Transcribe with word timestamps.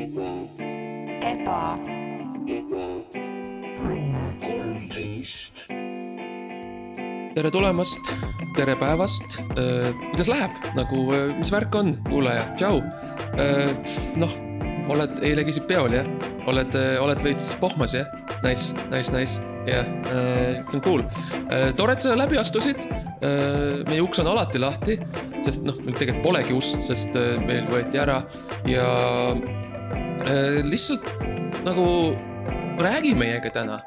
eba, 0.00 1.76
tere 7.34 7.50
tulemast, 7.52 8.12
tere 8.56 8.76
päevast, 8.80 9.36
kuidas 9.52 10.30
läheb, 10.32 10.56
nagu, 10.78 11.02
mis 11.36 11.52
värk 11.52 11.76
on, 11.82 11.92
kuulaja, 12.08 12.46
tšau. 12.56 12.80
noh, 14.22 14.32
oled 14.90 15.20
eile 15.26 15.44
käisid 15.46 15.68
peol 15.68 15.92
jah, 15.98 16.08
oled, 16.48 16.80
oled 17.04 17.26
veits 17.26 17.52
pohmas 17.60 17.98
jah, 17.98 18.08
nice, 18.46 18.72
nice, 18.88 19.12
nice, 19.12 19.36
jah, 19.68 19.84
see 20.08 20.80
on 20.80 20.86
cool. 20.86 21.04
tore, 21.76 21.92
et 21.92 22.06
sa 22.06 22.16
läbi 22.16 22.40
astusid. 22.40 22.88
meie 23.20 24.00
uks 24.00 24.22
on 24.22 24.32
alati 24.32 24.58
lahti, 24.62 24.96
sest 25.44 25.64
noh, 25.66 25.76
meil 25.84 25.96
tegelikult 25.96 26.24
polegi 26.24 26.56
ust, 26.56 26.80
sest 26.84 27.16
äh, 27.18 27.34
meil 27.44 27.66
võeti 27.68 28.00
ära. 28.00 28.22
Ja 28.68 28.86
äh, 29.34 29.59
lihtsalt 30.70 31.06
nagu 31.64 32.16
räägi 32.80 33.14
meiega 33.14 33.50
täna. 33.50 33.80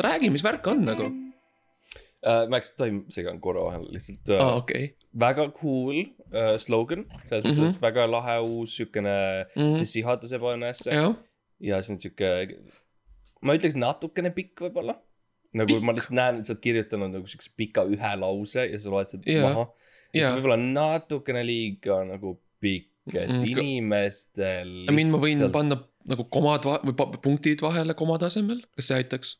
räägi, 0.00 0.30
mis 0.30 0.44
värk 0.44 0.66
on 0.66 0.84
nagu, 0.84 1.04
uh,. 1.04 2.48
Max, 2.50 2.72
tohib 2.76 3.10
segan 3.12 3.40
korra 3.40 3.64
vahele 3.66 3.92
lihtsalt 3.92 4.32
uh, 4.32 4.40
aa 4.40 4.52
oh., 4.52 4.56
okei 4.62 4.84
okay., 4.84 5.08
väga 5.18 5.48
cool 5.58 5.98
uh, 6.00 6.56
slogan, 6.58 7.04
selles 7.24 7.44
mõttes 7.44 7.58
mm 7.58 7.66
-hmm. 7.66 7.82
väga 7.82 8.06
lahe 8.10 8.38
uus 8.40 8.76
siukene 8.76 9.16
mm. 9.44 9.62
-hmm. 9.62 9.78
sissejuhatus 9.78 10.32
ebaõnnesse 10.32 10.90
ja. 10.94 11.82
see 11.82 11.94
on 11.94 12.00
siuke, 12.00 12.30
ma 13.42 13.56
ütleks 13.58 13.76
natukene 13.76 14.30
pikk 14.30 14.60
võib-olla. 14.66 14.96
nagu 15.52 15.68
Pikk? 15.68 15.84
ma 15.84 15.92
lihtsalt 15.92 16.16
näen, 16.16 16.38
et 16.38 16.46
sa 16.48 16.54
oled 16.54 16.62
kirjutanud 16.62 17.12
nagu 17.12 17.26
siukse 17.26 17.50
pika 17.56 17.84
ühe 17.84 18.14
lause 18.16 18.64
ja 18.70 18.78
sa 18.78 18.90
loed 18.90 19.08
seda 19.12 19.42
maha. 19.42 19.68
et 20.14 20.26
see 20.26 20.36
võib 20.38 20.48
olla 20.48 20.56
natukene 20.56 21.44
liiga 21.44 22.04
nagu 22.08 22.40
pikk, 22.62 22.91
et 23.10 23.28
Mm, 23.30 23.42
ka- 23.42 23.62
inimestel. 23.62 24.70
I 24.88 24.92
mean, 24.94 25.10
ma 25.10 25.18
võin 25.22 25.40
panna 25.54 25.78
nagu 26.08 26.24
komad 26.30 26.64
või 26.86 26.94
punktid 27.22 27.62
vahele 27.62 27.94
komade 27.98 28.26
asemel, 28.28 28.62
kas 28.76 28.88
see 28.90 28.96
aitaks? 29.02 29.36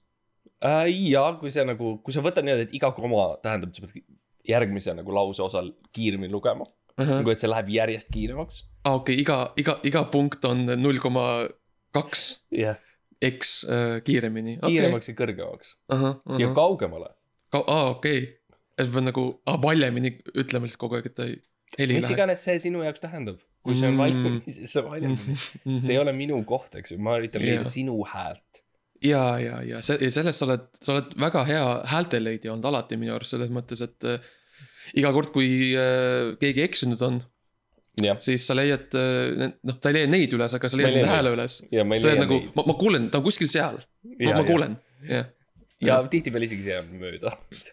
äh,. 0.62 0.86
ja 1.10 1.24
kui 1.40 1.50
see 1.50 1.64
nagu, 1.66 1.96
kui 2.02 2.14
sa 2.14 2.22
võtad 2.22 2.44
niimoodi, 2.46 2.68
et 2.68 2.74
iga 2.78 2.92
koma 2.94 3.32
tähendab, 3.42 3.72
sa 3.74 3.82
pead 3.86 4.02
järgmise 4.48 4.94
nagu 4.98 5.14
lause 5.14 5.42
osal 5.42 5.72
kiiremini 5.94 6.32
lugema. 6.32 6.66
nagu, 6.98 7.30
et 7.32 7.40
see 7.42 7.48
läheb 7.50 7.68
järjest 7.72 8.10
kiiremaks. 8.14 8.62
aa, 8.84 8.94
okei, 9.00 9.16
iga, 9.22 9.52
iga, 9.58 9.78
iga 9.88 10.04
punkt 10.12 10.44
on 10.44 10.66
null 10.78 10.98
koma 11.02 11.48
kaks 11.94 12.44
X 13.22 13.62
äh, 13.70 14.00
kiiremini. 14.04 14.58
kiiremaks 14.62 15.08
ja 15.08 15.14
kõrgemaks 15.18 15.76
ahah, 15.94 16.18
ja 16.38 16.46
ahah, 16.48 16.54
kaugemale. 16.58 17.10
aa, 17.54 17.90
okei. 17.94 18.20
et 18.78 18.86
ma 18.88 18.92
pean 18.98 19.08
nagu, 19.10 19.24
aa, 19.46 19.58
valjemini 19.62 20.16
ütlema 20.34 20.66
lihtsalt 20.66 20.82
kogu 20.82 20.98
aeg, 20.98 21.06
et 21.10 21.14
ta 21.18 21.26
ei, 21.30 21.38
heli 21.78 21.94
mis 21.98 22.06
lähe. 22.10 22.16
iganes 22.18 22.44
see 22.44 22.58
sinu 22.66 22.82
jaoks 22.86 23.00
tähendab. 23.02 23.38
Kui 23.62 23.76
see 23.78 23.86
on 23.88 23.94
Mm. 23.94 24.02
valjemini, 24.02 24.42
siis 24.56 24.72
see 24.74 24.82
on 24.82 24.88
valjemini. 24.90 25.80
see 25.84 25.94
ei 25.94 25.98
ole 26.02 26.12
minu 26.16 26.40
koht, 26.48 26.74
eks 26.80 26.94
ju, 26.94 26.98
ma 27.02 27.16
üritan 27.20 27.44
leida 27.44 27.64
sinu 27.68 27.98
häält. 28.12 28.62
ja, 29.02 29.24
ja, 29.42 29.60
ja 29.66 29.80
see, 29.82 29.98
ja 30.02 30.10
sellest 30.14 30.42
sa 30.42 30.46
oled, 30.48 30.64
sa 30.82 30.96
oled 30.96 31.12
väga 31.18 31.44
hea 31.48 31.66
häälteleidja 31.92 32.52
olnud 32.54 32.68
alati 32.70 32.98
minu 33.00 33.14
arust 33.16 33.34
selles 33.36 33.50
mõttes, 33.54 33.82
et 33.86 34.08
äh, 34.10 34.32
iga 34.98 35.12
kord, 35.14 35.30
kui 35.34 35.72
äh, 35.78 36.32
keegi 36.42 36.62
eksinud 36.66 37.02
on, 37.06 37.20
jah, 38.02 38.18
siis 38.24 38.46
sa 38.48 38.54
leiad 38.58 38.94
äh,, 38.98 39.50
noh, 39.62 39.78
ta 39.82 39.90
ei 39.92 39.98
leia 40.00 40.10
neid 40.10 40.34
üles, 40.38 40.54
aga 40.58 40.70
sa 40.70 40.78
leiad 40.80 40.94
leia 40.94 41.02
nende 41.02 41.14
hääle 41.14 41.34
üles. 41.36 41.58
ja 41.74 41.82
on 41.86 41.94
leia 41.98 42.18
nagu 42.24 42.40
ma, 42.58 42.66
ma 42.70 42.76
kuulen, 42.82 43.10
ta 43.12 43.18
on 43.22 43.26
kuskil 43.26 43.50
seal, 43.52 43.78
ma, 44.16 44.34
ma 44.38 44.44
kuulen, 44.48 44.78
jah, 45.10 45.26
ja 45.82 45.98
tihtipeale 46.10 46.46
isegi 46.48 46.62
see 46.68 46.76
jääb 46.76 46.90
mööda. 47.00 47.32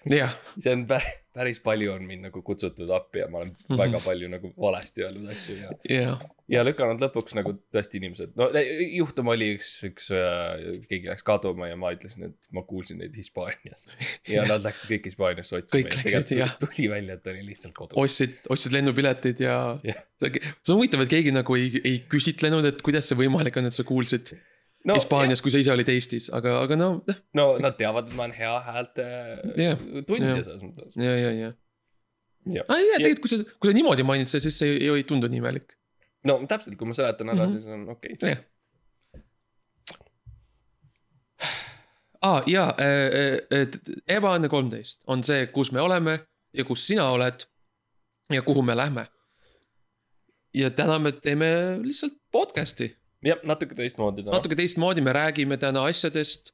jah, 0.09 0.33
see 0.57 0.73
on 0.73 0.85
päris, 0.89 1.15
päris 1.39 1.59
palju 1.63 1.91
on 1.93 2.03
mind 2.09 2.25
nagu 2.27 2.41
kutsutud 2.43 2.89
appi 2.91 3.21
ja 3.21 3.27
ma 3.31 3.43
olen 3.43 3.51
Mhm. 3.69 3.77
väga 3.79 3.99
palju 4.03 4.29
nagu 4.31 4.49
valesti 4.59 5.03
öelnud 5.05 5.29
asju 5.31 5.55
ja, 5.59 5.69
jah, 5.93 6.23
ja 6.49 6.63
lükanud 6.65 6.99
lõpuks 7.05 7.35
nagu 7.37 7.53
tõesti 7.75 7.99
inimesed, 8.01 8.33
no 8.39 8.47
juhtum 8.97 9.29
oli 9.31 9.51
üks, 9.57 9.69
üks 9.87 10.09
äh, 10.15 10.81
keegi 10.89 11.11
läks 11.11 11.23
kaduma 11.27 11.69
ja 11.69 11.77
ma 11.79 11.91
ütlesin, 11.95 12.31
et 12.31 12.49
ma 12.55 12.63
kuulsin 12.67 12.97
neid 13.03 13.15
Hispaanias. 13.15 13.85
ja 14.27 14.43
nad 14.49 14.65
läksid 14.65 14.89
kõik 14.95 15.05
Hispaaniasse 15.11 15.59
otsima 15.61 15.85
Kõik 15.85 15.93
ja 15.93 15.99
läksid, 15.99 16.13
jah. 16.15 16.25
tegelikult 16.33 16.75
tuli 16.75 16.89
välja, 16.95 17.19
et 17.21 17.27
oli 17.33 17.45
lihtsalt 17.51 17.77
kodus. 17.77 17.97
ostsid, 18.01 18.39
ostsid 18.49 18.73
lennupiletid 18.79 19.45
ja 19.45 19.55
Jah. 19.85 20.01
see 20.19 20.73
on 20.73 20.81
huvitav, 20.81 21.05
et 21.05 21.13
keegi 21.13 21.31
nagu 21.35 21.55
ei, 21.55 21.69
ei 21.85 21.99
küsitlenud, 22.09 22.65
et 22.73 22.81
kuidas 22.81 23.07
see 23.07 23.15
võimalik 23.21 23.55
on, 23.61 23.69
et 23.69 23.77
sa 23.77 23.85
kuulsid 23.87 24.33
no, 24.85 24.95
Hispaanias, 24.95 25.41
kui 25.43 25.51
sa 25.53 25.61
ise 25.61 25.73
olid 25.73 25.89
Eestis, 25.91 26.29
aga, 26.35 26.59
aga 26.63 26.77
no, 26.79 26.89
no 27.37 27.47
nad 27.61 27.75
teavad, 27.79 28.09
et 28.09 28.15
ma 28.17 28.25
olen 28.25 28.35
hea 28.37 28.53
häälte 28.67 29.07
Jah, 29.59 29.81
tundja 30.07 30.35
jah. 30.35 30.45
selles 30.45 30.63
mõttes. 30.63 30.95
ja, 30.99 31.15
ja, 31.17 31.33
ja. 31.35 31.51
Aa, 32.65 32.79
ja 32.79 33.01
tegelikult, 33.01 33.25
kui 33.25 33.33
sa, 33.33 33.57
kui 33.59 33.71
sa 33.71 33.75
niimoodi 33.75 34.05
mainid 34.07 34.31
seda, 34.31 34.45
siis 34.47 34.61
see 34.61 34.77
ei, 34.77 34.87
ei 35.01 35.05
tundu 35.07 35.29
nii 35.31 35.41
imelik. 35.43 35.75
no 36.29 36.39
täpselt, 36.49 36.77
kui 36.79 36.87
ma 36.89 36.95
seletan 36.97 37.33
ära 37.33 37.45
mm. 37.45 37.51
-hmm. 37.51 37.59
siis 37.59 37.65
on 37.75 37.89
okei 37.95 38.13
okay.. 38.17 38.29
jah. 38.29 38.41
aa, 42.29 42.41
ja, 42.47 42.65
et 43.61 43.79
Ebaõnne 44.07 44.49
kolmteist 44.51 45.03
on 45.07 45.23
see, 45.23 45.47
kus 45.55 45.71
me 45.75 45.81
oleme 45.81 46.19
ja 46.53 46.65
kus 46.65 46.87
sina 46.87 47.09
oled 47.11 47.45
ja 48.33 48.41
kuhu 48.41 48.61
me 48.61 48.75
lähme. 48.77 49.07
ja 50.53 50.69
täna 50.69 50.99
me 50.99 51.11
teeme 51.11 51.79
lihtsalt 51.83 52.13
podcast'i 52.31 52.98
jah, 53.25 53.41
natuke 53.43 53.75
teistmoodi 53.77 54.23
täna. 54.23 54.37
natuke 54.37 54.57
teistmoodi, 54.59 55.03
me 55.05 55.13
räägime 55.15 55.57
täna 55.61 55.83
asjadest 55.89 56.53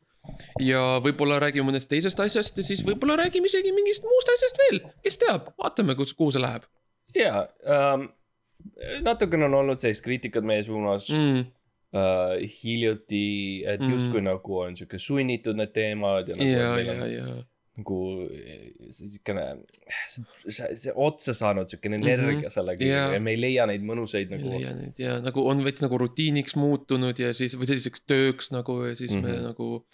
ja 0.61 0.81
võib-olla 1.05 1.37
räägime 1.43 1.69
mõnest 1.69 1.89
teisest 1.91 2.19
asjast 2.19 2.57
ja 2.57 2.65
siis 2.65 2.81
võib-olla 2.85 3.19
räägime 3.21 3.49
isegi 3.51 3.73
mingist 3.75 4.05
muust 4.07 4.31
asjast 4.33 4.61
veel, 4.63 4.81
kes 5.05 5.19
teab, 5.21 5.51
vaatame, 5.61 5.97
kus, 5.99 6.15
kuhu 6.17 6.33
see 6.33 6.41
läheb 6.41 6.65
ja 7.15 7.45
ähm,, 7.69 8.09
natukene 9.05 9.45
on 9.45 9.59
olnud 9.61 9.81
sellist 9.81 10.03
kriitikat 10.05 10.45
meie 10.47 10.63
suunas 10.65 11.09
mm. 11.13 11.35
mm,. 11.35 11.45
äh, 11.99 12.47
hiljuti, 12.63 13.25
et 13.65 13.81
Mm. 13.81 13.91
justkui 13.91 14.21
nagu 14.25 14.59
on 14.59 14.77
sihuke 14.77 14.99
sunnitud 14.99 15.57
need 15.59 15.73
teemad 15.75 16.29
ja 16.29 16.39
nagu 16.39 16.49
ja, 16.49 16.71
ja, 16.79 17.07
ja, 17.11 17.35
nagu 17.75 17.95
see 18.95 19.09
siukene, 19.11 19.43
see, 20.47 20.93
otsa 20.95 21.33
saanud 21.35 21.67
siukene 21.71 21.97
energia 21.99 22.31
mm 22.31 22.41
-hmm. 22.45 22.53
selle 22.53 22.75
kõigega 22.79 23.01
Jaa. 23.03 23.13
ja 23.17 23.19
me 23.19 23.33
ei 23.35 23.41
leia 23.41 23.65
neid 23.67 23.83
mõnusaid 23.83 24.31
ei 24.31 24.37
nagu 24.37 24.49
leia 24.53 24.73
neid 24.77 24.99
ja 25.01 25.19
nagu 25.23 25.43
on 25.49 25.63
veits 25.65 25.81
nagu 25.83 25.97
rutiiniks 25.99 26.55
muutunud 26.55 27.19
ja 27.19 27.33
siis 27.33 27.57
või 27.59 27.67
selliseks 27.71 28.05
tööks 28.07 28.51
nagu 28.55 28.83
ja 28.85 28.95
siis 28.95 29.15
mm 29.15 29.21
-hmm. 29.21 29.27
me 29.27 29.35
Mhm. 29.37 29.43
nagu. 29.51 29.85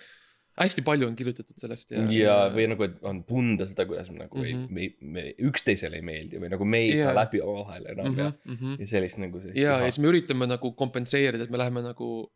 hästi 0.62 0.82
palju 0.84 1.08
on 1.08 1.16
kirjutatud 1.16 1.58
sellest 1.58 1.92
ja. 1.92 2.02
ja 2.12 2.34
või 2.54 2.68
nagu, 2.70 2.84
et 2.84 2.98
on 3.08 3.24
tunda 3.24 3.66
seda, 3.66 3.86
kuidas 3.88 4.12
me 4.12 4.18
nagu 4.20 4.38
mm 4.38 4.44
Mhm. 4.44 4.66
-hmm. 4.66 4.78
ei, 4.78 4.96
me, 5.02 5.12
me 5.14 5.36
üksteisele 5.50 5.96
ei 5.96 6.02
meeldi 6.02 6.38
või 6.44 6.50
nagu 6.52 6.66
me 6.66 6.78
ei 6.78 6.90
Jaa. 6.90 7.04
saa 7.04 7.16
läbi 7.16 7.42
omavahel 7.42 7.86
enam 7.86 8.06
mm 8.06 8.16
-hmm. 8.16 8.20
ja, 8.20 8.34
mm. 8.46 8.58
-hmm. 8.58 8.76
ja 8.80 8.88
sellist 8.88 9.18
nagu 9.18 9.42
ja, 9.56 9.72
ja 9.80 9.80
siis 9.92 10.00
me 10.00 10.08
üritame 10.12 10.46
nagu 10.48 10.72
kompenseerida, 10.72 11.44
et 11.44 11.50
me 11.50 11.58
läheme 11.58 11.82
nagu, 11.82 12.32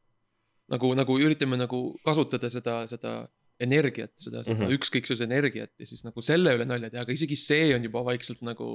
nagu, 0.72 0.94
nagu 0.96 1.20
üritame 1.20 1.58
nagu 1.58 2.00
kasutada 2.06 2.50
seda, 2.50 2.88
seda 2.88 3.28
energiat, 3.62 4.12
seda, 4.20 4.44
mm. 4.44 4.58
-hmm. 4.60 4.76
ükskõiksuse 4.76 5.24
energiat 5.24 5.72
ja 5.80 5.88
siis 5.88 6.04
nagu 6.04 6.22
selle 6.26 6.56
üle 6.58 6.68
nalja 6.68 6.90
teha, 6.92 7.06
aga 7.06 7.16
isegi 7.16 7.38
see 7.40 7.72
on 7.76 7.88
juba 7.88 8.04
vaikselt 8.04 8.42
nagu 8.44 8.70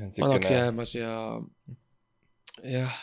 on 0.00 0.12
vanaks 0.22 0.50
jäämas 0.50 0.94
ja. 0.96 1.14
jah, 2.64 2.98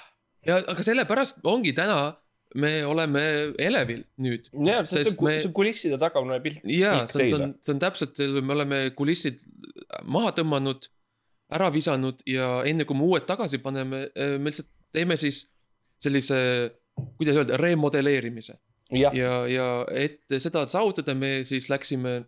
ja 0.48 0.58
aga 0.74 0.86
sellepärast 0.88 1.44
ongi 1.46 1.75
täna 1.78 2.16
me 2.56 2.72
oleme 2.88 3.22
elevil 3.59 4.04
nüüd. 4.22 4.50
jah, 4.66 4.84
sest 4.88 5.12
see 5.12 5.22
me- 5.22 5.36
me..., 5.36 5.40
see 5.44 5.54
kulisside 5.56 6.00
tagamine 6.02 6.40
pilt. 6.44 6.64
jaa, 6.64 7.06
see 7.12 7.25
on, 7.25 7.30
see 7.30 7.40
on, 7.40 7.56
see 7.62 7.74
on 7.75 7.81
täpselt, 7.84 8.22
me 8.42 8.56
oleme 8.56 8.81
kulissid 8.98 9.42
maha 10.08 10.31
tõmmanud, 10.40 10.88
ära 11.56 11.70
visanud 11.74 12.24
ja 12.30 12.64
enne 12.68 12.88
kui 12.88 12.98
me 12.98 13.06
uued 13.06 13.28
tagasi 13.28 13.59
paneme, 13.64 14.08
me 14.16 14.50
lihtsalt 14.50 14.72
teeme 14.96 15.18
siis 15.20 15.46
sellise, 16.02 16.38
kuidas 17.20 17.42
öelda, 17.42 17.59
remodelleerimise. 17.59 18.58
jah, 19.00 19.16
ja, 19.17 19.33
ja 19.51 19.67
et 19.91 20.23
seda 20.39 20.66
saavutada, 20.72 21.16
me 21.17 21.44
siis 21.47 21.69
läksime 21.69 22.23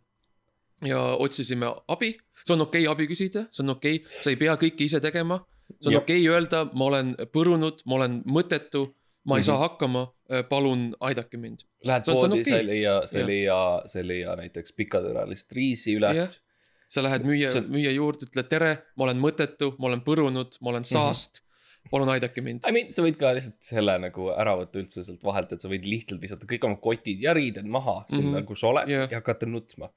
ja 0.85 1.01
otsisime 1.19 1.69
abi. 1.87 2.17
see 2.45 2.53
on 2.53 2.61
okei 2.61 2.85
okay, 2.85 2.91
abi 2.91 3.07
küsida, 3.09 3.47
see 3.51 3.63
on 3.63 3.75
okei 3.75 4.01
okay., 4.01 4.21
sa 4.23 4.33
ei 4.33 4.39
pea 4.39 4.55
kõike 4.59 4.85
ise 4.85 5.01
tegema. 5.03 5.39
see 5.79 5.91
on 5.91 6.01
okei 6.01 6.21
okay 6.21 6.33
öelda, 6.33 6.65
ma 6.73 6.89
olen 6.91 7.15
põrunud, 7.33 7.81
ma 7.85 7.99
olen 7.99 8.21
mõttetu, 8.25 8.87
ma 9.25 9.37
ei 9.37 9.41
mm 9.41 9.43
-hmm. 9.43 9.43
Mhm. 9.43 9.45
saa 9.45 9.57
hakkama, 9.57 10.03
palun 10.49 10.95
aidake 10.99 11.37
mind. 11.37 11.65
lähed 11.83 12.05
see 12.05 12.13
poodi, 12.13 12.43
sa 12.43 12.57
ei 12.57 12.67
leia, 12.67 13.01
sa 13.07 13.19
ei 13.19 13.25
leia, 13.25 13.81
sa 13.85 13.99
ei 13.99 14.07
leia 14.07 14.35
näiteks 14.35 14.73
pikatõralist 14.73 15.51
riisi 15.51 15.95
üles. 15.95 16.39
sa 16.87 17.03
lähed 17.03 17.25
müüja 17.27 17.49
See 17.51 17.61
müüja 17.61 17.91
juurde, 17.91 18.25
ütled 18.25 18.47
tere, 18.47 18.77
ma 18.95 19.03
olen 19.03 19.19
mõttetu, 19.19 19.75
ma 19.79 19.87
olen 19.87 20.01
põrunud, 20.01 20.55
ma 20.61 20.69
olen 20.69 20.83
saast 20.83 21.41
mm. 21.41 21.46
Palun 21.91 22.09
aidake 22.13 22.41
mind 22.45 22.67
I. 22.67 22.71
mean, 22.75 22.91
sa 22.91 23.03
võid 23.05 23.17
ka 23.19 23.33
lihtsalt 23.37 23.59
selle 23.63 23.97
nagu 24.03 24.29
ära 24.35 24.53
võtta 24.59 24.79
üldse 24.81 25.03
sealt 25.07 25.23
vahelt, 25.23 25.51
et 25.53 25.61
sa 25.61 25.69
võid 25.71 25.85
lihtsalt 25.87 26.21
visata 26.21 26.47
kõik 26.49 26.65
oma 26.69 26.77
kotid 26.81 27.21
ja 27.23 27.33
riided 27.37 27.65
maha 27.65 28.03
sinna 28.09 28.21
Mhm. 28.21 28.29
mm, 28.29 28.41
-hmm. 28.41 28.47
kus 28.47 28.63
oled 28.63 28.89
yeah. 28.89 29.11
ja 29.11 29.17
hakata 29.21 29.45
nutma. 29.45 29.89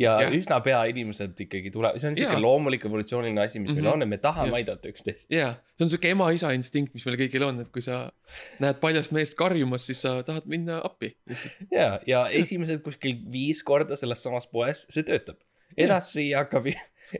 ja 0.00 0.14
yeah. 0.20 0.32
üsna 0.32 0.60
pea 0.64 0.78
inimesed 0.88 1.40
ikkagi 1.44 1.70
tulevad, 1.70 1.98
see 2.00 2.08
on 2.08 2.14
siuke 2.16 2.32
Jaa. 2.32 2.40
loomulik 2.40 2.84
evolutsiooniline 2.88 3.40
asi, 3.42 3.60
mis 3.60 3.68
mm 3.70 3.74
-hmm. 3.74 3.80
Mhm. 3.80 3.84
meil 3.84 3.94
on, 3.94 4.02
et 4.02 4.08
me 4.08 4.18
tahame 4.18 4.48
Jah. 4.48 4.54
aidata 4.56 4.88
üksteist. 4.88 5.26
jaa, 5.30 5.50
see 5.76 5.84
on 5.84 5.90
sihuke 5.92 6.08
ema-isa 6.14 6.52
instinkt, 6.56 6.94
mis 6.94 7.04
meil 7.06 7.18
kõigil 7.20 7.44
on, 7.44 7.60
et 7.60 7.68
kui 7.68 7.82
sa 7.84 7.98
näed 8.64 8.80
paljast 8.80 9.12
meest 9.12 9.34
karjumas, 9.36 9.86
siis 9.86 10.00
sa 10.02 10.22
tahad 10.22 10.46
minna 10.46 10.80
appi 10.84 11.12
lihtsalt. 11.28 11.68
ja, 11.70 12.00
ja 12.06 12.28
esimesed 12.28 12.80
kuskil 12.86 13.18
viis 13.32 13.62
korda 13.62 13.96
selles 13.96 14.22
samas 14.22 14.46
poes, 14.46 14.86
see 14.90 15.02
töötab. 15.02 15.36
edasi 15.76 16.32
hakkab, 16.32 16.64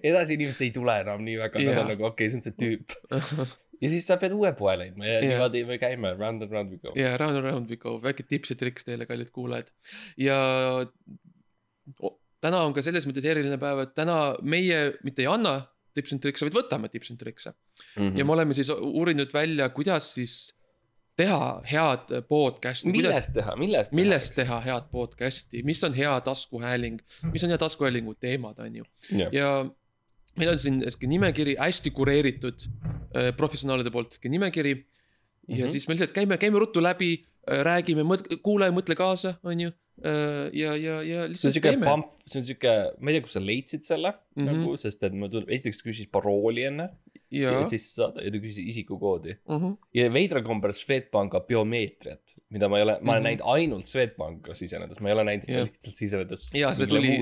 edasi 0.03 0.35
inimesed 0.35 0.63
ei 0.63 0.71
tule 0.71 1.01
enam 1.01 1.21
nii 1.25 1.37
väga, 1.39 1.59
nad 1.59 1.69
Jaa. 1.75 1.81
on 1.85 1.93
nagu 1.93 2.05
okei 2.05 2.27
okay,, 2.27 2.33
see 2.33 2.39
on 2.39 2.43
see 2.49 2.57
tüüp. 2.65 2.97
ja 3.85 3.91
siis 3.93 4.07
sa 4.09 4.17
pead 4.21 4.33
uue 4.37 4.51
poe 4.59 4.75
leidma 4.81 5.05
ja 5.07 5.19
Jah. 5.21 5.29
niimoodi 5.35 5.65
me 5.69 5.77
käime 5.83 6.15
round 6.17 6.43
and 6.47 6.53
round 6.57 6.73
we 6.73 6.81
go. 6.81 6.93
ja 6.99 7.15
round 7.21 7.37
and 7.41 7.45
round 7.51 7.71
we 7.71 7.77
go, 7.81 7.99
väike 8.03 8.25
tips 8.29 8.55
ja 8.55 8.57
triks 8.61 8.85
teile, 8.89 9.07
kallid 9.11 9.31
kuulajad. 9.35 9.69
ja 10.21 10.39
o- 12.03 12.17
täna 12.45 12.61
on 12.65 12.75
ka 12.77 12.83
selles 12.85 13.07
mõttes 13.09 13.25
eriline 13.29 13.59
päev, 13.61 13.85
et 13.87 13.95
täna 13.97 14.19
meie 14.43 14.81
mitte 15.07 15.25
ei 15.25 15.31
anna 15.31 15.55
tips 15.95 16.13
and 16.17 16.25
tricks'e, 16.25 16.45
vaid 16.49 16.57
võtame 16.59 16.91
tips 16.91 17.13
and 17.15 17.21
tricks'e. 17.23 17.53
Mhm. 17.97 18.17
ja 18.19 18.25
me 18.27 18.33
oleme 18.35 18.55
siis 18.59 18.71
uurinud 18.75 19.31
välja, 19.35 19.69
kuidas 19.75 20.09
siis 20.17 20.53
teha 21.17 21.63
head 21.71 22.11
podcast'i, 22.29 22.91
millest 22.91 23.33
teha, 23.37 23.55
millest? 23.57 23.93
millest 23.95 24.35
teha 24.35 24.59
head 24.65 24.89
podcast'i, 24.91 25.63
mis 25.63 25.83
on 25.87 25.95
hea 25.95 26.17
taskuhääling, 26.27 26.99
mis 27.33 27.45
on 27.47 27.53
hea 27.55 27.59
taskuhäälingu 27.63 28.17
teemad, 28.19 28.59
on 28.59 28.81
ju. 28.83 28.85
teha? 29.09 29.29
ja 29.33 29.53
meil 30.39 30.51
on 30.55 30.59
siin 30.59 30.81
sihuke 30.87 31.07
nimekiri 31.11 31.57
hästi 31.61 31.91
kureeritud 31.95 32.67
äh, 33.17 33.31
professionaalide 33.37 33.91
poolt 33.95 34.13
sihuke 34.17 34.29
nimekiri. 34.33 34.75
ja 34.75 34.77
mm 34.77 35.55
Mhm. 35.55 35.61
-hmm. 35.63 35.71
siis 35.71 35.89
me 35.89 35.93
lihtsalt 35.95 36.13
käime, 36.17 36.37
käime 36.39 36.59
ruttu 36.59 36.81
läbi, 36.83 37.27
räägime, 37.47 38.01
kuulaja, 38.43 38.73
mõtle 38.73 38.95
kaasa, 38.97 39.35
on 39.45 39.61
ju. 39.61 39.71
ja, 40.53 40.77
ja, 40.77 41.03
ja 41.03 41.23
on 41.25 41.31
lihtsalt 41.31 41.81
pamf, 41.85 42.07
see 42.27 42.41
on 42.41 42.47
siuke, 42.47 42.73
ma 43.01 43.11
ei 43.11 43.15
tea, 43.15 43.23
kust 43.27 43.37
sa 43.37 43.41
leidsid 43.45 43.83
selle 43.85 44.11
mm 44.11 44.43
Mhm. 44.43 44.49
-hmm. 44.49 44.63
nagu, 44.65 44.77
sest 44.77 45.03
et 45.05 45.13
ma 45.13 45.29
tundub, 45.29 45.51
esiteks 45.51 45.83
küsis 45.85 46.09
parooli 46.11 46.65
enne, 46.65 46.89
ja 47.14 47.14
et, 47.63 47.69
siis 47.73 47.87
ja 47.99 48.09
küsis 48.41 48.59
isikukoodi. 48.71 49.37
Mhm. 49.49 49.73
ja 49.95 50.09
veidral 50.13 50.43
kombel 50.47 50.73
Swedbanka 50.73 51.41
biomeetriat, 51.49 52.37
mida 52.51 52.69
ma 52.69 52.79
ei 52.79 52.83
ole, 52.87 52.99
ma 53.01 53.13
olen 53.13 53.23
Mhm. 53.23 53.29
näinud 53.29 53.45
ainult 53.55 53.87
Swedbanka 53.91 54.55
sisenedes, 54.55 55.01
ma 55.01 55.09
ei 55.09 55.15
ole 55.15 55.25
näinud 55.25 55.45
seda 55.49 55.59
Jah. 55.59 55.69
lihtsalt 55.69 55.97
sisenedes. 55.97 56.51
Jaa, 56.55 56.75
see 56.75 56.87
tuli- 56.87 57.19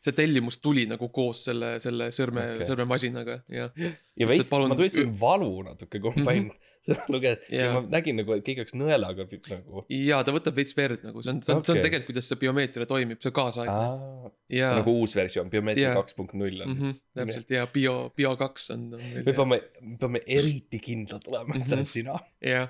see 0.00 0.12
tellimus 0.12 0.58
tuli 0.62 0.86
nagu 0.86 1.08
koos 1.08 1.44
selle, 1.44 1.78
selle 1.80 2.08
sõrme 2.14 2.54
okay., 2.54 2.66
sõrmemasinaga 2.68 3.42
ja. 3.48 3.70
ja 3.76 3.92
Ütles, 4.26 4.28
veits 4.28 4.50
ma 4.52 4.74
tundsin 4.76 5.12
valu 5.20 5.62
natuke, 5.64 6.00
kui 6.00 6.10
ma 6.16 6.32
Mhm. 6.32 6.50
Seda 6.88 7.04
lugeda 7.14 7.52
ja 7.52 7.68
ma 7.76 7.82
nägin 7.92 8.18
nagu, 8.22 8.34
et 8.36 8.44
keegi 8.46 8.64
oleks 8.64 8.74
nõelaga 8.78 9.26
nagu. 9.28 9.84
ja 9.92 10.20
ta 10.24 10.34
võtab 10.34 10.56
veits 10.58 10.76
verd 10.78 11.04
nagu, 11.06 11.22
see 11.24 11.34
on, 11.34 11.42
see 11.44 11.52
on 11.54 11.60
okay., 11.60 11.68
see 11.70 11.76
on 11.76 11.84
tegelikult, 11.84 12.10
kuidas 12.12 12.30
see 12.32 12.40
biomeetria 12.42 12.88
toimib, 12.90 13.20
see 13.22 13.32
on 13.32 13.36
kaasaegne. 13.38 14.32
nagu 14.80 14.96
uus 15.02 15.16
versioon, 15.18 15.52
biomeetria 15.52 15.94
kaks 15.98 16.18
punkt 16.18 16.36
null 16.38 16.64
on 16.64 16.72
mm. 16.72 16.80
-hmm, 16.82 16.98
täpselt 17.20 17.54
ja 17.54 17.66
bio, 17.72 17.96
bio 18.16 18.34
kaks 18.40 18.70
on, 18.74 18.88
me 18.98 19.32
peame, 19.32 19.62
me 19.80 19.96
peame 20.00 20.24
eriti 20.26 20.80
kindlad 20.82 21.28
olema, 21.30 21.56
et 21.56 21.66
see 21.66 21.76
Mhm. 21.76 21.84
oled 21.84 21.92
sina. 21.92 22.18
jah, 22.42 22.68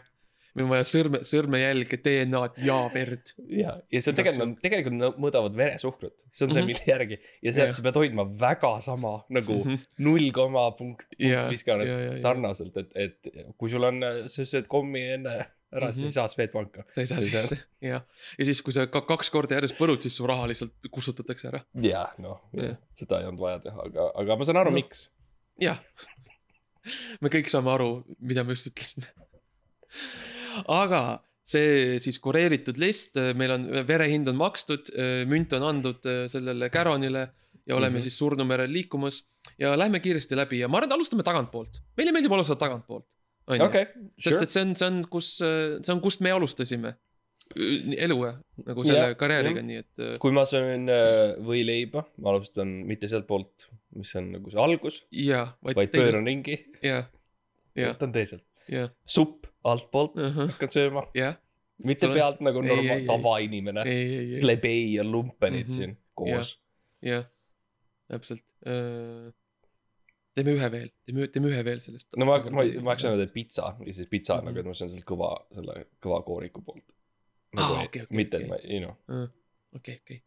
meil 0.58 0.66
on 0.66 0.72
vaja 0.74 0.86
sõrme, 0.90 1.20
sõrmejälge, 1.30 1.98
DNA-d 2.04 2.62
ja 2.66 2.78
verd. 2.94 3.32
ja, 3.48 3.76
ja 3.94 4.00
see 4.02 4.12
on 4.12 4.18
Igaks 4.18 4.36
tegelikult, 4.36 4.56
tegelikult 4.66 4.96
nad 4.98 5.18
mõõdavad 5.24 5.56
veresuhkrut, 5.58 6.24
see 6.32 6.44
on 6.48 6.52
see, 6.56 6.62
Mhm. 6.64 6.72
mille 6.72 6.88
järgi 6.90 7.18
ja 7.46 7.52
see 7.54 7.64
Jah., 7.68 7.74
sa 7.78 7.82
pead 7.86 7.94
hoidma 8.02 8.24
väga 8.40 8.72
sama 8.84 9.14
nagu 9.30 9.60
Mhm. 9.64 9.78
null 10.06 10.30
koma 10.34 10.66
punkt, 10.78 11.14
Jaa, 11.18 11.46
mis 11.52 11.62
iganes 11.62 11.88
jaa, 11.90 12.00
jaa. 12.10 12.18
sarnaselt, 12.26 12.76
et, 12.76 12.90
et 12.96 13.30
kui 13.56 13.70
sul 13.70 13.84
on, 13.88 14.00
sa 14.26 14.42
sööd 14.42 14.66
kommi 14.68 15.00
enne 15.14 15.36
ära, 15.72 15.90
siis 15.92 16.02
Mhm. 16.02 16.06
ei 16.08 16.12
saa 16.16 16.28
Swedbanka. 16.32 16.84
sa 16.94 17.00
ei 17.00 17.06
saa 17.06 17.20
sisse, 17.22 17.58
jah. 17.80 18.02
ja 18.38 18.44
siis, 18.44 18.60
kui 18.64 18.72
sa 18.72 18.86
ka 18.86 19.02
kaks 19.02 19.30
korda 19.30 19.54
järjest 19.60 19.76
põrud, 19.78 20.00
siis 20.02 20.16
su 20.16 20.26
raha 20.26 20.46
lihtsalt 20.48 20.72
kustutatakse 20.90 21.48
ära. 21.52 21.62
jah, 21.76 22.12
noh 22.18 22.40
seda 22.94 23.20
ei 23.20 23.26
olnud 23.30 23.40
vaja 23.40 23.58
teha, 23.68 23.76
aga, 23.84 24.10
aga 24.16 24.36
ma 24.36 24.44
saan 24.44 24.56
aru, 24.64 24.70
Noh. 24.72 24.80
miks. 24.82 25.08
jah. 25.60 25.78
me 27.20 27.28
kõik 27.28 27.50
saame 27.52 27.68
aru, 27.74 28.04
mida 28.18 28.42
me 28.44 28.54
just 28.56 28.66
ütlesime. 28.70 29.04
Aga 30.66 31.02
see 31.48 31.96
siis 32.02 32.18
kureeritud 32.20 32.78
list, 32.80 33.16
meil 33.38 33.54
on 33.54 33.66
verehind 33.88 34.28
on 34.28 34.36
makstud, 34.40 34.90
münt 35.30 35.54
on 35.56 35.66
andnud 35.70 36.08
äh, 36.08 36.26
sellele 36.28 36.68
Caronile 36.74 37.28
ja 37.68 37.76
oleme 37.76 37.90
mm. 37.90 37.98
-hmm. 37.98 38.02
siis 38.02 38.18
surnumerel 38.18 38.72
liikumas 38.72 39.22
ja 39.58 39.78
lähme 39.78 40.00
kiiresti 40.00 40.36
läbi 40.36 40.58
ja 40.58 40.68
ma 40.68 40.78
arvan, 40.78 40.88
et 40.88 40.96
alustame 40.96 41.22
tagantpoolt. 41.22 41.82
meile 41.96 42.12
meeldib 42.12 42.32
alustada 42.32 42.58
tagantpoolt. 42.58 43.06
onju, 43.46 43.64
okei, 43.64 43.86
sest 44.20 44.42
et 44.42 44.50
see 44.50 44.62
on, 44.62 44.76
see 44.76 44.88
on, 44.88 45.04
kus, 45.10 45.36
see 45.38 45.92
on, 45.94 46.00
kust 46.04 46.20
me 46.20 46.32
alustasime 46.32 46.94
elu 47.96 48.18
nagu 48.66 48.84
selle 48.84 49.06
Jah, 49.06 49.16
karjääriga, 49.16 49.62
jah. 49.62 49.68
nii 49.70 49.82
et 49.82 50.02
äh, 50.04 50.16
kui 50.20 50.34
ma 50.36 50.44
söön 50.48 50.88
äh, 50.92 51.36
võileiba, 51.44 52.04
ma 52.20 52.34
alustan 52.34 52.74
mitte 52.88 53.08
sealtpoolt, 53.08 53.70
mis 53.96 54.12
on 54.20 54.32
nagu 54.36 54.52
see 54.52 54.60
algus, 54.60 55.00
ja, 55.12 55.46
vaid 55.64 55.80
vaid 55.80 55.94
pööran 55.94 56.28
ringi, 56.28 56.58
võtan 57.78 58.12
teiselt. 58.12 58.44
supp 59.08 59.47
altpoolt 59.64 60.14
hakkan 60.36 60.68
sööma, 60.68 61.06
jah, 61.14 61.36
mitte 61.84 62.06
Sul 62.06 62.10
on- 62.12 62.18
pealt 62.18 62.40
nagu 62.40 62.62
Ei, 62.62 62.68
norma- 62.68 62.92
ei,, 62.94 63.00
ei. 63.00 63.06
tavainimene, 63.06 63.82
ei, 63.86 64.14
ei, 64.18 64.34
ei, 64.34 64.40
plebei 64.40 64.92
ja 64.94 65.04
lumpenid 65.04 65.66
Mhm. 65.66 65.70
siin 65.76 65.96
koos. 66.14 66.58
jah, 67.02 67.24
täpselt. 68.08 68.42
teeme 70.38 70.52
ühe 70.54 70.68
veel, 70.70 70.90
teeme, 71.06 71.26
teeme 71.34 71.50
ühe 71.50 71.64
veel 71.66 71.80
sellest. 71.82 72.14
no 72.16 72.24
ma, 72.28 72.38
ma, 72.50 72.62
ma 72.62 72.92
oleks 72.92 73.04
öelnud, 73.08 73.24
et 73.26 73.32
pitsa 73.34 73.72
ja 73.84 73.92
siis 73.94 74.08
pitsa 74.10 74.34
on 74.38 74.44
Mhm. 74.44 74.46
nagu, 74.52 74.58
et 74.62 74.66
ma 74.66 74.74
söön 74.78 74.90
sealt 74.92 75.04
kõva, 75.08 75.32
selle 75.54 75.86
kõva 76.02 76.22
kooriku 76.26 76.62
poolt. 76.64 76.94
Aa, 77.56 77.60
nagu 77.62 77.74
okei, 77.86 78.02
okei, 78.02 78.16
mitte, 78.16 78.36
et 78.36 78.44
okei. 78.44 78.48
ma, 78.48 78.56
ei 78.62 78.80
noh, 78.80 79.28
okei, 79.74 79.98
okei. 80.04 80.22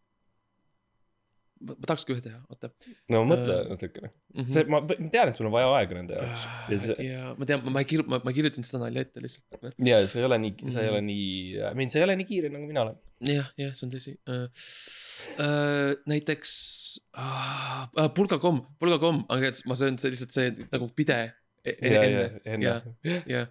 Ma 1.61 1.75
tahaks 1.85 2.05
ka 2.07 2.13
ühe 2.15 2.21
teha, 2.25 2.39
oota. 2.49 2.69
no 3.13 3.21
mõtle 3.29 3.55
Äh, 3.61 3.67
natukene, 3.69 4.09
Mhm. 4.33 4.45
see, 4.49 4.63
ma 4.71 4.79
tean, 4.87 5.29
et 5.29 5.35
sul 5.39 5.45
on 5.49 5.53
vaja 5.53 5.67
aega 5.77 5.95
nende 5.99 6.15
jaoks 6.17 6.45
ja 6.71 6.79
see, 6.85 6.95
ja 7.07 7.33
ma 7.37 7.45
tean, 7.49 7.61
ma 7.73 7.83
ei 7.83 7.89
kirjuta, 7.91 8.09
ma, 8.13 8.19
ma 8.25 8.31
kirjutan 8.35 8.63
seda 8.67 8.81
nalja 8.85 9.01
ette 9.05 9.21
lihtsalt. 9.23 9.73
ja 9.85 9.99
see 10.07 10.21
ei 10.23 10.25
ole 10.29 10.37
nii, 10.45 10.55
sa 10.71 10.79
ei 10.81 10.87
Mhm. 10.87 10.93
ole 10.95 11.01
nii, 11.09 11.27
I 11.71 11.73
mean, 11.77 11.89
sa 11.93 11.99
ei 11.99 12.05
ole 12.07 12.15
nii 12.21 12.25
kiire 12.31 12.49
nagu 12.53 12.65
mina 12.69 12.81
olen. 12.87 12.97
jah, 13.29 13.51
jah, 13.61 13.73
see 13.77 13.85
on 13.87 13.93
tõsi 13.93 14.17
uh,. 14.27 14.47
Uh, 15.37 15.91
näiteks 16.09 16.51
uh, 17.13 17.83
uh, 17.93 18.07
pulgakomm, 18.15 18.63
pulgakomm, 18.81 19.19
aga 19.29 19.51
ma 19.69 19.75
söön 19.77 19.99
lihtsalt 20.01 20.33
see 20.33 20.47
nagu 20.71 20.87
pide 20.97 21.17
e- 21.63 21.75
e- 21.77 21.91
ja, 21.91 21.91
ja 21.93 22.01
enne, 22.07 22.41
enne 22.55 22.65
ja, 22.65 22.73
ja, 23.05 23.19
ja 23.29 23.43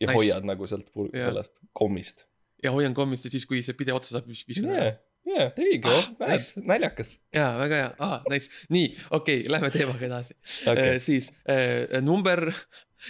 nice. 0.00 0.16
hoiad 0.16 0.48
nagu 0.50 0.66
sealt 0.66 0.88
pul-, 0.90 1.12
sellest 1.14 1.60
kommist. 1.78 2.24
ja 2.64 2.72
hoian 2.74 2.94
kommist 2.96 3.24
ja 3.28 3.30
siis, 3.30 3.46
kui 3.46 3.62
see 3.62 3.76
pide 3.78 3.94
otsa 3.94 4.16
saab, 4.16 4.26
siis 4.32 4.42
viskan 4.50 4.72
ära 4.74 4.96
jaa, 5.26 5.50
there 5.56 5.70
you 5.72 5.80
go 5.82 5.94
Ah,, 5.96 6.30
nice., 6.32 6.60
naljakas. 6.70 7.16
jaa, 7.34 7.52
väga 7.60 7.80
hea, 7.82 7.92
aa, 7.98 8.18
nice, 8.32 8.50
nii, 8.72 8.90
okei 9.10 9.40
okay,, 9.40 9.52
lähme 9.52 9.70
teemaga 9.74 10.06
edasi 10.08 10.36
okay. 10.36 10.72
okei, 10.72 11.00
siis 11.00 11.32
äh, 11.50 12.02
number 12.02 12.48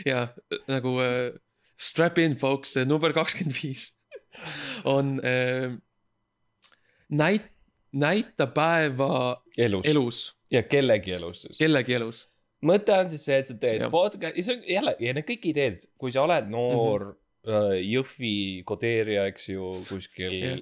ja 0.06 0.22
äh, 0.22 0.62
nagu 0.70 0.96
äh, 1.02 1.34
strap 1.76 2.18
in 2.18 2.36
folks, 2.40 2.76
number 2.86 3.12
kakskümmend 3.16 3.58
viis 3.62 3.90
on 4.84 5.18
äh, 5.24 5.76
näit-, 7.08 7.52
näita 7.92 8.46
päeva 8.46 9.42
elus, 9.58 9.86
elus. 9.86 10.24
ja 10.50 10.62
kellegi 10.62 11.16
elus 11.16 11.44
siis. 11.46 11.58
kellegi 11.58 11.96
elus. 11.96 12.26
mõte 12.66 12.96
on 12.96 13.12
siis 13.12 13.24
see, 13.28 13.38
et 13.42 13.52
sa 13.52 13.58
teed 13.60 13.86
podcast'i, 13.92 14.44
see 14.44 14.56
on 14.56 14.66
jälle, 14.68 14.96
ja 15.00 15.14
need 15.16 15.28
kõik 15.28 15.48
ideed, 15.52 15.86
kui 16.00 16.12
sa 16.12 16.24
oled 16.26 16.50
noor 16.52 17.04
mm. 17.04 17.12
-hmm. 17.12 17.22
Jõhvi 17.46 18.64
kodeerija, 18.66 19.26
eks 19.30 19.48
ju, 19.52 19.68
kuskil 19.86 20.34
Jah., 20.34 20.60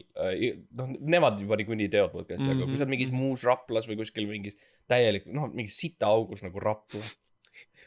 noh, 0.77 0.91
nemad 1.01 1.39
juba 1.41 1.57
niikuinii 1.57 1.89
teevad 1.89 2.13
podcast'i 2.13 2.45
mm, 2.45 2.51
-hmm. 2.53 2.63
aga 2.63 2.71
kui 2.71 2.77
sa 2.77 2.85
oled 2.85 2.93
mingis 2.95 3.11
Mhm. 3.13 3.21
muus 3.23 3.45
Raplas 3.49 3.89
või 3.89 3.97
kuskil 4.03 4.27
mingis 4.29 4.59
täielik, 4.89 5.27
noh, 5.33 5.49
mingis 5.55 5.79
sitaaugus 5.81 6.43
nagu 6.45 6.61
Rapla 6.61 7.01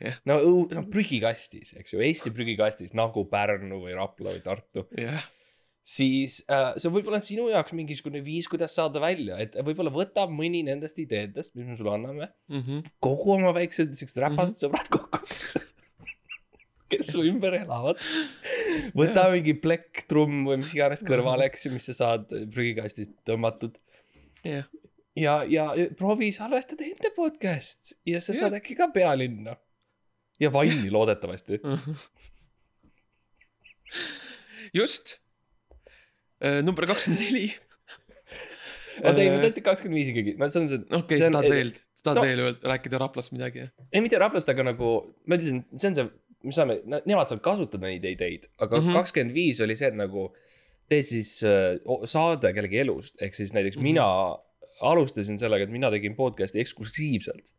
Jah. 0.01 0.17
no 0.25 0.39
õu-, 0.41 0.67
no 0.73 0.83
prügikastis, 0.89 1.73
eks 1.77 1.93
ju, 1.93 1.99
Eesti 2.01 2.29
prügikastis 2.33 2.93
nagu 2.93 3.25
Pärnu 3.29 3.79
või 3.85 3.93
Rapla 3.97 4.33
või 4.35 4.41
Tartu, 4.45 4.87
jah, 4.97 5.23
siis 5.87 6.43
äh, 6.49 6.73
see 6.77 6.89
võib 6.91 7.07
olla 7.07 7.19
sinu 7.23 7.47
jaoks 7.49 7.73
mingisugune 7.73 8.21
viis, 8.25 8.47
kuidas 8.47 8.75
saada 8.75 8.99
välja, 8.99 9.37
et 9.39 9.55
võib-olla 9.55 9.89
võta 9.93 10.25
mõni 10.29 10.63
nendest 10.67 10.97
ideedest, 10.99 11.55
mis 11.55 11.65
me 11.65 11.77
sulle 11.77 11.93
anname, 11.95 12.29
Mhm. 12.49 12.81
kogu 12.99 13.33
oma 13.37 13.53
väiksed 13.53 13.93
siuksed 13.93 14.17
räpased 14.21 14.53
mm 14.53 14.53
-hmm. 14.53 14.61
sõbrad 14.65 14.89
kokku, 14.89 15.19
kes, 16.91 17.11
su 17.13 17.23
ümber 17.27 17.53
elavad. 17.59 17.99
võta 18.97 19.27
mingi 19.33 19.53
plekktrumm 19.63 20.45
või 20.47 20.61
mis 20.63 20.73
iganes 20.77 21.03
kõrvale, 21.07 21.47
eks 21.51 21.67
ju, 21.67 21.73
mis 21.75 21.87
sa 21.91 21.95
saad 22.01 22.31
prügikastist 22.53 23.13
tõmmatud 23.27 23.77
jah, 24.47 24.67
ja, 25.17 25.37
ja 25.49 25.67
proovi 25.99 26.31
salvestada 26.35 26.85
enda 26.87 27.11
podcast 27.15 27.95
ja 28.07 28.21
sa 28.23 28.33
Jah. 28.33 28.39
saad 28.45 28.57
äkki 28.61 28.77
ka 28.79 28.89
pealinna. 28.93 29.57
ja 30.39 30.51
vanni 30.53 30.89
loodetavasti. 30.93 31.57
just. 34.79 35.17
number 36.63 36.85
kakskümmend 36.89 37.23
neli. 37.25 37.47
oota 39.03 39.21
ei, 39.21 39.29
ma 39.31 39.41
tahtsin 39.41 39.65
kakskümmend 39.65 39.99
viis 39.99 40.11
ikkagi, 40.13 40.35
no 40.37 40.49
see 40.51 40.61
on 40.63 40.69
see. 40.71 40.81
okei, 40.99 41.17
see 41.19 41.27
sa 41.27 41.33
tahad 41.33 41.51
veel, 41.53 41.71
sa 41.97 42.07
tahad 42.09 42.19
no- 42.19 42.25
veel 42.27 42.39
rääkida 42.73 43.01
Raplast 43.01 43.33
midagi, 43.35 43.65
jah? 43.65 43.71
ei, 43.91 44.01
mitte 44.05 44.19
Raplast, 44.21 44.49
aga 44.53 44.65
nagu 44.71 44.91
ma 45.25 45.37
ütlesin, 45.39 45.63
see 45.77 45.91
on 45.91 45.97
see, 45.97 46.07
me 46.43 46.51
saame, 46.53 46.79
nemad 46.85 47.27
saavad 47.29 47.41
kasutada 47.43 47.87
neid 47.87 48.05
ideid, 48.05 48.45
aga 48.61 48.79
Mhm. 48.81 48.93
kakskümmend 48.93 49.33
viis 49.33 49.61
oli 49.61 49.75
see, 49.75 49.87
et 49.87 49.95
nagu 49.97 50.29
tee 50.89 51.01
siis 51.03 51.39
saade 52.05 52.53
kellegi 52.53 52.79
elust, 52.83 53.21
ehk 53.21 53.35
siis 53.35 53.53
näiteks 53.53 53.77
Mhm. 53.77 53.83
mm 53.83 53.87
-hmm. 53.87 53.93
mina 53.93 54.37
alustasin 54.81 55.39
sellega, 55.39 55.63
et 55.63 55.69
mina 55.73 55.89
tegin 55.91 56.15
podcast'i 56.15 56.59
eksklusiivselt 56.61 57.53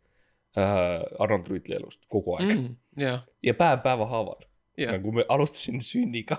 äh, 0.56 1.02
Arnold 1.18 1.46
Rüütli 1.50 1.74
elust 1.76 2.00
kogu 2.08 2.36
aeg 2.36 2.54
mm. 2.56 2.76
jah, 2.96 3.24
ja 3.42 3.54
päev 3.54 3.82
päeva 3.82 4.06
haaval, 4.06 4.44
jah, 4.78 4.92
nagu 4.92 5.12
me 5.12 5.24
alustasime 5.28 5.80
sünniga. 5.82 6.36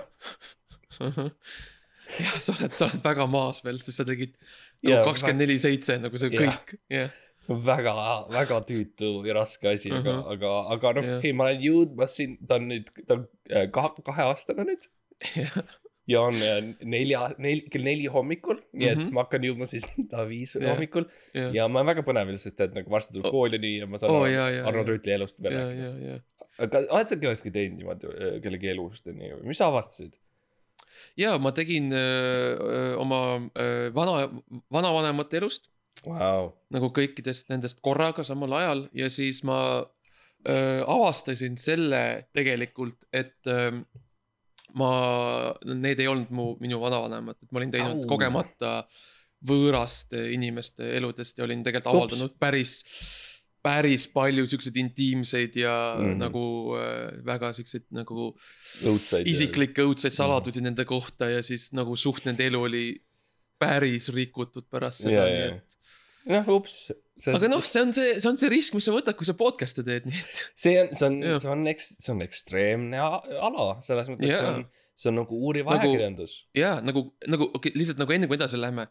jah, 2.20 2.40
sa 2.40 2.54
oled, 2.56 2.74
sa 2.78 2.86
oled 2.88 3.04
väga 3.06 3.28
maas 3.32 3.62
veel, 3.66 3.80
sest 3.84 4.02
sa 4.02 4.06
tegid 4.08 4.34
nagu 4.86 5.04
kakskümmend 5.10 5.44
neli 5.44 5.58
seitse 5.62 5.98
nagu 6.02 6.18
see 6.18 6.30
Jah. 6.34 6.42
kõik, 6.42 6.78
jah. 6.90 7.12
väga, 7.50 7.94
väga 8.34 8.62
tüütu 8.70 9.12
ja 9.28 9.34
raske 9.40 9.70
asi, 9.74 9.92
aga 9.92 10.14
Mhm., 10.20 10.26
aga, 10.36 10.54
aga 10.76 10.94
noh 11.00 11.06
Jah., 11.10 11.24
ei, 11.26 11.34
ma 11.34 11.50
olen 11.50 11.62
jõudmas 11.66 12.16
siin, 12.20 12.38
ta 12.48 12.56
on 12.60 12.68
nüüd, 12.72 12.90
ta 13.08 13.16
on 13.20 13.28
äh, 13.52 13.68
kahe, 13.74 13.90
kaheaastane 14.06 14.66
nüüd 14.70 14.88
ja 16.10 16.22
on 16.26 16.38
äh, 16.42 16.60
nelja, 16.90 17.26
nel-, 17.42 17.66
kell 17.70 17.84
neli 17.86 18.08
hommikul, 18.10 18.62
nii 18.74 18.88
et 18.92 18.98
Mhm. 19.04 19.12
ma 19.14 19.24
hakkan 19.26 19.44
jõudma 19.46 19.68
siis 19.70 19.86
ta 20.12 20.24
viis 20.30 20.56
Jah. 20.56 20.72
hommikul 20.74 21.06
ja, 21.38 21.50
ja 21.54 21.68
ma 21.70 21.82
olen 21.84 21.92
väga 21.94 22.06
põnevil, 22.08 22.38
sest 22.42 22.62
et 22.66 22.74
nagu 22.78 22.90
varsti 22.90 23.14
tuleb 23.18 23.28
Oh. 23.30 23.36
kool 23.36 23.54
ja 23.58 23.60
nii 23.62 23.76
ja 23.84 23.88
ma 23.90 23.98
saan 24.02 24.14
Oo, 24.16 24.24
aru 24.24 24.32
jaa, 24.34 24.48
jaa, 24.56 24.66
Arno. 24.72 24.84
Rüütli 24.88 25.14
elust 25.14 25.42
veel 25.44 25.54
rääkida. 25.58 26.22
aga 26.66 26.82
oled 26.90 27.08
sa 27.12 27.16
kellestki 27.22 27.52
teinud 27.54 27.78
niimoodi 27.82 28.10
äh, 28.10 28.40
kellegi 28.42 28.72
elust 28.74 29.06
ja 29.06 29.14
nii, 29.14 29.36
mis 29.46 29.58
sa 29.62 29.68
avastasid? 29.70 30.14
ja 31.18 31.38
ma 31.42 31.52
tegin 31.56 31.92
öö, 31.94 32.96
oma 33.00 33.20
öö, 33.58 33.90
vana, 33.96 34.30
vanavanemate 34.72 35.38
elust 35.40 35.69
Vau, 36.06 36.52
nagu 36.72 36.92
kõikidest 36.96 37.50
nendest 37.52 37.82
korraga 37.84 38.24
samal 38.24 38.54
ajal 38.60 38.86
ja 38.96 39.10
siis 39.12 39.42
ma 39.48 39.60
öö, 40.48 40.84
avastasin 40.88 41.58
selle 41.60 42.30
tegelikult, 42.36 43.04
et 43.12 43.36
öö, 43.48 43.82
ma, 44.80 44.92
need 45.74 46.00
ei 46.00 46.08
olnud 46.08 46.32
mu, 46.36 46.52
minu 46.62 46.80
vanavanemad, 46.82 47.40
et 47.42 47.52
ma 47.52 47.62
olin 47.62 47.74
teinud 47.74 48.04
Au. 48.04 48.10
kogemata 48.14 48.74
võõraste 49.50 50.30
inimeste 50.36 50.94
eludest 50.98 51.40
ja 51.40 51.46
olin 51.48 51.64
tegelikult 51.64 51.96
Ups. 51.96 52.14
avaldanud 52.14 52.36
päris, 52.40 52.74
päris 53.64 54.08
palju 54.12 54.48
siukseid 54.48 54.78
intiimseid 54.80 55.56
ja 55.60 55.76
mm. 55.98 56.06
-hmm. 56.06 56.18
nagu 56.24 56.46
öö, 56.78 57.12
väga 57.26 57.52
siukseid 57.54 57.90
nagu 57.92 58.32
isiklikke 59.26 59.84
õudseid 59.84 60.14
Mhm. 60.14 60.18
saladusi 60.22 60.62
nende 60.62 60.86
kohta 60.86 61.30
ja 61.30 61.44
siis 61.44 61.72
nagu 61.74 61.96
suht 61.96 62.26
nende 62.26 62.48
elu 62.48 62.62
oli 62.62 62.86
päris 63.60 64.10
rikutud 64.16 64.70
pärast 64.72 65.04
seda 65.04 65.26
yeah,, 65.26 65.30
nii 65.30 65.42
jaa. 65.48 65.56
et 65.56 65.79
noh, 66.26 66.48
ups. 66.56 66.92
aga 67.28 67.48
noh, 67.52 67.62
see 67.64 67.82
on 67.82 67.94
see, 67.94 68.20
see 68.20 68.30
on 68.30 68.38
see 68.38 68.50
risk, 68.50 68.74
mis 68.74 68.86
sa 68.86 68.92
võtad, 68.96 69.16
kui 69.20 69.26
sa 69.28 69.34
podcast'e 69.34 69.84
teed, 69.84 70.06
nii 70.06 70.20
et 70.20 70.42
see 70.56 70.76
on, 70.82 70.92
see 70.96 71.08
on 71.08 71.40
see 71.40 71.50
on 71.52 71.68
eks-, 71.68 71.96
see 72.00 72.12
on 72.14 72.22
ekstreemne 72.24 72.98
ala, 73.00 73.68
selles 73.86 74.08
mõttes 74.12 74.28
yeah. 74.30 74.40
see 74.40 74.46
Jaa. 74.46 74.56
on, 74.58 74.66
see 75.00 75.10
on 75.12 75.16
nagu 75.22 75.40
uuriv 75.48 75.66
Nagu- 75.66 75.80
ajakirjandus 75.80 76.34
ja 76.56 76.82
nagu, 76.82 77.06
nagu 77.28 77.50
okei 77.54 77.70
okay,, 77.72 77.80
lihtsalt 77.80 78.00
nagu 78.04 78.12
enne 78.16 78.28
kui 78.28 78.36
edasi 78.40 78.60
läheme, 78.60 78.88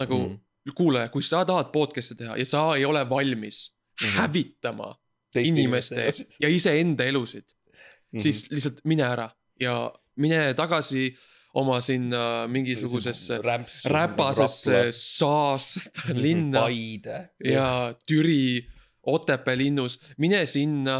nagu 0.00 0.18
Mhm. 0.18 0.36
mm. 0.66 0.74
kuulaja, 0.76 1.08
kui 1.14 1.22
sa 1.22 1.44
tahad 1.48 1.68
podcast'e 1.72 2.16
teha 2.18 2.36
ja 2.40 2.44
sa 2.48 2.66
ei 2.76 2.84
ole 2.84 3.04
valmis 3.10 3.70
mm 3.70 3.76
Mhm. 4.06 4.10
-hmm. 4.12 4.16
hävitama 4.20 4.88
Teiste 5.32 5.48
inimeste 5.52 6.10
ja 6.40 6.48
iseenda 6.48 7.04
elusid 7.04 7.44
mm, 7.44 7.72
Mhm. 7.72 8.18
-hmm. 8.18 8.22
siis 8.22 8.50
lihtsalt 8.50 8.80
mine 8.84 9.02
ära 9.02 9.30
ja 9.60 9.92
mine 10.16 10.54
tagasi 10.54 11.16
oma 11.56 11.80
sinna 11.84 12.22
mingisugusesse 12.52 13.40
räpasesse 13.42 14.86
saast 14.92 16.02
linna 16.14 16.66
Paide 16.66 17.20
ja 17.44 17.94
Türi 18.06 18.66
Otepää 19.06 19.54
linnus, 19.54 20.00
mine 20.18 20.40
sinna, 20.50 20.96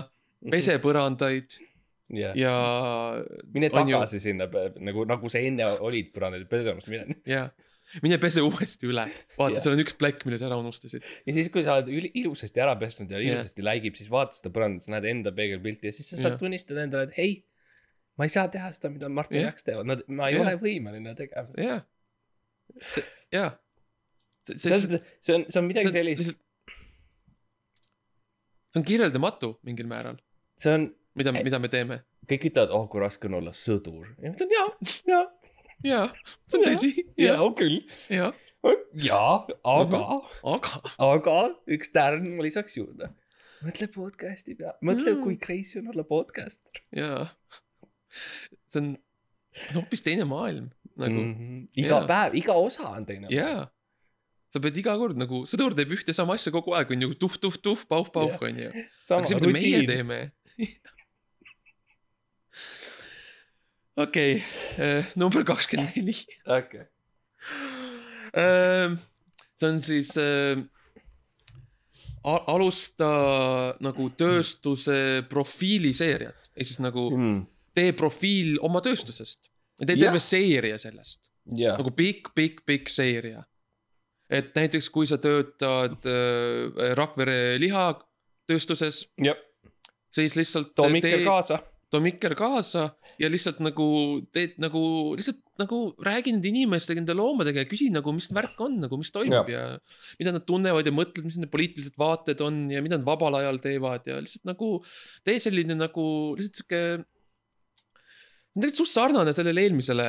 pese 0.51 0.77
põrandaid 0.79 1.57
ja, 2.15 2.31
ja. 2.39 2.57
mine 3.51 3.71
on 3.73 3.89
ju- 3.89 3.97
tagasi 3.97 4.21
sinna 4.23 4.47
nagu, 4.79 5.07
nagu 5.11 5.31
sa 5.33 5.43
enne 5.43 5.67
olid 5.83 6.13
põrandal 6.15 6.45
pesemas, 6.51 6.87
mine. 6.91 7.19
ja 7.27 7.49
mine 8.05 8.19
pese 8.23 8.45
uuesti 8.47 8.89
üle, 8.91 9.09
vaata 9.39 9.57
Jah. 9.57 9.65
seal 9.65 9.77
on 9.77 9.83
üks 9.83 9.97
plekk, 9.99 10.23
mille 10.27 10.39
sa 10.39 10.49
ära 10.49 10.59
unustasid. 10.61 11.03
ja 11.27 11.35
siis, 11.37 11.51
kui 11.55 11.67
sa 11.67 11.81
oled 11.81 11.91
ilusasti 12.19 12.63
ära 12.63 12.77
pesnud 12.79 13.11
ja 13.11 13.21
Jah. 13.21 13.35
ilusasti 13.35 13.67
läigib, 13.67 13.99
siis 13.99 14.11
vaata 14.13 14.39
seda 14.39 14.55
põrandat, 14.55 14.87
sa 14.87 14.97
näed 14.97 15.11
enda 15.11 15.35
peegelpilti 15.35 15.91
ja 15.91 15.97
siis 15.97 16.13
sa 16.13 16.21
saad 16.21 16.35
Jah. 16.37 16.41
tunnistada 16.43 16.87
endale, 16.87 17.11
et 17.11 17.19
hei, 17.19 17.37
ma 18.17 18.25
ei 18.29 18.33
saa 18.33 18.49
teha 18.53 18.71
seda, 18.73 18.89
mida 18.95 19.09
Martin 19.13 19.41
Jah. 19.41 19.51
Jaks 19.53 19.67
teevad, 19.67 19.87
nad, 19.91 20.03
ma 20.09 20.29
ei 20.31 20.37
Jah. 20.39 20.47
ole 20.47 20.57
võimeline 20.63 21.15
tegema 21.19 21.47
seda. 21.53 21.67
jah, 21.67 21.83
see, 22.95 23.05
jaa. 23.37 23.51
selles 24.53 24.87
mõttes, 24.87 25.03
see 25.27 25.35
on, 25.37 25.45
see 25.51 25.61
on 25.63 25.67
midagi 25.71 25.93
sellist, 25.95 26.23
see 26.31 26.37
on 28.81 28.85
kirjeldamatu 28.87 29.55
mingil 29.67 29.89
määral, 29.91 30.19
see 30.61 30.73
on, 30.77 30.89
mida 31.19 31.33
mida 31.37 31.59
me 31.63 31.69
teeme. 31.73 32.01
kõik 32.31 32.49
ütlevad, 32.51 32.73
oh 32.75 32.89
kui 32.91 33.01
raske 33.03 33.29
on 33.31 33.37
olla 33.41 33.53
sõdur. 33.57 34.09
ja 34.23 34.31
ma 34.31 34.35
ütlen 34.35 34.51
jaa, 34.57 34.67
jaa, 35.13 35.23
jaa, 35.87 36.09
see 36.49 36.59
on 36.59 36.67
Jah. 36.67 36.73
tõsi. 36.73 36.91
on 37.47 37.55
küll. 37.61 37.79
jaa, 38.17 38.33
jaa, 39.07 39.37
aga, 39.77 40.03
aga 40.55 40.83
aga 41.11 41.37
üks 41.77 41.93
tärn 41.95 42.27
ma 42.37 42.43
lisaks 42.47 42.77
juurde. 42.81 43.13
mõtle 43.67 43.87
podcast'i 43.95 44.55
peale, 44.59 44.77
mõtle 44.85 45.15
Mm. 45.17 45.23
kui 45.25 45.37
crazy 45.41 45.79
on 45.81 45.89
olla 45.95 46.05
podcaster 46.05 46.83
jaa, 46.95 47.27
see 48.71 48.83
on 48.83 48.93
hoopis 49.75 50.03
teine 50.05 50.27
maailm 50.29 50.69
nagu 50.97 51.23
mm. 51.23 51.33
-hmm. 51.35 51.69
iga 51.77 51.89
Jaa. 52.01 52.07
päev, 52.07 52.35
iga 52.35 52.53
osa 52.53 52.89
on 52.89 53.07
teine. 53.07 53.27
jaa. 53.31 53.67
sa 54.53 54.61
pead 54.61 54.77
iga 54.81 54.97
kord 54.99 55.19
nagu, 55.21 55.45
sõdur 55.49 55.75
teeb 55.77 55.93
ühte 55.93 56.15
sama 56.17 56.37
asja 56.39 56.53
kogu 56.55 56.73
aeg, 56.77 56.91
on 56.95 57.03
ju 57.03 57.15
tuhh-tuhh-tuhh, 57.21 57.83
pauh-pauh, 57.89 58.37
on 58.49 58.61
ju. 58.63 58.71
aga 59.11 59.27
see, 59.27 59.41
mida 59.41 59.53
meie 59.53 59.83
teeme. 59.89 60.21
okei, 64.07 64.39
number 65.21 65.45
kakskümmend 65.45 65.99
neli. 65.99 66.17
okei, 66.47 66.87
see 69.57 69.69
on 69.69 69.83
siis 69.85 70.15
äh, 70.21 70.65
alusta 72.27 73.11
nagu 73.85 74.09
tööstuse 74.19 75.23
profiiliseeriat 75.31 76.51
ehk 76.57 76.67
siis 76.67 76.81
nagu 76.83 77.11
tee 77.77 77.93
profiil 77.97 78.57
oma 78.67 78.83
tööstusest. 78.85 79.51
tee 79.83 79.99
terve 79.99 80.23
seeria 80.23 80.79
sellest, 80.81 81.31
jaa, 81.59 81.77
nagu 81.79 81.93
pikk, 81.97 82.33
pikk, 82.37 82.65
pikk 82.69 82.93
seeria. 82.93 83.45
et 84.31 84.55
näiteks, 84.59 84.91
kui 84.91 85.07
sa 85.07 85.21
töötad 85.23 86.09
äh, 86.11 86.93
Rakvere 86.99 87.59
lihatööstuses, 87.63 89.05
jah, 89.23 89.39
siis 90.11 90.37
lihtsalt 90.39 90.75
too 90.75 90.89
mikker 90.91 91.23
kaasa. 91.25 91.61
too 91.91 92.03
mikker 92.03 92.35
kaasa 92.39 92.89
ja 93.21 93.29
lihtsalt 93.33 93.61
nagu 93.65 93.87
teed 94.35 94.57
nagu 94.63 94.83
lihtsalt 95.17 95.43
nagu 95.61 95.79
räägi 96.05 96.35
nende 96.35 96.51
inimestega, 96.51 97.01
nende 97.01 97.17
loomadega 97.17 97.63
ja 97.63 97.69
küsi 97.69 97.89
nagu, 97.93 98.13
mis 98.13 98.29
värk 98.35 98.59
on 98.65 98.77
nagu, 98.83 98.99
mis 99.01 99.13
toimub 99.15 99.49
ja, 99.49 99.63
ja 99.77 100.19
mida 100.21 100.35
nad 100.37 100.45
tunnevad 100.49 100.87
ja 100.87 100.93
mõtlevad, 100.93 101.29
mis 101.29 101.39
nende 101.39 101.51
poliitilised 101.53 101.97
vaated 102.01 102.43
on 102.45 102.67
ja 102.73 102.83
mida 102.85 102.99
nad 102.99 103.07
vabal 103.07 103.39
ajal 103.41 103.61
teevad 103.65 104.09
ja 104.09 104.19
lihtsalt 104.21 104.45
nagu 104.51 104.71
tee 105.27 105.39
selline 105.43 105.79
nagu 105.79 106.07
lihtsalt 106.37 106.63
sihuke. 106.63 106.83
On 108.57 108.63
tegelikult 108.65 108.83
suht 108.83 108.93
sarnane 108.95 109.33
sellele 109.37 109.63
eelmisele 109.67 110.07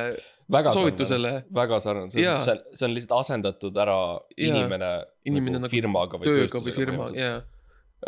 väga 0.50 0.72
soovitusele, 0.72 1.32
väga 1.54 1.78
sarnane, 1.84 2.10
see 2.14 2.22
Jaa. 2.24 2.34
on, 2.38 2.40
see 2.46 2.54
on, 2.86 2.90
on 2.90 2.94
lihtsalt 2.96 3.14
asendatud 3.20 3.76
ära 3.84 3.96
Jaa. 4.16 4.48
inimene, 4.48 4.90
Inimene 5.28 5.58
nagu 5.62 5.70
firmaga 5.72 6.20
või 6.20 6.28
tööga 6.30 6.62
või 6.64 6.72
firma 6.76 7.04
põhimõtteliselt. 7.04 7.20
ja, 7.20 7.58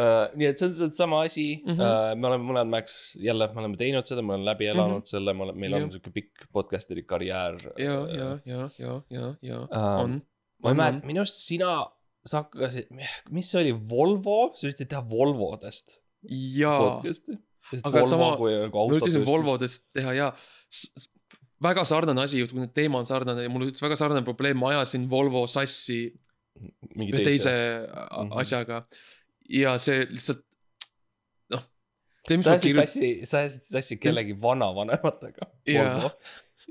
uh,. 0.00 0.36
nii 0.40 0.48
et 0.48 0.58
see 0.62 0.68
on 0.70 0.74
see 0.78 0.86
on 0.88 0.94
sama 0.96 1.20
asi 1.26 1.46
mm, 1.58 1.70
Mhm. 1.72 1.80
-hmm. 1.80 2.12
uh, 2.12 2.16
me 2.20 2.28
oleme 2.30 2.44
mõlemad 2.50 2.70
Max, 2.76 2.96
jälle 3.20 3.48
me 3.54 3.60
oleme 3.64 3.76
teinud 3.76 4.08
seda, 4.08 4.22
me 4.22 4.34
oleme 4.34 4.48
läbi 4.50 4.66
elanud 4.72 4.94
mm 4.94 5.00
-hmm. 5.04 5.10
selle, 5.12 5.34
me 5.34 5.42
oleme, 5.42 5.60
meil 5.60 5.74
on 5.74 5.80
Jah. 5.82 5.90
sihuke 5.92 6.10
pikk 6.16 6.46
podcast'i 6.52 7.02
karjäär. 7.02 7.56
ja, 7.78 7.92
ja, 8.20 8.28
ja, 8.46 8.68
ja, 8.78 9.00
ja, 9.10 9.34
ja 9.42 9.58
Äh, 9.72 10.00
on. 10.04 10.10
ma 10.62 10.68
ei 10.68 10.70
on, 10.70 10.76
mäleta, 10.76 10.96
on. 11.02 11.06
minu 11.06 11.20
arust 11.20 11.38
sina, 11.46 11.86
sa 12.24 12.42
hakkasid, 12.42 12.86
mis 13.30 13.50
see 13.50 13.60
oli, 13.60 13.72
Volvo, 13.90 14.52
sa 14.54 14.66
üritasid 14.66 14.88
teha 14.88 15.04
Volvodest 15.10 16.00
jaa, 16.56 16.78
podcast'i. 16.80 17.38
Aga 17.78 18.00
Volvo 18.00 18.06
sama- 18.10 18.30
nagu 18.66 18.78
ma 18.88 18.96
üritasin. 18.96 19.24
Volvodest 19.26 19.84
teha 19.94 20.12
ja 20.16 20.32
väga 21.62 21.84
sarnane 21.88 22.22
asi 22.24 22.40
juhtub, 22.40 22.58
kui 22.58 22.68
teema 22.74 22.98
on 23.02 23.06
sarnane 23.06 23.42
ja 23.44 23.50
mul 23.52 23.62
oli 23.66 23.72
üks 23.74 23.82
väga 23.84 23.96
sarnane 24.00 24.24
probleem, 24.26 24.58
ma 24.58 24.72
ajasin 24.74 25.08
Volvo 25.10 25.46
sassi 25.46 26.00
mingi 26.96 27.12
ühe 27.14 27.24
teise 27.24 27.52
Mhm. 27.52 28.26
mm 28.26 28.30
-hmm. 28.30 28.40
asjaga. 28.40 28.86
ja 29.50 29.78
see 29.78 30.04
lihtsalt, 30.10 30.42
noh, 31.50 31.62
sa 31.62 32.34
ajasid 32.34 32.60
kirjutasin, 32.62 32.86
sassi, 32.86 33.26
sa 33.26 33.38
ajasid 33.38 33.64
sassi 33.74 33.96
kellegi 33.98 34.34
vanavanematega. 34.40 35.46
Jaa. 35.66 36.10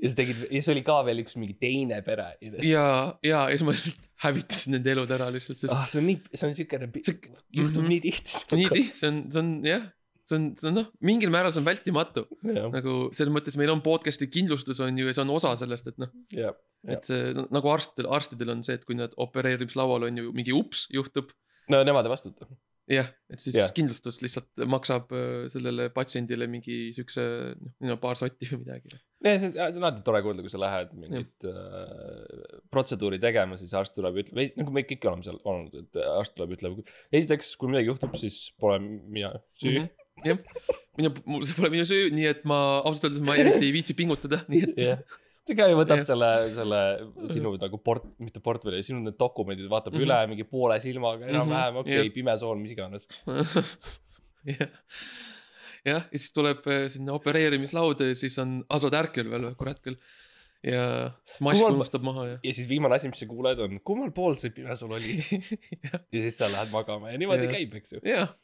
ja 0.02 0.08
sa 0.10 0.16
tegid, 0.16 0.46
ja 0.50 0.62
see 0.62 0.72
oli 0.72 0.82
ka 0.86 1.02
veel 1.04 1.18
üks 1.24 1.36
mingi 1.36 1.54
teine 1.60 1.98
pere. 2.02 2.28
ja, 2.40 2.58
ja, 2.62 3.18
ja 3.22 3.40
siis 3.50 3.62
ma 3.66 3.72
lihtsalt 3.74 3.96
hävitasin 4.24 4.72
nende 4.72 4.90
elud 4.94 5.10
ära 5.10 5.28
lihtsalt, 5.34 5.58
sest 5.58 5.74
ah, 5.74 5.86
see 5.88 5.98
on 6.00 6.06
nii, 6.06 6.20
see 6.34 6.48
on 6.48 6.54
siukene, 6.54 6.88
see 7.04 7.18
juhtub 7.52 7.82
Mhm. 7.82 7.88
nii 7.88 8.00
tihti. 8.00 8.56
nii 8.56 8.68
tihti, 8.68 8.98
see 8.98 9.08
on, 9.08 9.18
see 9.32 9.40
on 9.42 9.50
jah, 9.64 9.82
see 10.30 10.38
on, 10.38 10.48
see 10.60 10.70
on 10.70 10.78
noh, 10.80 10.88
mingil 11.04 11.34
määral 11.34 11.52
see 11.54 11.62
on 11.62 11.68
vältimatu. 11.68 12.26
jah, 12.46 12.70
nagu 12.72 12.96
selles 13.16 13.34
mõttes 13.34 13.58
meil 13.60 13.74
on 13.74 13.82
podcast'i 13.84 14.30
kindlustus 14.32 14.80
on 14.86 14.98
ju 14.98 15.10
ja 15.10 15.16
see 15.16 15.26
on 15.26 15.34
osa 15.36 15.56
sellest, 15.60 15.90
et 15.92 16.00
noh, 16.02 16.14
jah, 16.34 16.56
et 16.88 17.10
see 17.10 17.34
no, 17.36 17.48
nagu 17.52 17.74
arstidel, 17.74 18.08
arstidel 18.14 18.54
on 18.54 18.64
see, 18.66 18.78
et 18.78 18.88
kui 18.88 18.98
nad 18.98 19.14
opereerimislaual 19.20 20.08
on 20.08 20.22
ju 20.22 20.34
mingi 20.36 20.56
ups 20.56 20.86
juhtub 20.94 21.34
no 21.70 21.80
nemad 21.86 22.06
ei 22.06 22.12
vastuta. 22.12 22.48
jah, 22.90 23.06
et 23.30 23.38
siis 23.38 23.54
Jah. 23.54 23.68
yeah. 23.68 23.74
kindlustus 23.76 24.18
lihtsalt 24.24 24.64
maksab 24.66 25.12
äh, 25.14 25.44
sellele 25.52 25.90
patsiendile 25.94 26.48
mingi 26.50 26.90
siukse, 26.96 27.22
noh, 27.86 28.00
paar 28.02 28.18
sotti 28.18 28.48
või 28.50 28.64
midagi. 28.64 28.96
ja 29.22 29.36
see, 29.36 29.52
see 29.52 29.78
on 29.78 29.84
alati 29.84 30.02
tore 30.06 30.22
kuulda, 30.24 30.42
kui 30.42 30.50
sa 30.50 30.62
lähed 30.62 30.96
mingit 30.98 31.46
äh, 31.46 32.58
protseduuri 32.74 33.20
tegema, 33.22 33.58
siis 33.60 33.76
arst 33.78 33.94
tuleb 33.94 34.18
ja 34.18 34.26
ütleb, 34.26 34.58
nagu 34.58 34.74
me 34.74 34.84
kõik 34.88 35.06
oleme 35.06 35.26
seal 35.26 35.38
olnud, 35.44 35.78
et 35.84 36.00
arst 36.02 36.34
tuleb, 36.34 36.56
ütleb. 36.58 36.82
esiteks, 37.14 37.54
kui 37.60 37.70
midagi 37.70 37.92
juhtub, 37.92 38.18
siis 38.18 38.42
pole 38.58 38.80
mina 38.82 39.36
süü 39.54 39.76
mm. 39.76 39.99
jah, 40.26 40.38
minu, 40.98 41.14
mul, 41.24 41.48
see 41.48 41.56
pole 41.58 41.72
minu 41.72 41.88
süü, 41.88 42.10
nii 42.14 42.28
et 42.34 42.46
ma 42.48 42.60
ausalt 42.82 43.10
öeldes 43.10 43.24
ma 43.26 43.36
eriti 43.40 43.66
ei 43.68 43.74
viitsi 43.74 43.96
pingutada, 43.98 44.42
nii 44.52 44.62
et 44.66 44.72
-hmm. 44.74 44.86
jah, 44.86 45.20
see 45.48 45.58
käib, 45.58 45.76
võtab 45.78 46.02
Jah. 46.02 46.08
selle, 46.12 46.30
selle 46.56 46.80
sinu 47.32 47.54
nagu 47.60 47.80
port, 47.84 48.06
mitte 48.22 48.42
portfelli, 48.44 48.82
sinu 48.86 49.02
need 49.04 49.18
dokumendid, 49.20 49.68
vaatab 49.72 49.94
mm. 49.94 49.98
-hmm. 49.98 50.08
üle 50.08 50.20
mingi 50.34 50.48
poole 50.48 50.80
silmaga 50.80 51.26
enam-vähem, 51.26 51.74
Mhm, 51.74 51.82
okei 51.82 51.98
okay, 51.98 52.06
jah., 52.06 52.14
pime 52.14 52.38
sool, 52.38 52.58
mis 52.62 52.74
iganes. 52.76 53.08
jah, 54.50 54.68
ja 55.86 56.00
siis 56.10 56.32
tuleb 56.36 56.66
äh, 56.68 56.86
sinna 56.92 57.14
opereerimislauda 57.16 58.10
ja 58.10 58.18
siis 58.18 58.36
on 58.42 58.60
Aso 58.68 58.90
Tärkel 58.92 59.30
veel 59.30 59.48
või 59.48 59.56
kurat 59.58 59.80
küll. 59.84 59.96
ja 60.64 61.08
mask 61.40 61.64
unustab 61.64 62.04
maha 62.04 62.26
ja. 62.28 62.38
ja 62.44 62.52
siis 62.52 62.68
viimane 62.68 62.98
asi, 62.98 63.08
mis 63.08 63.22
sa 63.22 63.28
kuuled, 63.28 63.62
on 63.64 63.78
kummal 63.80 64.10
pool 64.12 64.34
see 64.36 64.52
pime 64.52 64.74
sul 64.76 64.92
oli 64.92 65.16
ja 65.86 66.00
siis 66.12 66.36
sa 66.36 66.50
lähed 66.52 66.68
magama 66.74 67.12
ja 67.12 67.20
niimoodi 67.20 67.46
Jah. 67.46 67.54
käib, 67.54 67.78
eks 67.80 67.94
ju. 67.96 68.00
jah, 68.04 68.34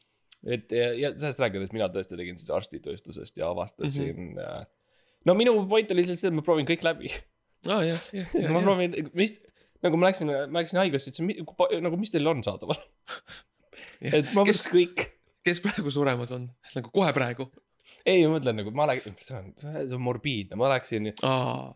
et 0.45 0.73
ja, 0.75 0.91
ja 0.99 1.13
sellest 1.15 1.43
rääkides, 1.43 1.73
mina 1.75 1.89
tõesti 1.93 2.19
tegin 2.19 2.39
siis 2.41 2.53
arstitööstusest 2.55 3.41
ja 3.41 3.51
avastasin 3.51 4.13
mm. 4.13 4.31
-hmm. 4.37 4.71
no 5.29 5.35
minu 5.39 5.57
point 5.71 5.91
oli 5.91 6.03
lihtsalt 6.03 6.23
see, 6.23 6.31
et 6.33 6.37
ma 6.37 6.45
proovin 6.47 6.69
kõik 6.69 6.85
läbi. 6.87 7.13
aa 7.69 7.83
jah, 7.87 8.09
jah, 8.13 8.35
jah, 8.43 8.53
ma 8.55 8.63
proovin, 8.65 8.97
mis, 9.17 9.39
nagu 9.85 10.01
ma 10.01 10.11
läksin, 10.11 10.33
ma 10.51 10.63
läksin 10.63 10.83
haiglasse, 10.83 11.13
ütlesin, 11.13 11.83
nagu 11.85 12.01
mis 12.01 12.15
teil 12.15 12.33
on 12.33 12.43
saadaval. 12.47 12.81
Et 14.01 14.33
ma 14.35 14.43
võtaks 14.43 14.67
kõik. 14.73 15.07
kes 15.47 15.61
praegu 15.65 15.93
suremas 15.95 16.33
on, 16.35 16.49
nagu 16.75 16.91
kohe 16.93 17.13
praegu. 17.17 17.47
ei, 18.05 18.25
ma 18.27 18.37
mõtlen 18.37 18.59
nagu 18.61 18.73
ma 18.77 18.87
läksin, 18.91 19.15
see 19.21 19.37
on, 19.39 19.53
see 19.57 19.95
on 19.95 20.03
morbiidne, 20.05 20.59
ma 20.59 20.69
läksin, 20.75 21.13
aa, 21.25 21.71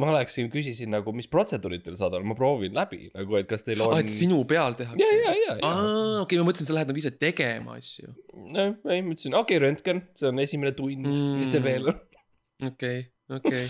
ma 0.00 0.10
läksin, 0.16 0.48
küsisin 0.52 0.90
nagu, 0.94 1.12
mis 1.16 1.28
protseduurid 1.30 1.84
teil 1.84 1.96
saadaval, 1.98 2.26
ma 2.26 2.36
proovin 2.38 2.74
läbi 2.76 3.08
nagu, 3.14 3.38
et 3.38 3.48
kas 3.50 3.64
teil 3.66 3.82
on. 3.84 3.94
et 4.00 4.12
sinu 4.12 4.40
peal 4.50 4.74
ja, 4.74 4.78
tehakse. 4.82 5.06
ja, 5.06 5.32
ja, 5.32 5.34
ja. 5.44 5.56
aa, 5.68 6.20
okei, 6.24 6.40
ma 6.40 6.48
mõtlesin, 6.48 6.68
sa 6.68 6.76
lähed 6.76 6.90
nagu 6.90 7.02
ise 7.02 7.14
tegema 7.20 7.78
asju. 7.78 8.12
ei, 8.34 9.00
ma 9.00 9.14
ütlesin, 9.14 9.36
okei 9.38 9.58
okay,, 9.58 9.62
röntgen, 9.62 10.04
see 10.18 10.30
on 10.30 10.42
esimene 10.44 10.74
tund 10.78 11.10
mm., 11.10 11.40
mis 11.40 11.52
teil 11.52 11.64
Mm. 11.64 11.70
veel 11.70 11.88
on 11.88 12.00
okei, 12.72 13.00
okei, 13.38 13.64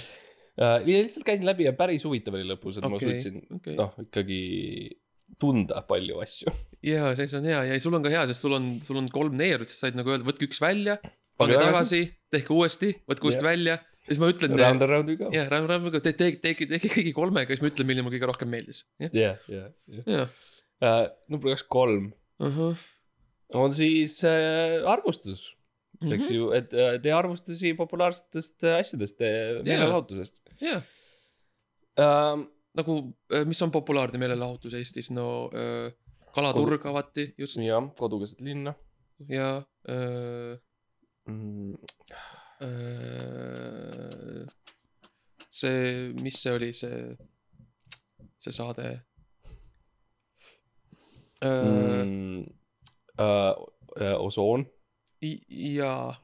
lihtsalt 0.89 1.27
käisin 1.27 1.47
läbi 1.47 1.69
ja 1.69 1.75
päris 1.77 2.05
huvitav 2.09 2.35
oli 2.39 2.47
lõpus, 2.49 2.79
et 2.79 2.87
okay. 2.87 2.95
ma 2.95 3.03
suutsin 3.03 3.41
okei. 3.59 3.77
noh, 3.79 3.95
ikkagi 4.03 4.41
tunda 5.41 5.83
palju 5.89 6.21
asju. 6.25 6.53
ja 6.87 7.13
siis 7.19 7.35
on 7.39 7.47
hea 7.49 7.65
ja 7.71 7.79
sul 7.83 7.97
on 7.99 8.05
ka 8.05 8.13
hea, 8.13 8.25
sest 8.31 8.47
sul 8.47 8.57
on, 8.57 8.71
sul 8.85 9.01
on 9.01 9.11
kolm 9.13 9.37
neerut, 9.39 9.71
sa 9.71 9.87
said 9.87 9.99
nagu 9.99 10.15
öelda, 10.15 10.27
võtke 10.27 10.49
üks 10.49 10.63
välja, 10.63 10.99
pange 11.41 11.59
tagasi, 11.61 12.07
tehke 12.33 12.55
uuesti, 12.55 12.95
võtke 13.11 13.31
uuesti 13.31 13.47
välja. 13.47 13.79
Siis 14.09 14.21
ma 14.23 14.29
ütlen. 14.33 14.57
Round 14.61 14.83
and 14.85 14.91
round 14.91 15.09
we 15.13 15.17
go. 15.21 15.31
jah, 15.35 15.49
Ram, 15.53 15.67
Ram, 15.71 15.89
te 15.99 16.13
tehke, 16.13 16.41
tehke, 16.43 16.69
tehke 16.71 16.91
kõigi 16.93 17.13
kolmega, 17.17 17.55
siis 17.55 17.63
ma 17.65 17.71
ütlen, 17.73 17.89
milline 17.89 18.05
mulle 18.07 18.19
kõige 18.19 18.31
rohkem 18.33 18.51
meeldis. 18.53 18.85
jah, 19.01 19.39
jah, 19.49 19.69
jah. 20.07 20.41
Uh, 20.85 21.05
number 21.31 21.53
kaks, 21.55 21.63
kolm 21.71 22.11
on 23.55 23.73
siis 23.77 24.19
uh, 24.27 24.83
arvustus, 24.91 25.53
Mhm. 26.03 26.13
eks 26.17 26.31
ju, 26.35 26.49
et 26.53 26.73
uh, 26.75 26.97
tee 27.01 27.13
arvustusi 27.15 27.71
populaarsetest 27.79 28.65
uh, 28.67 28.75
asjadest, 28.81 29.21
meelelahutusest 29.65 30.41
jah, 30.61 30.83
uh,. 32.03 32.43
nagu, 32.75 32.97
mis 33.47 33.63
on 33.63 33.71
populaarne 33.71 34.19
meelelahutus 34.19 34.75
Eestis, 34.75 35.13
no 35.15 35.49
öö, 35.55 35.93
kalaturg 36.35 36.83
avati 36.91 37.29
just 37.39 37.61
jah, 37.63 37.87
kodu 37.95 38.19
keset 38.25 38.41
linna 38.43 38.73
ja 39.31 39.63
öö, 39.89 40.57
mm,. 41.31 41.77
Öö, 42.63 44.45
see, 45.51 46.13
mis 46.23 46.39
see 46.43 46.53
oli, 46.55 46.71
see, 46.77 47.17
see 48.39 48.55
saade? 48.55 48.89
Mm, 51.45 52.45
uh, 53.21 53.53
uh, 54.01 54.17
osoon, 54.25 54.65
jaa, 55.21 56.15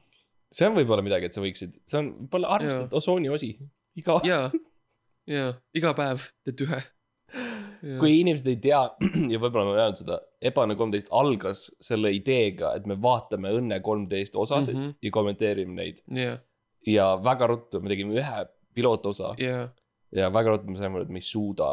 see 0.49 0.65
on 0.67 0.77
võib-olla 0.79 1.03
midagi, 1.05 1.29
et 1.29 1.35
sa 1.35 1.43
võiksid, 1.43 1.77
see 1.85 1.99
on 1.99 2.09
võib-olla 2.23 2.55
arvestatud 2.55 2.95
osooni 2.97 3.29
osi, 3.29 3.51
iga, 3.99 4.17
jaa, 4.25 4.47
jaa, 5.29 5.51
iga 5.77 5.93
päev 5.97 6.25
teed 6.47 6.65
ühe. 6.65 6.81
Kui 7.99 8.19
inimesed 8.21 8.47
ei 8.47 8.55
tea 8.61 8.79
ja 9.33 9.39
võib-olla 9.41 9.65
ma 9.65 9.75
ei 9.75 9.81
öelnud 9.83 9.97
seda, 10.03 10.19
Ebane 10.41 10.75
kolmteist 10.77 11.07
algas 11.11 11.67
selle 11.81 12.11
ideega, 12.13 12.75
et 12.77 12.85
me 12.89 12.95
vaatame 13.01 13.49
Õnne 13.57 13.79
kolmteist 13.85 14.35
osasid 14.35 14.75
mm. 14.75 14.81
-hmm. 14.81 14.95
ja 15.01 15.11
kommenteerime 15.11 15.73
neid 15.73 16.01
jah, 16.17 16.39
ja 16.87 17.07
väga 17.23 17.47
ruttu 17.47 17.81
me 17.81 17.89
tegime 17.89 18.13
ühe 18.19 18.45
pilootosa 18.73 19.33
jah, 19.41 19.69
ja 20.15 20.29
väga 20.33 20.55
ruttu 20.57 20.69
me 20.71 20.77
saime 20.77 20.95
aru, 20.99 21.03
et 21.09 21.09
me 21.15 21.17
ei 21.21 21.27
suuda 21.29 21.69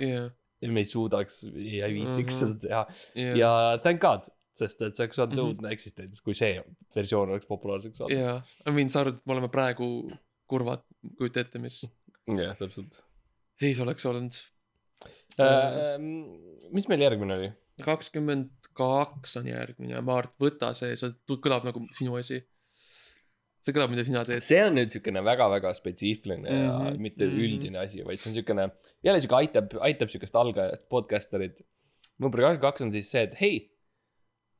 jah, 0.00 0.30
ja 0.62 0.68
me 0.72 0.80
ei 0.84 0.88
suudaks 0.90 1.42
ja 1.54 1.86
ei 1.86 1.94
viitsiks 1.94 2.36
Mhm. 2.36 2.38
seda 2.38 2.58
teha 2.68 2.84
jah, 3.14 3.36
ja 3.42 3.52
thank 3.82 4.00
god, 4.02 4.26
sest 4.54 4.82
et 4.82 4.96
see 4.96 5.04
oleks 5.06 5.18
olnud 5.18 5.36
Mhm. 5.38 5.46
õudne 5.48 5.72
eksistents, 5.72 6.20
kui 6.22 6.34
see 6.34 6.62
versioon 6.94 7.30
oleks 7.30 7.46
populaarseks 7.46 7.98
saanud. 7.98 8.12
jaa, 8.18 8.42
I 8.66 8.70
mean, 8.76 8.90
sa 8.90 9.00
arvad, 9.00 9.14
et 9.18 9.26
me 9.26 9.32
oleme 9.38 9.48
praegu 9.48 10.10
kurvad, 10.50 10.82
kujuta 11.18 11.40
ette, 11.40 11.58
mis 11.58 11.82
jah, 12.44 12.56
täpselt 12.58 13.02
ees 13.62 13.80
oleks 13.80 14.06
olnud. 14.06 14.32
äh,. 15.40 15.98
mis 16.72 16.88
meil 16.88 17.00
järgmine 17.06 17.38
oli? 17.38 17.52
kakskümmend 17.84 18.50
kaks 18.76 19.36
on 19.40 19.50
järgmine 19.50 19.96
ja 19.96 20.04
Maart, 20.04 20.32
võta 20.40 20.72
see, 20.76 20.94
see 20.98 21.12
kõlab 21.42 21.66
nagu 21.68 21.82
sinu 21.96 22.16
asi. 22.20 22.40
see 23.60 23.74
kõlab, 23.76 23.92
mida 23.92 24.04
sina 24.06 24.22
teed. 24.24 24.44
see 24.44 24.60
on 24.64 24.76
nüüd 24.78 24.92
siukene 24.94 25.22
väga-väga 25.26 25.72
spetsiifiline 25.76 26.46
mm 26.46 26.54
-hmm. 26.54 26.62
ja 26.64 26.94
Mhm, 26.94 27.02
mitte 27.02 27.26
mm. 27.26 27.32
-hmm. 27.32 27.44
üldine 27.48 27.82
asi, 27.82 28.04
vaid 28.06 28.22
see 28.22 28.30
on 28.30 28.38
siukene, 28.38 28.70
jälle 29.04 29.20
siuke 29.20 29.36
aitab, 29.36 29.76
aitab 29.80 30.08
siukest 30.08 30.36
algajat 30.36 30.88
podcasterit. 30.88 31.60
number 32.18 32.40
kakskümmend 32.40 32.64
kaks 32.68 32.82
on 32.82 32.92
siis 32.92 33.10
see, 33.10 33.22
et 33.22 33.40
hei 33.40 33.54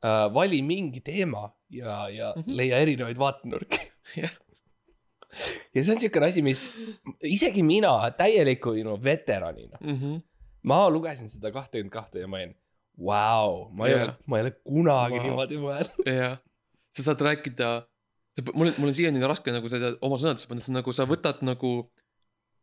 äh,, 0.05 0.35
vali 0.35 0.62
mingi 0.62 1.00
teema 1.00 1.50
ja, 1.70 2.09
ja 2.09 2.33
mm. 2.37 2.42
-hmm. 2.42 2.57
leia 2.57 2.79
erinevaid 2.79 3.18
vaatenurki 3.18 3.81
Jah. 4.22 4.33
ja 5.74 5.85
see 5.85 5.94
on 5.94 6.00
siukene 6.00 6.26
asi, 6.26 6.42
mis 6.42 6.70
isegi 7.22 7.62
mina 7.62 8.11
täieliku 8.11 8.74
know, 8.83 8.98
veteranina, 9.05 9.79
Mhm. 9.81 10.16
Ma 10.62 10.83
lugesin 10.92 11.29
seda 11.31 11.53
kahtekümmet 11.55 11.92
kahte 11.92 12.23
ja 12.23 12.29
ma 12.31 12.40
olin, 12.40 12.55
vau, 13.01 13.68
ma 13.73 13.88
ei 13.88 13.94
Jah. 13.94 14.03
ole, 14.05 14.16
ma 14.27 14.38
ei 14.38 14.44
ole 14.46 14.53
kunagi 14.66 15.16
wow. 15.16 15.25
niimoodi 15.27 15.61
mõelnud. 15.62 16.11
jah, 16.11 16.37
sa 16.96 17.07
saad 17.07 17.25
rääkida, 17.25 17.70
mul 18.53 18.73
mul 18.77 18.90
on 18.92 18.96
siiani 18.96 19.23
raske 19.25 19.55
nagu 19.55 19.70
seda 19.73 19.94
oma 20.05 20.18
sõnadesse 20.20 20.49
panna, 20.51 20.64
see 20.64 20.73
on 20.75 20.81
nagu 20.81 20.94
sa 20.96 21.07
võtad 21.09 21.40
nagu 21.46 21.73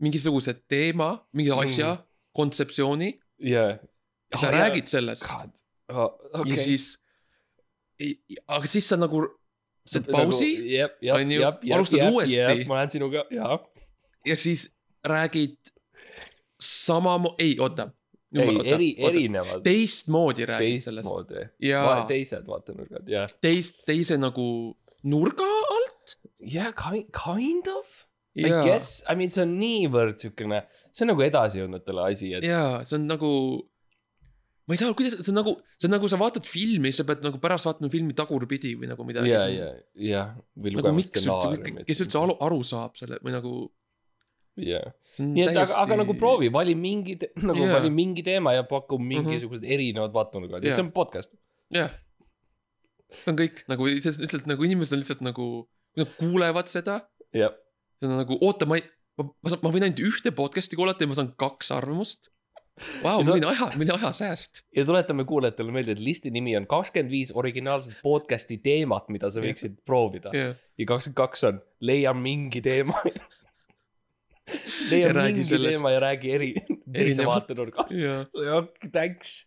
mingisuguse 0.03 0.53
teema, 0.69 1.15
mingi 1.33 1.53
asja 1.55 1.93
Mhm. 1.93 2.01
mm., 2.01 2.05
kontseptsiooni 2.38 3.10
ja, 3.49 3.65
ja 4.29 4.38
sa 4.38 4.51
räägid 4.53 4.88
sellest 4.88 5.25
God 5.25 5.55
oh,, 5.89 6.12
okay. 6.41 6.53
ja. 6.53 6.63
siis, 6.63 6.99
aga 8.45 8.67
siis 8.69 8.89
sa 8.89 8.97
nagu 8.99 9.23
teed 9.88 10.05
pausi 10.12 10.51
nagu, 10.53 10.69
jep, 10.75 10.97
jep, 11.01 11.15
on 11.15 11.31
ju, 11.31 11.41
jep, 11.41 11.63
jep, 11.63 11.75
alustad 11.79 12.03
jep, 12.03 12.13
uuesti. 12.13 12.65
ma 12.69 12.81
lähen 12.81 12.93
sinuga, 12.93 13.23
jaa. 13.33 13.57
ja 14.27 14.36
siis 14.38 14.67
räägid 15.01 15.73
sama, 16.60 17.17
ei 17.39 17.56
oota. 17.60 17.91
ei, 18.36 18.58
eri, 18.65 18.89
erinevad. 19.00 19.62
teistmoodi 19.63 20.46
räägid 20.46 20.84
sellest 20.84 21.08
teistmoodi. 21.08 21.46
ja 21.63 21.84
teised 22.08 22.48
vaatenurgad, 22.48 23.08
jah. 23.08 23.32
teist, 23.41 23.80
teise 23.88 24.17
nagu 24.20 24.76
nurga 25.08 25.48
alt. 25.78 26.17
jah, 26.41 26.74
kind, 26.76 27.08
kind 27.15 27.72
of. 27.72 28.04
I 28.38 28.52
ja, 28.52 28.62
guess, 28.62 29.02
I 29.10 29.15
mean, 29.17 29.32
see 29.34 29.41
on 29.41 29.56
niivõrd 29.58 30.20
siukene, 30.22 30.62
see 30.93 31.08
on 31.08 31.10
nagu 31.10 31.24
edasijõudnutele 31.26 32.04
asi, 32.06 32.36
et 32.38 32.46
ja 32.46 32.84
see 32.86 33.00
on 33.00 33.08
nagu, 33.10 33.32
ma 34.70 34.76
ei 34.76 34.82
saa, 34.84 34.93
kuidas, 34.98 35.15
see 35.24 35.32
on 35.34 35.39
nagu, 35.39 35.56
see 35.80 35.89
on 35.89 35.96
nagu 35.96 36.12
sa 36.12 36.20
vaatad 36.22 36.46
filmi, 36.46 36.91
sa 36.93 37.08
pead 37.08 37.26
nagu 37.26 37.41
pärast 37.41 37.65
vaatama 37.65 37.89
filmi 37.89 38.13
tagurpidi 38.17 38.76
või 38.78 38.91
nagu 38.91 39.08
midagi. 39.08 39.32
ja, 39.34 39.41
ja, 39.50 39.72
ja, 39.98 40.24
või 40.54 40.76
nagu 40.76 40.84
lugema 40.84 41.02
üldse, 41.02 41.15
stsenaariumit. 41.15 41.88
kes 41.89 42.04
üldse 42.06 42.22
aru, 42.22 42.38
aru 42.46 42.62
saab 42.67 43.00
selle 43.02 43.17
või 43.26 43.34
nagu. 43.39 43.58
jah, 44.58 44.89
nii 45.22 45.43
et 45.46 45.54
aga, 45.54 45.76
aga 45.84 45.98
nagu. 46.02 46.15
proovi, 46.17 46.50
vali 46.54 46.76
mingi, 46.78 47.17
nagu 47.50 47.63
Jaa. 47.65 47.78
vali 47.78 47.91
mingi 47.93 48.24
teema 48.26 48.56
ja 48.58 48.63
paku 48.67 49.00
mingisugused 49.02 49.65
erinevad 49.65 50.13
vaatenurgad 50.15 50.63
ja 50.65 50.72
Jaa. 50.72 50.80
see 50.80 50.86
on 50.88 50.91
podcast. 50.96 51.34
jah, 51.74 51.91
see 53.13 53.32
on 53.34 53.38
kõik 53.39 53.63
nagu 53.72 53.89
lihtsalt, 53.89 54.22
lihtsalt 54.24 54.48
nagu 54.50 54.67
inimesed 54.67 54.98
on 54.98 55.04
lihtsalt 55.04 55.22
nagu, 55.26 55.50
nad 56.00 56.15
kuulevad 56.20 56.72
seda, 56.72 57.02
jah, 57.38 57.54
see 58.00 58.10
on 58.10 58.17
nagu 58.24 58.39
oota, 58.41 58.65
ma 58.70 58.80
ei, 58.80 58.88
ma, 59.20 59.28
ma 59.30 59.54
saan, 59.54 59.62
ma 59.65 59.74
võin 59.76 59.88
ainult 59.89 60.02
ühte 60.10 60.34
podcast'i 60.36 60.80
kuulata 60.80 61.06
ja 61.06 61.12
ma 61.13 61.17
saan 61.20 61.32
kaks 61.39 61.72
arvamust. 61.76 62.32
Vau, 63.02 63.24
Ja 63.24 63.26
milline 63.26 63.48
aja, 63.50 63.72
milline 63.74 63.96
ajasääst. 63.98 64.60
ja 64.78 64.84
tuletame 64.86 65.24
kuulajatele 65.26 65.74
meelde, 65.74 65.96
et 65.96 66.02
listi 66.06 66.30
nimi 66.30 66.52
on 66.60 66.67
kakskümmend 66.70 67.10
viis 67.10 67.32
originaalset 67.34 67.96
podcast'i 68.06 68.60
teemat, 68.62 69.08
mida 69.10 69.32
sa 69.34 69.41
võiksid 69.41 69.80
proovida. 69.82 70.30
jah, 70.30 70.52
ja 70.78 70.86
kakskümmend 70.86 71.17
kaks 71.17 71.43
on 71.50 71.58
leia 71.82 72.13
mingi 72.13 72.62
teema. 72.62 73.02
leia 74.91 75.12
mingi 75.13 75.43
sellest. 75.47 75.77
teema 75.77 75.91
ja 75.91 75.99
räägi 76.03 76.31
eri, 76.38 76.49
teise 76.93 77.25
vaatenurgast. 77.27 77.93
jah. 77.97 78.25
Thanks. 78.91 79.38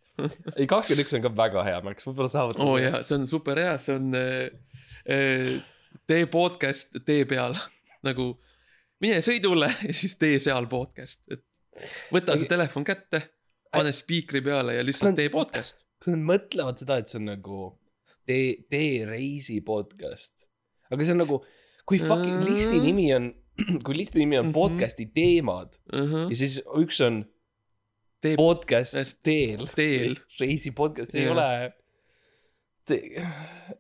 ei, 0.56 0.66
kakskümmend 0.68 1.06
üks 1.06 1.16
on 1.16 1.24
ka 1.24 1.32
väga 1.36 1.64
hea 1.64 1.80
märks, 1.84 2.06
võib-olla 2.08 2.32
saavad. 2.32 2.60
oo 2.60 2.74
oh, 2.74 2.78
jaa, 2.80 3.02
see 3.06 3.16
on 3.16 3.26
super 3.30 3.60
hea, 3.60 3.76
see 3.80 3.96
on 3.96 4.10
äh, 4.18 4.50
äh, 5.08 5.52
tee 6.10 6.26
podcast 6.30 6.98
tee 7.06 7.24
peal 7.30 7.56
nagu 8.08 8.32
mine 9.00 9.20
sõidule 9.24 9.70
ja 9.70 9.94
siis 9.96 10.18
tee 10.20 10.40
seal 10.42 10.68
podcast, 10.70 11.22
et 11.32 11.44
võta 12.12 12.36
see 12.36 12.50
telefon 12.50 12.84
kätte, 12.84 13.22
pane 13.72 13.94
spiikri 13.96 14.42
peale 14.44 14.76
ja 14.76 14.84
lihtsalt 14.84 15.16
tee 15.16 15.32
podcast. 15.32 15.80
kas 16.00 16.12
nad 16.12 16.26
mõtlevad 16.34 16.80
seda, 16.82 17.00
et 17.00 17.08
see 17.12 17.20
on 17.22 17.30
nagu 17.32 17.62
tee, 18.28 18.66
tee 18.68 19.06
reisi 19.08 19.60
podcast? 19.64 20.50
aga 20.90 21.06
see 21.06 21.16
on 21.16 21.24
nagu, 21.24 21.40
kui 21.88 22.00
fucking 22.02 22.42
Mm. 22.42 22.48
listi 22.50 22.80
nimi 22.82 23.08
on 23.16 23.32
kui 23.85 23.96
listi 23.96 24.18
nimi 24.23 24.38
on 24.38 24.46
Mhm. 24.51 24.55
podcast'i 24.55 25.07
teemad 25.14 25.77
-huh. 25.92 26.27
ja 26.31 26.37
siis 26.37 26.61
üks 26.79 27.01
on 27.07 27.25
Teeb- 28.27 28.37
podcast 28.37 29.20
teel. 29.23 29.66
Teel. 29.77 30.16
reisi 30.40 30.70
podcast, 30.77 31.12
see 31.12 31.23
ei 31.23 31.27
Jah. 31.29 31.37
ole, 31.37 31.73
see, 32.88 33.01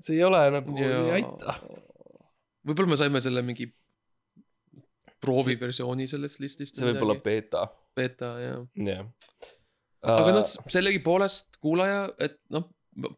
see 0.00 0.16
ei 0.16 0.24
ole 0.24 0.40
nagu, 0.50 0.76
see 0.76 0.86
ei 0.88 1.10
aita. 1.20 1.54
võib-olla 2.66 2.88
me 2.94 2.96
saime 2.96 3.20
selle 3.20 3.42
mingi 3.42 3.68
prooviversiooni 5.20 6.06
sellest 6.08 6.40
listist. 6.40 6.76
see 6.78 6.88
võib 6.88 7.02
olla 7.04 7.18
beeta, 7.24 7.66
beeta 7.96 8.30
jah. 8.40 8.60
jah. 8.86 9.06
aga 10.02 10.32
noh, 10.38 10.46
sellegipoolest 10.72 11.58
kuulaja, 11.60 12.06
et 12.18 12.38
noh, 12.54 12.64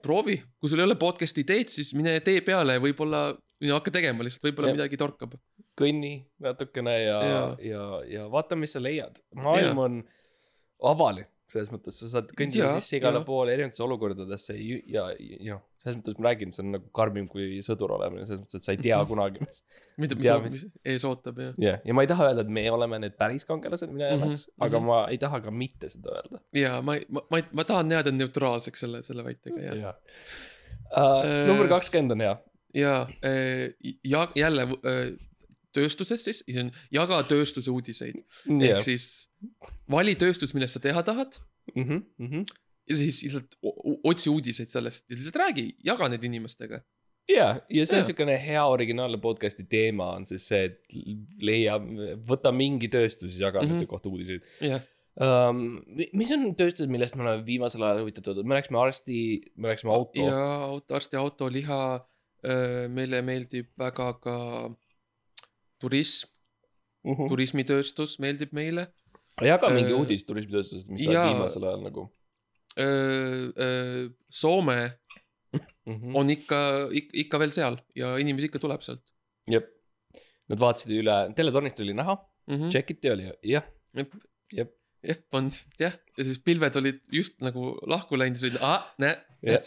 proovi, 0.02 0.36
kui 0.60 0.70
sul 0.70 0.82
ei 0.82 0.88
ole 0.88 0.96
podcast'i 1.00 1.44
ideed, 1.46 1.70
siis 1.72 1.92
mine 1.94 2.16
tee 2.26 2.40
peale 2.44 2.74
ja 2.78 2.82
võib-olla 2.82 3.22
mine 3.62 3.72
hakka 3.76 3.92
tegema 3.94 4.24
lihtsalt, 4.26 4.42
võib-olla 4.48 4.72
Jah. 4.72 4.76
midagi 4.80 4.98
torkab. 4.98 5.36
Kõnni 5.78 6.14
natukene 6.42 6.96
ja, 7.02 7.18
ja 7.24 7.44
ja, 7.64 7.84
ja 8.10 8.24
vaata, 8.32 8.58
mis 8.58 8.74
sa 8.76 8.82
leiad. 8.82 9.22
maailm 9.38 9.78
Jaa. 9.78 9.84
on 9.86 10.02
avalik, 10.92 11.28
selles 11.52 11.70
mõttes 11.72 11.98
sa 12.00 12.08
saad 12.08 12.30
kõndida 12.36 12.72
sisse 12.80 12.96
igale 12.98 13.20
poole 13.26 13.52
erinevatesse 13.54 13.84
olukordadesse 13.84 14.56
ja, 14.56 15.04
ja, 15.12 15.38
ja 15.52 15.58
selles 15.82 15.98
mõttes 15.98 16.18
ma 16.18 16.28
räägin, 16.28 16.52
see 16.54 16.62
on 16.64 16.70
nagu 16.76 16.88
karmim 16.96 17.26
kui 17.30 17.58
sõdur 17.66 17.94
olemine, 17.96 18.24
selles 18.28 18.44
mõttes, 18.44 18.60
et 18.60 18.66
sa 18.66 18.74
ei 18.74 18.80
tea 18.82 19.00
kunagi, 19.10 19.42
mis. 19.44 19.64
mida, 20.00 20.18
Tea, 20.22 20.36
mis 20.44 20.64
ees 20.94 21.04
ootab 21.08 21.40
ja. 21.42 21.50
jah, 21.62 21.82
ja 21.88 21.96
ma 21.96 22.04
ei 22.06 22.10
taha 22.10 22.28
öelda, 22.30 22.46
et 22.46 22.54
me 22.58 22.64
oleme 22.72 23.00
need 23.02 23.18
päris 23.18 23.46
kangelased, 23.48 23.92
mina 23.92 24.08
ei 24.08 24.16
Mhm, 24.16 24.30
oleks, 24.30 24.46
aga 24.58 24.78
mhm. 24.78 24.88
ma 24.92 25.00
ei 25.12 25.20
taha 25.22 25.42
ka 25.44 25.54
mitte 25.64 25.90
seda 25.92 26.16
öelda. 26.20 26.42
ja 26.56 26.78
ma, 26.84 26.96
ma, 27.08 27.24
ma, 27.32 27.42
ma 27.60 27.66
tahan 27.68 27.92
jääda 27.96 28.14
neutraalseks 28.16 28.86
selle, 28.86 29.02
selle 29.06 29.26
väitega 29.26 29.60
ja, 29.66 29.76
jah. 29.88 30.00
Uh, 30.92 31.46
number 31.48 31.66
Äh, 31.66 31.72
kakskümmend 31.72 32.12
on 32.14 32.20
hea. 32.20 32.32
ja, 32.76 32.94
ja 34.04 34.26
jälle 34.36 34.62
äh, 34.62 35.12
tööstusest 35.74 36.28
siis, 36.28 36.42
siis 36.46 36.58
on 36.64 36.72
jaga 36.94 37.22
tööstuse 37.28 37.70
uudiseid 37.72 38.18
jah 38.46 38.76
ehk, 38.78 38.84
siis 38.86 39.08
vali 39.90 40.14
tööstus, 40.20 40.54
millest 40.54 40.78
sa 40.78 40.84
teha 40.84 41.02
tahad 41.06 41.40
Mhm, 41.74 42.42
ja 42.90 42.96
siis 42.98 43.22
lihtsalt 43.22 43.54
otsi 44.04 44.30
uudiseid 44.30 44.70
sellest 44.72 45.06
ja 45.10 45.16
lihtsalt 45.16 45.38
räägi, 45.44 45.68
jaga 45.84 46.08
neid 46.10 46.24
inimestega. 46.26 46.82
ja, 47.30 47.48
ja 47.70 47.84
see 47.86 47.96
on 47.96 48.02
Jaa. 48.02 48.08
siukene 48.10 48.34
hea 48.42 48.64
originaalne 48.66 49.20
podcast'i 49.22 49.64
teema 49.70 50.10
on 50.16 50.26
siis 50.26 50.48
see, 50.50 50.64
et 50.66 50.96
leia, 51.38 51.78
võta 52.28 52.50
mingi 52.54 52.90
tööstus 52.90 53.38
ja 53.38 53.48
jaga 53.48 53.62
mm 53.62 53.68
-hmm. 53.68 53.78
Nende 53.78 53.90
kohta 53.90 54.10
uudiseid 54.10 54.42
jah, 54.60 54.82
um,. 55.20 55.82
mis 56.12 56.32
on 56.34 56.50
tööstused, 56.58 56.90
millest 56.90 57.16
me 57.16 57.22
oleme 57.28 57.46
viimasel 57.46 57.86
ajal 57.86 58.02
huvitatud, 58.02 58.42
me 58.42 58.58
rääkisime 58.58 58.82
arsti, 58.82 59.18
me 59.56 59.70
rääkisime 59.70 59.92
auto. 59.92 60.26
ja 60.26 60.44
auto, 60.66 60.94
arsti 60.94 61.16
auto, 61.16 61.50
liha. 61.50 62.08
meile 62.90 63.22
meeldib 63.22 63.68
väga 63.78 64.12
ka 64.18 64.36
turism, 65.82 66.30
Uh 67.02 67.18
-huh. 67.18 67.26
turismitööstus 67.26 68.12
meeldib 68.22 68.52
meile. 68.54 68.86
jaga 69.42 69.68
mingi 69.74 69.90
Äh, 69.90 69.98
uudis 69.98 70.22
turismitööstusest, 70.22 70.86
mis 70.86 71.02
jaa. 71.08 71.24
viimasel 71.32 71.64
ajal 71.66 71.80
nagu 71.82 72.04
Soome 74.30 74.76
mm. 75.52 75.60
-hmm. 75.96 76.14
on 76.16 76.30
ikka, 76.30 76.60
ikka 77.24 77.40
veel 77.42 77.50
seal 77.50 77.78
ja 77.98 78.12
inimesi 78.22 78.46
ikka 78.50 78.60
tuleb 78.62 78.84
sealt 78.86 79.02
jep, 79.50 79.66
nad 80.48 80.62
vaatasid 80.62 80.94
üle, 81.00 81.16
teletornist 81.36 81.80
oli 81.84 81.96
näha 81.96 82.14
mm. 82.14 82.54
-hmm. 82.54 82.70
check 82.70 82.94
iti 82.94 83.10
oli, 83.10 83.28
jah, 83.50 83.66
Jep. 83.96 84.14
jep, 85.02 85.26
polnud 85.30 85.58
jah, 85.80 85.98
ja 86.18 86.24
siis 86.24 86.38
pilved 86.38 86.76
olid 86.76 87.00
just 87.12 87.40
nagu 87.42 87.74
lahku 87.90 88.16
läinud 88.20 88.36
ja 88.38 88.40
siis 88.40 88.52
olid, 88.54 88.62
aa, 88.62 88.94
näe, 89.02 89.16
Jah, 89.42 89.58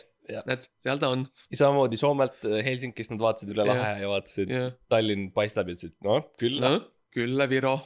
näed 0.47 0.65
seal 0.83 0.99
ta 1.01 1.09
on. 1.13 1.25
ja 1.51 1.57
samamoodi 1.61 1.97
Soomelt 1.99 2.45
äh, 2.49 2.59
Helsingist 2.65 3.11
nad 3.13 3.21
vaatasid 3.23 3.53
üle 3.53 3.65
lahe 3.67 3.91
ja 4.01 4.09
vaatasid 4.11 4.51
Jah. 4.53 4.69
Tallinn 4.91 5.31
paistab 5.35 5.69
ja 5.69 5.77
ütlesid, 5.77 5.95
noh 6.05 6.21
küll 6.41 6.59
noh, 6.63 6.79
küll 7.15 7.49
Viro. 7.51 7.79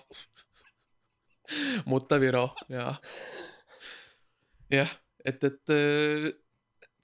mutta 1.89 2.19
Viro 2.21 2.49
ja, 2.69 2.93
jah, 4.73 4.91
et, 5.25 5.41
et 5.43 5.73
äh, 5.73 6.29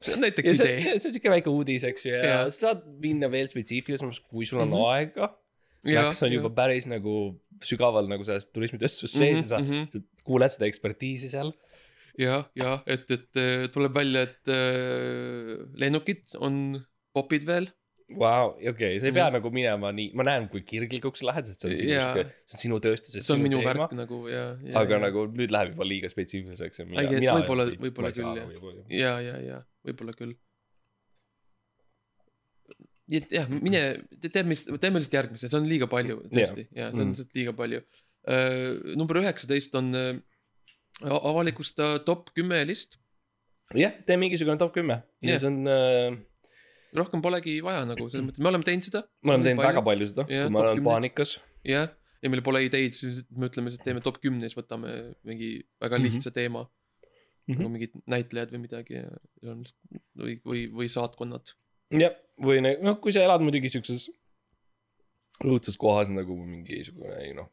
see 0.05 0.13
on 0.15 0.21
näiteks 0.25 0.51
ja 0.51 0.57
see, 0.59 0.75
idee. 0.77 0.99
see 0.99 1.09
on 1.09 1.15
siuke 1.17 1.33
väike 1.33 1.49
uudis, 1.53 1.85
eks 1.87 2.05
ju, 2.05 2.13
ja 2.13 2.27
Jaa. 2.29 2.51
saad 2.53 2.83
minna 3.01 3.29
veel 3.33 3.49
spetsiifilisemaks, 3.51 4.21
kui 4.29 4.45
sul 4.45 4.61
on 4.61 4.69
mm 4.69 4.75
Mhm. 4.75 4.81
-hmm. 4.81 4.93
aega. 4.93 5.33
Max 5.85 6.23
on 6.25 6.33
juba 6.33 6.49
päris 6.49 6.87
nagu 6.89 7.35
sügaval 7.61 8.07
nagu 8.09 8.23
selles 8.25 8.47
turismitööstuses 8.49 9.13
sees 9.19 9.37
ja 9.37 9.45
sa 9.51 9.57
-hmm. 9.61 9.85
sa 9.93 9.99
kuuled 10.25 10.49
seda 10.49 10.65
ekspertiisi 10.65 11.29
seal. 11.29 11.51
ja, 12.21 12.43
ja 12.55 12.75
et, 12.87 13.09
et 13.11 13.39
äh, 13.41 13.65
tuleb 13.73 13.93
välja, 13.95 14.21
et 14.29 14.51
äh, 14.51 15.65
lennukid 15.81 16.35
on 16.39 16.77
popid 17.15 17.45
veel. 17.47 17.67
Vau, 18.21 18.51
okei 18.69 18.99
sa 19.01 19.07
ei 19.09 19.13
pea 19.15 19.25
Mhm. 19.31 19.33
nagu 19.39 19.49
minema 19.49 19.89
nii, 19.91 20.11
ma 20.13 20.23
näen, 20.27 20.43
kui 20.51 20.61
kirglikuks 20.61 21.23
sa 21.23 21.31
lähed, 21.31 21.47
sest 21.49 21.63
see 21.65 21.71
on 21.71 21.77
sinu 21.79 21.89
Jaa. 21.95 22.11
siuke, 22.13 22.25
see 22.45 22.55
on 22.57 22.61
sinu 22.61 22.77
tööstus 22.83 23.15
ja 23.17 23.21
see 23.25 23.33
on 23.33 23.41
minu 23.41 23.57
teema 23.63 23.71
värk. 23.73 23.95
nagu 23.97 24.19
ja, 24.29 24.43
ja, 24.61 24.75
aga 24.83 24.93
ja. 24.99 24.99
nagu 25.07 25.23
nüüd 25.33 25.49
läheb 25.55 25.71
juba 25.73 25.87
liiga 25.89 26.11
spetsiifiliseks 26.13 26.83
ja 26.83 26.85
võib-olla- 26.85 27.65
võib-olla 27.81 28.11
küll, 28.13 28.35
jah. 28.37 28.51
ja, 28.93 29.13
ja, 29.25 29.35
ja 29.41 29.57
võib-olla 29.89 30.13
küll. 30.19 30.35
nii 33.09 33.19
et 33.21 33.33
jah, 33.37 33.49
mine, 33.53 33.81
teeme, 34.33 34.55
teeme 34.81 35.01
lihtsalt 35.01 35.17
järgmise, 35.19 35.49
see 35.49 35.59
on 35.59 35.67
liiga 35.69 35.85
palju, 35.89 36.21
tõesti, 36.33 36.63
ja 36.73 36.87
see 36.91 37.01
on 37.03 37.09
Mhm. 37.09 37.11
lihtsalt 37.13 37.35
liiga 37.37 37.53
palju. 37.57 37.81
number 38.97 39.19
üheksateist 39.21 39.75
on 39.77 39.91
a- 39.93 40.15
avalikusta 41.03 41.99
top 42.07 42.29
kümme 42.37 42.61
list, 42.67 42.97
jah, 43.75 43.91
tee 44.07 44.15
mingisugune 44.21 44.57
top 44.61 44.73
kümme 44.77 45.01
ja 45.21 45.33
Jah. 45.35 45.41
see 45.41 45.49
on 45.51 45.67
äh,, 45.67 46.15
rohkem 46.95 47.21
polegi 47.25 47.57
vaja 47.65 47.83
nagu 47.89 48.07
selles 48.09 48.23
mõttes, 48.29 48.39
me 48.43 48.47
oleme 48.51 48.63
teinud 48.63 48.87
seda. 48.87 49.01
me 49.23 49.33
oleme 49.33 49.43
teinud 49.49 49.63
väga 49.65 49.81
palju 49.83 50.07
seda, 50.13 50.25
Jah, 50.29 50.47
kui 50.47 50.61
olen 50.61 50.77
kümneid. 50.79 50.87
paanikas. 50.87 51.35
jah, 51.67 51.89
ja 52.23 52.29
meil 52.31 52.41
pole 52.45 52.63
ideid, 52.65 52.95
siis 52.95 53.23
me 53.35 53.49
ütleme 53.51 53.69
lihtsalt 53.73 53.85
teeme 53.89 54.01
top 54.05 54.21
kümne, 54.23 54.47
siis 54.47 54.55
võtame 54.57 54.93
mingi 55.27 55.49
väga 55.83 55.99
Mhm. 55.99 56.05
lihtsa 56.07 56.31
teema 56.31 56.63
Mhm. 57.47 57.57
nagu 57.59 57.69
mingid 57.69 57.91
näitlejad 58.09 58.51
või 58.55 58.61
midagi 58.63 58.95
ja 59.01 59.09
ja 59.43 59.51
on 59.51 59.65
lihtsalt 59.65 60.01
või, 60.17 60.39
või, 60.45 60.61
või 60.71 60.87
saatkonnad. 60.89 61.51
jah, 61.91 62.15
või 62.39 62.61
noh, 62.63 62.95
kui 63.01 63.11
sa 63.11 63.19
elad 63.21 63.41
muidugi 63.43 63.69
siukses 63.69 64.07
õudses 65.43 65.75
kohas 65.77 66.09
nagu 66.09 66.37
mingisugune 66.39 67.33
noh, 67.35 67.49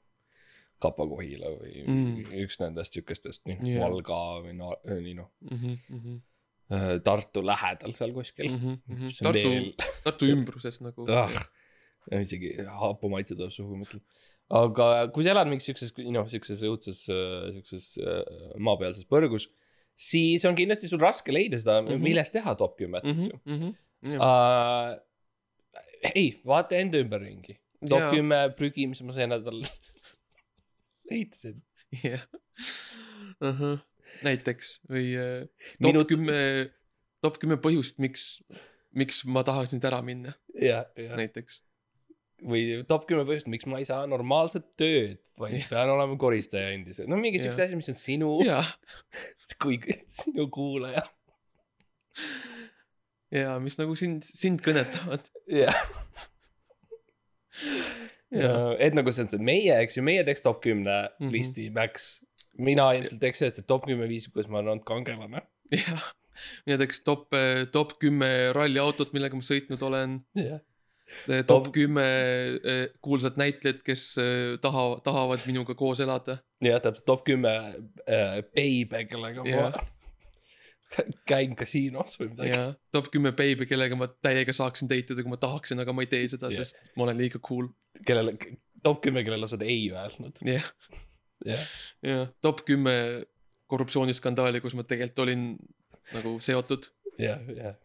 Kapa-Kohila 0.83 1.53
või 1.61 1.85
Mm. 1.87 1.95
mm. 1.95 2.35
üks 2.45 2.59
nendest 2.63 2.99
siukestest, 2.99 3.43
noh 3.49 3.63
Jah. 3.67 3.81
Valga 3.87 4.19
või 4.45 4.55
no, 4.59 4.75
nii 4.85 5.15
noh, 5.21 5.31
mm. 5.51 5.79
-hmm. 5.89 6.21
Tartu 7.05 7.43
lähedal 7.45 7.93
seal 7.97 8.13
kuskil 8.17 8.49
Mm 8.49 8.59
mm. 8.59 8.77
-hmm. 8.89 9.11
See 9.13 9.27
on 9.27 9.33
Tartu 9.33 9.49
veel-, 9.53 9.75
Tartu 10.05 10.29
ümbruses 10.33 10.81
nagu 10.85 11.07
ah,. 11.13 11.35
isegi 12.21 12.55
hapumaitse 12.67 13.37
tuleb 13.39 13.53
suhu, 13.55 13.77
mõtlen. 13.83 14.01
aga 14.51 14.87
kui 15.15 15.25
sa 15.25 15.31
elad 15.35 15.49
mingis 15.51 15.69
siukses, 15.71 15.93
noh, 16.11 16.27
siukses 16.29 16.63
õudses, 16.67 17.05
siukses 17.59 17.85
äh, 18.03 18.57
maapealses 18.59 19.05
põrgus, 19.07 19.47
siis 19.97 20.45
on 20.49 20.57
kindlasti 20.59 20.89
sul 20.91 20.99
raske 21.01 21.33
leida 21.33 21.59
seda 21.61 21.81
mm, 21.81 21.87
Mhm. 21.87 21.95
-hmm. 21.95 22.03
millest 22.09 22.33
teha 22.33 22.55
top 22.59 22.77
kümmet, 22.79 23.05
eks 23.05 23.29
ju. 23.31 23.39
mm. 23.45 23.59
-hmm. 23.61 23.73
Uh, 24.03 24.97
ei, 26.15 26.41
vaata 26.45 26.75
enda 26.77 26.99
ümberringi. 26.99 27.55
top 27.89 28.11
kümme 28.11 28.41
prügi, 28.59 28.89
mis 28.89 29.03
ma 29.03 29.13
see 29.13 29.27
nädal 29.31 29.63
leidsin. 31.13 31.61
jah. 32.03 32.25
näiteks 34.25 34.79
või 34.91 35.13
äh, 35.19 35.43
top 35.79 35.87
Minut- 35.89 36.09
kümme, 36.11 36.39
top 37.25 37.39
kümme 37.43 37.57
põhjust, 37.63 37.99
miks, 38.03 38.41
miks 38.97 39.23
ma 39.29 39.45
tahaksin 39.47 39.79
siit 39.81 39.87
ära 39.89 40.01
minna, 40.05 40.35
näiteks. 41.19 41.61
või 42.43 42.83
top 42.89 43.07
kümme 43.09 43.25
põhjust, 43.29 43.49
miks 43.53 43.67
ma 43.71 43.81
ei 43.83 43.87
saa 43.89 44.07
normaalset 44.11 44.67
tööd, 44.81 45.19
vaid 45.41 45.59
Jah. 45.61 45.69
pean 45.73 45.93
olema 45.95 46.17
koristaja 46.21 46.73
endiselt. 46.75 47.09
no 47.11 47.17
mingi 47.21 47.41
siukseid 47.43 47.65
Jah. 47.65 47.71
asju, 47.71 47.81
mis 47.83 47.93
on 47.93 48.01
sinu, 48.03 48.31
jah, 48.47 48.73
kui 49.63 49.79
sinu 50.11 50.49
kuulaja. 50.53 51.05
ja 53.33 53.57
mis 53.65 53.79
nagu 53.81 53.97
sind, 53.99 54.25
sind 54.29 54.61
kõnetavad. 54.65 55.29
jah. 55.51 55.77
Et 58.33 58.97
nagu 58.97 59.13
see 59.13 59.27
on 59.27 59.31
see 59.33 59.45
meie, 59.45 59.77
eks 59.85 59.99
ju, 59.99 60.05
meie 60.07 60.25
teeks 60.27 60.45
top 60.45 60.63
kümne 60.65 60.97
mm. 61.03 61.15
-hmm. 61.21 61.33
listi, 61.35 61.69
Max. 61.71 62.23
mina 62.59 62.93
ilmselt 62.97 63.21
teeks 63.21 63.39
sellest, 63.43 63.63
et 63.63 63.67
top 63.67 63.87
kümme 63.89 64.09
viis, 64.09 64.29
kuidas 64.29 64.49
ma 64.49 64.59
olen 64.59 64.75
olnud 64.75 64.85
kangelane. 64.89 65.43
jah, 65.85 66.11
mina 66.67 66.79
teeks 66.81 67.03
top, 67.05 67.33
top 67.73 67.97
kümme 68.01 68.53
ralliautot, 68.57 69.13
millega 69.13 69.37
ma 69.37 69.45
sõitnud 69.45 69.83
olen. 69.89 70.21
jah. 70.37 70.61
top 71.47 71.73
kümme 71.73 72.05
eh, 72.65 72.87
kuulsat 73.05 73.37
näitlejat, 73.37 73.83
kes 73.85 74.19
eh, 74.19 74.59
taha, 74.61 75.01
tahavad 75.05 75.45
minuga 75.47 75.75
koos 75.75 76.01
elada. 76.01 76.39
jah, 76.61 76.81
täpselt 76.81 77.07
top 77.07 77.25
kümme 77.25 77.57
äh, 78.09 78.41
beibe, 78.55 79.05
kellega 79.05 79.45
ma 79.45 79.73
käin 81.29 81.55
kasiinos 81.59 82.19
või 82.21 82.31
midagi. 82.33 82.59
top 82.95 83.11
kümme 83.13 83.33
baby, 83.37 83.67
kellega 83.69 83.97
ma 83.99 84.09
täiega 84.25 84.55
saaksin 84.57 84.91
date 84.91 85.15
ida, 85.15 85.25
kui 85.25 85.33
ma 85.33 85.41
tahaksin, 85.41 85.81
aga 85.83 85.95
ma 85.97 86.05
ei 86.05 86.11
tee 86.13 86.27
seda, 86.33 86.51
Jah. 86.53 86.63
sest 86.63 86.97
ma 86.97 87.07
olen 87.07 87.21
liiga 87.21 87.41
cool. 87.45 87.71
kellele, 88.07 88.37
top 88.85 89.03
kümme, 89.05 89.25
kellele 89.27 89.49
sa 89.49 89.59
oled 89.59 89.69
ei 89.69 89.85
öelnud. 89.93 90.43
jah, 90.49 90.67
jah, 91.49 91.69
ja 92.07 92.27
top 92.45 92.65
kümme 92.69 92.97
korruptsiooniskandaali, 93.73 94.61
kus 94.65 94.77
ma 94.77 94.85
tegelikult 94.85 95.25
olin 95.27 95.47
nagu 96.13 96.37
seotud. 96.45 96.91
jah, 97.21 97.41
jah. 97.57 97.79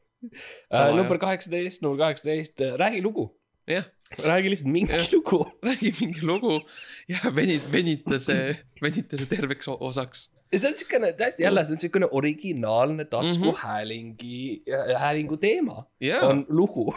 Salaja. 0.74 0.96
number 0.98 1.20
kaheksateist, 1.22 1.84
number 1.86 2.08
kaheksateist, 2.08 2.64
räägi 2.82 3.04
lugu. 3.06 3.30
jah, 3.70 3.88
räägi 4.26 4.50
lihtsalt 4.50 4.72
mingi 4.72 4.94
Jah. 4.94 5.08
lugu. 5.14 5.40
räägi 5.68 5.94
mingi 6.00 6.26
lugu 6.26 6.62
ja 7.10 7.20
venit-, 7.36 7.72
venita 7.72 8.20
see, 8.20 8.56
venita 8.82 9.18
see 9.20 9.30
terveks 9.30 9.68
osaks. 9.68 10.30
ja 10.52 10.60
see 10.60 10.72
on 10.72 10.78
siukene, 10.80 11.12
täiesti 11.14 11.44
jälle, 11.44 11.64
see 11.66 11.76
on 11.78 11.82
siukene 11.84 12.08
originaalne 12.12 13.06
taskuhäälingi, 13.06 14.64
häälingu 14.98 15.38
teema 15.38 15.84
jaa, 16.02 16.22
on 16.28 16.46
lugu. 16.50 16.94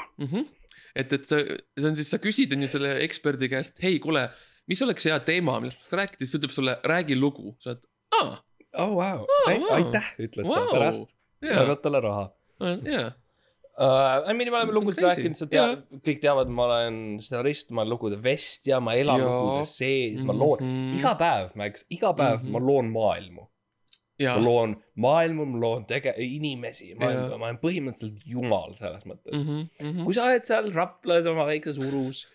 et, 0.95 1.13
et 1.13 1.27
sa, 1.27 1.41
see 1.79 1.89
on 1.91 1.97
siis, 1.99 2.11
sa 2.11 2.21
küsid 2.23 2.55
on 2.55 2.63
ju 2.67 2.71
selle 2.71 2.95
eksperdi 3.05 3.51
käest, 3.53 3.83
hei, 3.83 3.99
kuule, 4.03 4.29
mis 4.71 4.83
oleks 4.87 5.09
hea 5.11 5.19
teema, 5.27 5.59
millest 5.63 5.93
rääkida, 5.93 6.23
siis 6.23 6.37
ta 6.37 6.43
ütleb 6.43 6.55
sulle, 6.55 6.77
räägi 6.87 7.19
lugu, 7.19 7.57
sa 7.63 7.75
oled, 7.75 7.87
aa, 8.21 8.37
oh 8.85 8.95
wow 8.99 9.25
wow., 9.27 9.73
aitäh, 9.81 10.13
ütled 10.19 10.47
sa 10.47 10.63
Vau. 10.63 10.71
pärast, 10.77 11.17
jaa, 11.43 11.65
annad 11.65 11.83
talle 11.83 12.03
raha. 12.07 12.29
jaa, 12.87 13.11
Uh, 13.81 14.21
I 14.29 14.35
mean, 14.37 14.51
me 14.53 14.59
oleme 14.59 14.75
lugusid 14.77 15.01
rääkinud, 15.07 15.39
sa 15.39 15.47
tead, 15.49 15.87
kõik 16.05 16.19
teavad, 16.21 16.51
ma 16.53 16.67
olen 16.67 16.97
stsenarist, 17.25 17.71
ma 17.73 17.81
olen 17.81 17.95
lugude 17.95 18.19
vestja, 18.21 18.77
ma 18.85 18.93
elan 19.01 19.23
Jaa. 19.23 19.31
lugude 19.41 19.65
sees, 19.71 20.19
ma 20.21 20.35
loon 20.37 20.61
Mhm. 20.61 20.99
iga 20.99 21.15
päev, 21.17 21.55
ma 21.57 21.65
eks, 21.71 21.87
iga 21.97 22.11
päev 22.19 22.43
Mhm. 22.43 22.51
ma 22.53 22.59
loon 22.61 22.91
maailmu. 22.93 23.47
jaa 24.21 24.37
ma, 24.37 24.45
loon 24.45 24.75
maailmu, 25.01 25.47
ma 25.49 25.59
loon 25.63 25.87
tege-, 25.89 26.13
inimesi, 26.21 26.91
ma 26.99 27.07
olen, 27.07 27.39
ma 27.41 27.47
olen 27.47 27.57
põhimõtteliselt 27.63 28.21
jumal 28.29 28.75
selles 28.77 29.07
mõttes. 29.09 29.41
Mhm. 29.41 30.05
kui 30.05 30.13
sa 30.13 30.27
oled 30.29 30.45
seal 30.45 30.69
Raplas 30.75 31.25
oma 31.27 31.47
väikses 31.49 31.79
urus 31.81 32.27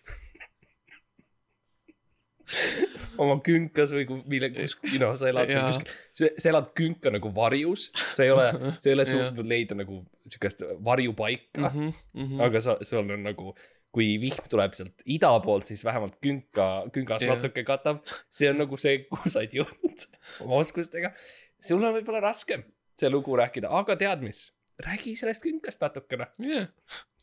oma 3.21 3.37
künkas 3.45 3.93
või 3.95 4.05
mille, 4.29 4.49
kus, 4.55 4.75
noh, 5.01 5.13
sa 5.19 5.29
elad 5.31 5.49
seal 5.51 5.69
kuskil, 5.69 5.93
sa, 6.17 6.29
elad 6.51 6.67
künka 6.77 7.11
nagu 7.13 7.31
varjus, 7.35 7.87
sa 8.15 8.25
ei 8.25 8.33
ole, 8.33 8.49
sa 8.77 8.89
ei 8.89 8.95
ole 8.97 9.05
suutnud 9.13 9.47
leida 9.49 9.77
nagu 9.79 10.01
siukest 10.29 10.61
varjupaika, 10.85 11.71
Mhm. 11.71 12.39
aga 12.45 12.61
sa, 12.61 12.77
sul 12.85 13.03
on 13.05 13.23
nagu, 13.25 13.53
kui 13.95 14.17
vihm 14.19 14.49
tuleb 14.51 14.73
sealt 14.75 15.01
ida 15.07 15.29
poolt, 15.43 15.69
siis 15.71 15.85
vähemalt 15.87 16.17
künka, 16.23 16.65
küngas 16.95 17.23
Jaa. 17.23 17.37
natuke 17.37 17.63
katab. 17.67 18.01
see 18.29 18.49
on 18.51 18.57
nagu 18.59 18.77
see, 18.77 19.05
kuhu 19.09 19.29
sa 19.31 19.39
oled 19.39 19.55
jõudnud 19.55 20.05
oma 20.43 20.59
oskustega. 20.59 21.13
sul 21.61 21.79
on 21.83 21.95
võib-olla 21.95 22.19
raskem 22.27 22.65
see 22.99 23.09
lugu 23.11 23.35
rääkida, 23.39 23.71
aga 23.71 23.95
tead 23.99 24.21
mis, 24.23 24.49
räägi 24.83 25.15
sellest 25.19 25.43
künkast 25.43 25.79
natukene. 25.83 26.27
jah, 26.43 26.67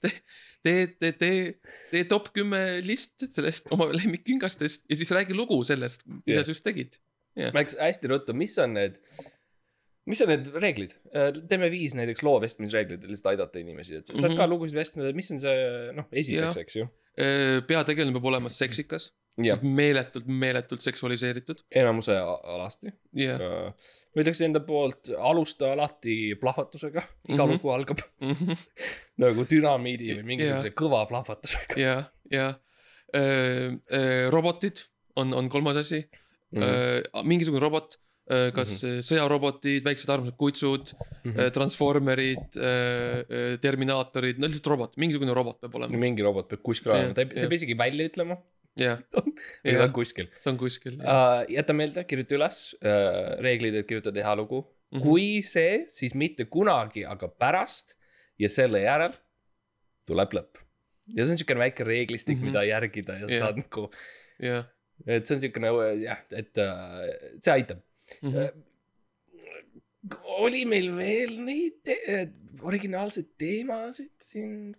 tee, 0.03 0.13
tee, 0.63 0.87
tee, 1.01 1.13
tee, 1.19 1.37
tee 1.93 2.05
top 2.11 2.29
kümme 2.37 2.61
list 2.87 3.25
sellest 3.35 3.71
oma 3.75 3.89
lemmikküngastest 3.95 4.85
ja 4.91 4.97
siis 4.99 5.11
räägi 5.15 5.37
lugu 5.39 5.61
sellest, 5.69 6.05
mida 6.27 6.41
Jah. 6.41 6.45
sa 6.47 6.55
just 6.57 6.65
tegid. 6.67 6.99
Läks 7.55 7.79
hästi 7.81 8.11
ruttu, 8.13 8.35
mis 8.37 8.59
on 8.61 8.75
need, 8.77 8.99
mis 10.11 10.21
on 10.25 10.29
need 10.35 10.51
reeglid? 10.61 10.93
teeme 11.49 11.71
viis 11.73 11.95
näiteks 11.97 12.23
loo 12.27 12.37
vestmisreeglid, 12.43 13.07
lihtsalt 13.09 13.31
aidata 13.33 13.63
inimesi, 13.63 13.97
et 14.03 14.07
sa 14.11 14.17
saad 14.19 14.31
Mhm. 14.35 14.39
ka 14.43 14.47
lugusid 14.51 14.77
vestleda, 14.77 15.15
mis 15.17 15.31
on 15.33 15.41
see, 15.41 15.93
noh, 15.97 16.07
esiteks, 16.13 16.57
eks 16.67 16.77
ju. 16.77 16.89
peategelane 17.69 18.13
peab 18.17 18.25
olema 18.33 18.49
seksikas, 18.53 19.11
jah, 19.41 19.61
meeletult, 19.63 20.27
meeletult 20.29 20.81
seksualiseeritud. 20.85 21.63
enamuse 21.71 22.17
alasti. 22.19 22.93
jah, 23.17 23.41
ma 24.15 24.23
ütleks 24.25 24.41
enda 24.45 24.61
poolt, 24.67 25.09
alusta 25.17 25.73
alati 25.73 26.35
plahvatusega, 26.41 27.03
iga 27.29 27.45
Mhm. 27.47 27.53
lugu 27.55 27.71
algab 27.73 28.01
nagu 29.23 29.45
dünamiidi 29.49 30.15
või 30.19 30.27
mingisuguse 30.35 30.71
kõva 30.77 31.07
plahvatusega 31.09 31.79
ja, 31.81 31.97
ja 32.31 32.51
robotid 34.33 34.85
on, 35.17 35.33
on 35.37 35.49
kolmas 35.53 35.77
asi 35.83 36.03
mm. 36.55 37.27
mingisugune 37.29 37.61
robot, 37.63 37.99
kas 38.57 38.79
Mhm. 38.85 39.01
sõjarobotid, 39.05 39.83
väiksed 39.85 40.09
armsad 40.13 40.37
kutsud, 40.41 40.93
-hmm. 40.95 41.51
transformerid, 41.53 42.57
terminaatorid, 43.61 44.39
no 44.41 44.47
lihtsalt 44.49 44.71
robot, 44.73 44.97
mingisugune 44.97 45.35
robot 45.37 45.59
peab 45.61 45.75
olema. 45.81 45.99
mingi 45.99 46.23
robot 46.25 46.49
peab 46.49 46.63
kuskil 46.65 46.93
olema, 46.95 47.13
ta 47.15 47.21
ei, 47.21 47.27
Jah, 47.27 47.35
see 47.35 47.43
jah. 47.43 47.49
peab 47.51 47.59
isegi 47.59 47.77
välja 47.79 48.07
ütlema, 48.09 48.37
jah, 48.81 49.01
aga 49.13 49.33
ta 49.63 49.73
jah 49.73 49.85
on, 49.87 49.93
kuskil 49.97 50.29
ta 50.45 50.53
on 50.53 50.61
kuskil. 50.61 50.99
uh,. 51.01 51.43
jäta 51.53 51.77
meelde, 51.77 52.05
kirjuta 52.09 52.39
üles 52.39 52.63
uh, 52.81 53.37
reeglid, 53.45 53.77
et 53.81 53.89
kirjutada 53.89 54.25
hea 54.25 54.35
lugu 54.39 54.63
mm. 54.63 54.99
-hmm. 54.99 55.05
kui 55.05 55.43
see, 55.47 55.85
siis 55.93 56.15
mitte 56.15 56.45
kunagi, 56.45 57.05
aga 57.09 57.29
pärast 57.29 57.97
ja 58.39 58.49
selle 58.49 58.83
järel 58.85 59.15
tuleb 60.09 60.35
lõpp. 60.39 60.63
ja 61.13 61.25
see 61.27 61.37
on 61.37 61.43
siukene 61.45 61.67
väike 61.67 61.85
reeglistik 61.85 62.39
mm. 62.39 62.43
-hmm. 62.43 62.53
mida 62.53 62.65
järgida 62.65 63.19
ja 63.23 63.27
Jah. 63.29 63.39
saad 63.47 63.63
nagu, 63.63 63.89
jah. 64.41 64.69
et 65.07 65.27
see 65.27 65.37
on 65.37 65.41
siukene 65.47 65.73
jah, 66.03 66.21
et 66.33 66.59
uh, 66.59 67.41
see 67.41 67.53
aitab 67.53 67.83
Mhm. 68.23 68.37
uh,. 68.37 68.51
oli 70.43 70.65
meil 70.67 70.89
veel 70.97 71.37
neid 71.47 71.77
te 71.87 71.97
originaalseid 72.67 73.29
teemasid 73.39 74.11
siin, 74.21 74.73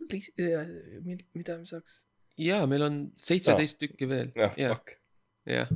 mida 1.33 1.57
me 1.57 1.65
saaks, 1.69 2.03
ja 2.39 2.63
meil 2.69 2.85
on 2.87 2.99
seitseteist 3.19 3.79
tükki 3.81 4.09
veel, 4.09 4.31
jah, 4.37 4.55
fuck, 4.73 4.95
jah. 5.49 5.71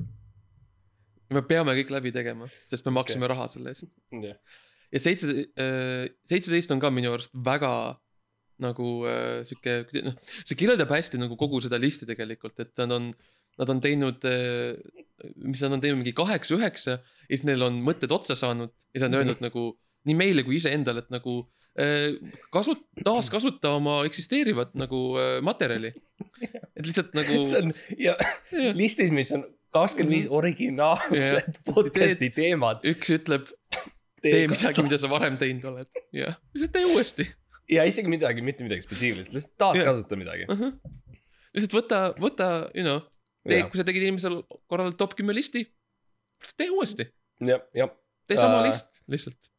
me 1.34 1.44
peame 1.48 1.76
kõik 1.80 1.94
läbi 1.94 2.14
tegema, 2.16 2.50
sest 2.70 2.88
me 2.88 2.96
maksime 2.98 3.30
raha 3.30 3.48
selle 3.52 3.74
eest. 3.74 3.90
jah. 4.24 4.38
ja 4.94 5.04
seitse, 5.04 5.48
seitseteist 6.30 6.74
on 6.76 6.84
ka 6.84 6.92
minu 6.94 7.14
arust 7.16 7.36
väga 7.36 7.72
nagu 8.64 8.92
äh, 9.06 9.44
sihuke, 9.46 9.84
noh, 10.02 10.16
see 10.42 10.58
kirjeldab 10.58 10.90
hästi 10.90 11.20
nagu 11.22 11.36
kogu 11.38 11.60
seda 11.62 11.78
listi 11.82 12.08
tegelikult, 12.10 12.58
et 12.64 12.72
nad 12.82 12.96
on, 12.96 13.12
nad 13.62 13.74
on 13.74 13.82
teinud, 13.84 14.26
mis 15.46 15.62
nad 15.62 15.76
on 15.76 15.84
teinud, 15.84 16.02
mingi 16.02 16.16
kaheksa-üheksa 16.18 16.96
ja 16.98 17.30
siis 17.30 17.46
neil 17.46 17.68
on 17.68 17.78
mõtted 17.86 18.10
otsa 18.14 18.38
saanud 18.38 18.72
ja 18.72 18.98
siis 18.98 19.06
on 19.06 19.20
öelnud 19.20 19.44
nagu 19.46 19.70
nii 20.08 20.18
meile 20.18 20.46
kui 20.48 20.58
iseendale, 20.58 21.04
et 21.06 21.14
nagu 21.14 21.40
äh, 21.44 21.67
kasut-, 22.54 22.86
taaskasuta 23.06 23.76
oma 23.78 24.00
eksisteerivat 24.08 24.74
nagu 24.80 25.02
äh, 25.22 25.38
materjali. 25.46 25.94
et 26.42 26.86
lihtsalt 26.86 27.14
nagu. 27.18 27.44
see 27.50 27.62
on 27.62 27.74
ja 28.02 28.18
listis, 28.78 29.14
mis 29.14 29.32
on 29.36 29.46
kakskümmend 29.76 30.16
viis 30.16 30.30
originaalset 30.34 31.60
podcast'i 31.68 32.32
teemat. 32.36 32.86
üks 32.88 33.12
ütleb, 33.18 33.50
tee 34.24 34.48
midagi, 34.50 34.86
mida 34.86 35.00
sa 35.02 35.12
varem 35.12 35.38
teinud 35.42 35.68
oled, 35.72 35.92
jah, 36.16 36.40
lihtsalt 36.56 36.74
tee 36.74 36.88
uuesti 36.90 37.28
ja 37.72 37.86
isegi 37.88 38.12
midagi, 38.12 38.44
mitte 38.46 38.66
midagi 38.66 38.86
spetsiifilist, 38.86 39.34
lihtsalt 39.36 39.58
taaskasuta 39.62 40.20
midagi. 40.20 40.48
uh. 40.50 40.60
-huh. 40.60 40.74
lihtsalt 41.58 41.78
võta, 41.78 42.02
võta, 42.22 42.50
you 42.74 42.86
know, 42.86 43.04
tee, 43.48 43.64
kui 43.68 43.80
sa 43.80 43.86
tegid 43.88 44.08
eelmisel 44.08 44.42
korral 44.72 44.96
top 44.98 45.16
kümme 45.20 45.36
listi, 45.36 45.66
tee 46.56 46.72
uuesti, 46.74 47.10
jah, 47.44 47.64
jah. 47.76 47.94
tee 48.28 48.40
sama 48.40 48.64
Äh, 48.64 48.72
list 48.72 49.04
lihtsalt. 49.08 49.52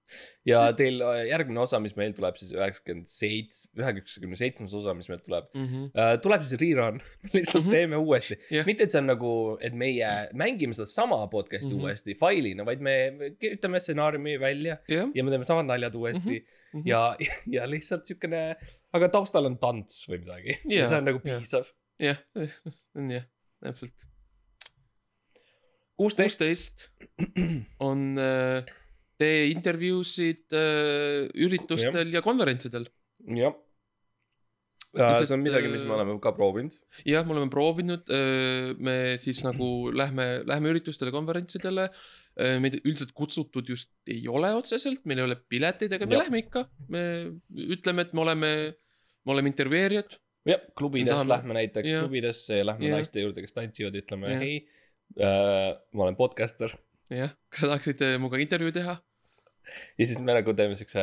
Ja 0.49 0.73
teil 0.73 1.01
äh, 1.03 1.25
järgmine 1.29 1.61
osa, 1.61 1.81
mis 1.81 1.95
meil 1.97 2.13
tuleb 2.17 2.37
siis 2.41 2.53
üheksakümmend 2.57 3.07
seitse, 3.13 3.69
üheksakümne 3.79 4.37
seitsmes 4.41 4.75
osa, 4.75 4.95
mis 4.95 5.09
meil 5.09 5.21
tuleb 5.25 5.49
Mm 5.55 5.67
-hmm. 5.67 6.21
tuleb 6.25 6.43
siis 6.43 6.61
rerun, 6.61 7.01
lihtsalt 7.35 7.65
Mhm. 7.65 7.71
teeme 7.71 7.97
uuesti 7.97 8.39
Jah. 8.51 8.67
mitte, 8.67 8.85
et 8.85 8.91
see 8.91 9.01
on 9.01 9.07
nagu, 9.07 9.59
et 9.61 9.75
meie 9.75 10.09
mängime 10.35 10.75
sedasama 10.75 11.27
podcast'i 11.33 11.75
Mhm. 11.75 11.83
uuesti 11.85 12.15
failina, 12.15 12.65
vaid 12.65 12.81
me 12.81 13.11
me 13.11 13.31
kirjutame 13.31 13.81
stsenaariumi 13.81 14.39
välja 14.41 14.79
jah, 14.89 15.09
ja 15.15 15.25
me 15.25 15.31
teeme 15.31 15.45
samad 15.45 15.67
naljad 15.67 15.95
uuesti 15.95 16.45
Mhm. 16.75 16.83
ja, 16.89 17.17
ja 17.47 17.67
lihtsalt 17.71 18.07
siukene, 18.07 18.57
aga 18.93 19.09
taustal 19.09 19.45
on 19.47 19.59
tants 19.59 20.07
või 20.09 20.19
midagi 20.19 20.59
ja 20.69 20.81
Jaa, 20.81 20.89
see 20.89 20.99
on 20.99 21.05
nagu 21.05 21.19
piisav. 21.21 21.65
jah, 22.01 22.17
on 22.97 23.11
jah, 23.11 23.25
täpselt. 23.65 24.05
kuusteist, 25.97 26.41
on, 27.81 28.19
tee 29.19 29.49
intervjuusid 29.53 30.55
äh, 30.57 31.27
üritustel 31.47 32.13
ja 32.15 32.23
konverentsidel. 32.25 32.87
jah. 33.39 33.57
Lihtsalt, 34.89 35.29
see 35.29 35.37
on 35.37 35.43
midagi, 35.45 35.69
mis 35.69 35.83
me 35.85 35.93
äh, 35.93 35.99
oleme 35.99 36.15
ka 36.25 36.33
proovinud. 36.37 36.79
jah, 37.07 37.27
me 37.27 37.35
oleme 37.37 37.51
proovinud, 37.53 38.09
me 38.81 38.95
siis 39.21 39.43
nagu 39.45 39.91
lähme, 39.93 40.29
lähme 40.49 40.73
üritustele, 40.73 41.13
konverentsidele. 41.15 41.91
meid 42.63 42.79
üldiselt 42.85 43.11
kutsutud 43.19 43.67
just 43.67 43.91
ei 44.07 44.23
ole 44.31 44.53
otseselt, 44.55 45.03
meil 45.11 45.19
ei 45.19 45.27
ole 45.27 45.37
pileteid, 45.51 45.93
aga 45.97 46.07
me 46.07 46.15
Jah. 46.15 46.25
lähme 46.25 46.43
ikka. 46.45 46.65
me 46.89 47.03
ütleme, 47.75 48.07
et 48.07 48.15
me 48.15 48.23
oleme, 48.25 48.51
me 49.27 49.35
oleme 49.35 49.51
intervjueerijad. 49.51 50.19
jah, 50.49 50.67
klubides 50.79 51.27
lähme 51.27 51.59
näiteks 51.59 51.91
jah. 51.91 52.07
klubidesse 52.07 52.63
ja 52.63 52.71
lähme 52.71 52.89
Jah. 52.89 53.03
naiste 53.03 53.27
juurde, 53.27 53.45
kes 53.45 53.59
tantsivad, 53.59 53.99
ütleme 53.99 54.33
Jah. 54.33 54.45
hei 54.47 54.55
äh,. 55.19 55.75
ma 55.93 56.07
olen 56.07 56.17
podcaster 56.17 56.79
jah, 57.13 57.33
kas 57.49 57.65
sa 57.65 57.71
tahaksid 57.73 58.03
äh, 58.05 58.17
minuga 58.21 58.41
intervjuu 58.43 58.73
teha? 58.75 58.99
Ja 59.99 60.07
siis 60.07 60.21
me 60.21 60.37
nagu 60.37 60.55
teeme 60.57 60.77
siukse. 60.79 61.03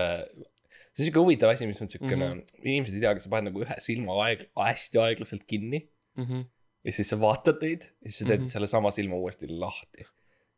see 0.96 1.04
on 1.04 1.10
siuke 1.10 1.22
huvitav 1.22 1.52
asi, 1.52 1.68
mis 1.68 1.82
on 1.82 1.92
siukene 1.92 2.30
mm. 2.30 2.32
-hmm. 2.32 2.64
inimesed 2.64 2.96
ei 2.96 3.04
tea, 3.04 3.14
kas 3.18 3.28
sa 3.28 3.34
paned 3.34 3.52
nagu 3.52 3.66
ühe 3.66 3.80
silma 3.84 4.18
aeg-, 4.26 4.48
hästi 4.56 5.02
aeglaselt 5.04 5.44
kinni 5.48 5.86
Mhm. 6.16 6.46
ja 6.86 6.94
siis 6.94 7.10
sa 7.12 7.18
vaatad 7.20 7.64
neid 7.64 7.88
ja 7.90 8.10
siis 8.10 8.22
sa 8.22 8.28
teed 8.28 8.40
mm. 8.40 8.44
-hmm. 8.46 8.52
selle 8.52 8.68
sama 8.72 8.92
silma 8.92 9.16
uuesti 9.16 9.48
lahti. 9.48 10.06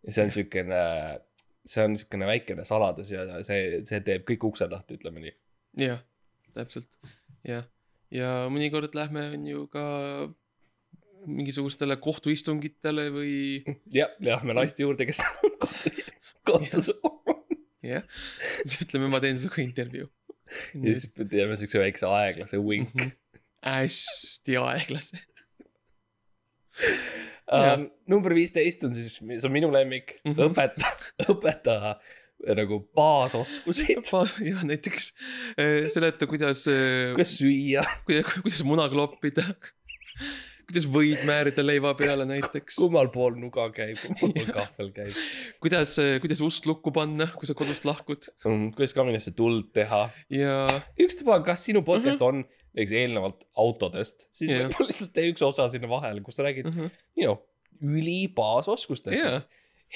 ja 0.04 0.12
see 0.12 0.26
on 0.26 0.32
siukene, 0.32 0.82
see 1.66 1.84
on 1.84 1.98
siukene 1.98 2.28
väikene 2.30 2.66
saladus 2.66 3.12
ja 3.12 3.44
see, 3.44 3.82
see 3.90 4.02
teeb 4.06 4.28
kõik 4.30 4.46
uksed 4.52 4.72
lahti, 4.72 5.00
ütleme 5.00 5.24
nii. 5.24 5.34
jah, 5.88 6.04
täpselt, 6.54 7.00
jah. 7.48 7.66
ja 8.12 8.30
mõnikord 8.54 8.94
lähme, 8.96 9.32
on 9.38 9.48
ju 9.48 9.66
ka 9.74 9.86
mingisugustele 11.26 11.98
kohtuistungitele 11.98 13.10
või 13.12 13.34
jah, 14.00 14.14
lähme 14.24 14.54
naiste 14.54 14.86
juurde, 14.86 15.10
kes 15.10 15.24
on 15.26 15.58
kohtu, 15.66 15.96
kohtus. 16.52 16.92
Jah, 17.88 18.04
siis 18.66 18.84
ütleme, 18.86 19.10
ma 19.12 19.22
teen 19.24 19.40
sinuga 19.42 19.64
intervjuu. 19.64 20.10
ja 20.48 20.94
siis 20.94 21.10
teeme 21.18 21.58
siukse 21.60 21.82
väikse 21.82 22.10
aeglase 22.10 22.60
wink. 22.64 23.08
hästi 23.66 24.60
aeglased. 24.62 25.24
uh,. 27.52 27.88
number 28.08 28.36
viisteist 28.38 28.86
on 28.88 28.94
siis, 28.96 29.18
see 29.20 29.44
on 29.48 29.54
minu 29.56 29.72
lemmik 29.74 30.20
mm. 30.24 30.32
-hmm. 30.32 30.52
õpeta, 30.52 30.94
õpeta 31.34 31.78
nagu 32.58 32.84
baasoskuseid, 32.96 34.06
jah, 34.52 34.64
näiteks 34.68 35.14
äh, 35.58 35.88
seleta, 35.94 36.28
kuidas, 36.30 36.68
kuidas 37.16 37.34
süüa, 37.40 37.86
kuidas, 38.06 38.38
kuidas 38.44 38.64
muna 38.64 38.86
kloppida. 38.90 39.50
Kuidas 40.68 40.88
võid 40.92 41.24
määrida 41.28 41.64
leiva 41.66 41.94
peale 42.00 42.26
näiteks. 42.28 42.76
kummal 42.82 43.08
pool 43.14 43.38
nuga 43.40 43.70
käib, 43.76 44.00
kummal 44.04 44.34
pool 44.36 44.52
kahvel 44.60 44.92
käib 44.96 45.18
kuidas, 45.64 45.96
kuidas 46.24 46.44
ust 46.46 46.68
lukku 46.70 46.92
panna, 46.96 47.30
kui 47.38 47.48
sa 47.50 47.56
kodust 47.58 47.88
lahkud 47.88 48.30
mm,, 48.46 48.72
kuidas 48.78 48.96
kaminasse 48.98 49.32
tuld 49.38 49.72
teha. 49.78 50.08
ja 50.34 50.58
ükstapuha, 51.00 51.42
kas 51.48 51.66
sinu 51.70 51.84
podcast 51.88 52.20
mm 52.20 52.26
-hmm. 52.26 52.44
on 52.44 52.46
näiteks 52.78 52.94
eelnevalt 52.94 53.46
autodest, 53.58 54.28
siis 54.32 54.52
Jah. 54.52 54.68
võib-olla 54.68 54.92
lihtsalt 54.92 55.14
tee 55.16 55.32
üks 55.32 55.44
osa 55.46 55.66
sinna 55.72 55.90
vahele, 55.90 56.22
kus 56.22 56.38
sa 56.38 56.44
räägid 56.46 56.68
mm, 56.68 56.76
Mhm. 56.76 56.86
-hmm. 56.86 57.08
you 57.18 57.26
know, 57.26 57.38
ülibaasoskustest 57.82 59.18
Jaa. 59.18 59.42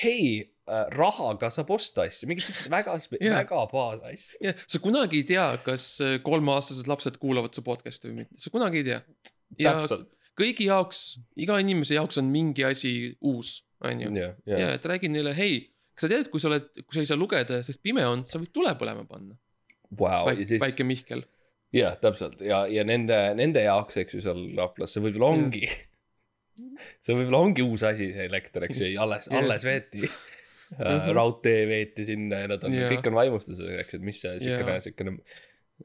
hei 0.04 0.54
äh,, 0.70 0.86
rahaga 0.96 1.50
saab 1.50 1.70
osta 1.76 2.08
asju, 2.08 2.30
mingid 2.30 2.48
siuksed 2.48 2.72
väga, 2.72 2.96
Jaa. 3.20 3.36
väga 3.36 3.66
baasasju. 3.74 4.40
ja 4.42 4.54
sa 4.68 4.80
kunagi 4.80 5.22
ei 5.22 5.28
tea, 5.34 5.46
kas 5.66 5.86
äh, 6.02 6.18
kolmeaastased 6.24 6.88
lapsed 6.88 7.18
kuulavad 7.22 7.54
su 7.54 7.62
podcast'i 7.66 8.10
või 8.10 8.24
mitte, 8.24 8.40
sa 8.42 8.54
kunagi 8.54 8.82
ei 8.82 8.88
tea. 8.90 9.02
ja 9.60 9.74
täpselt, 9.78 10.10
kõigi 10.42 10.68
jaoks, 10.70 11.02
iga 11.42 11.60
inimese 11.62 11.98
jaoks 11.98 12.20
on 12.22 12.32
mingi 12.34 12.66
asi 12.68 12.94
uus, 13.28 13.60
onju. 13.86 14.10
jah, 14.18 14.34
ja 14.50 14.72
et 14.78 14.88
räägi 14.90 15.12
neile, 15.12 15.36
hei, 15.38 15.62
kas 15.96 16.08
sa 16.08 16.12
tead, 16.12 16.32
kui 16.34 16.42
sa 16.44 16.50
oled, 16.52 16.68
kui 16.82 16.98
sa 16.98 17.04
ei 17.04 17.10
saa 17.10 17.20
lugeda, 17.20 17.62
sest 17.66 17.82
pime 17.86 18.06
on, 18.08 18.26
sa 18.30 18.42
võid 18.42 18.54
tule 18.56 18.74
põlema 18.80 19.06
panna. 19.10 19.38
vau, 19.92 20.26
ja 20.32 20.36
siis, 20.42 20.62
väike 20.64 20.88
Mihkel. 20.88 21.24
jah, 21.76 21.96
täpselt 22.02 22.42
ja, 22.46 22.64
ja 22.72 22.86
nende, 22.88 23.18
nende 23.38 23.64
jaoks, 23.68 24.02
eks 24.04 24.18
ju, 24.18 24.26
seal 24.26 24.44
Raplas, 24.58 24.96
see 24.96 25.04
võib-olla 25.06 25.32
ongi, 25.38 25.64
see 27.06 27.16
võib-olla 27.16 27.46
ongi 27.48 27.66
uus 27.66 27.86
asi, 27.88 28.12
see 28.16 28.28
elekter, 28.30 28.68
eks 28.70 28.84
ju, 28.84 28.92
alles, 29.02 29.32
alles 29.32 29.68
veeti. 29.68 30.06
Mhm. 30.72 31.10
raudtee 31.12 31.66
veeti 31.68 32.06
sinna 32.08 32.38
ja 32.40 32.48
nad 32.48 32.62
on, 32.64 32.72
kõik 32.72 33.08
on 33.10 33.16
vaimustused, 33.18 33.74
eks, 33.82 33.98
et 33.98 34.04
mis 34.08 34.22
see 34.24 34.38
siukene 34.40 34.78
siukene 34.80 35.18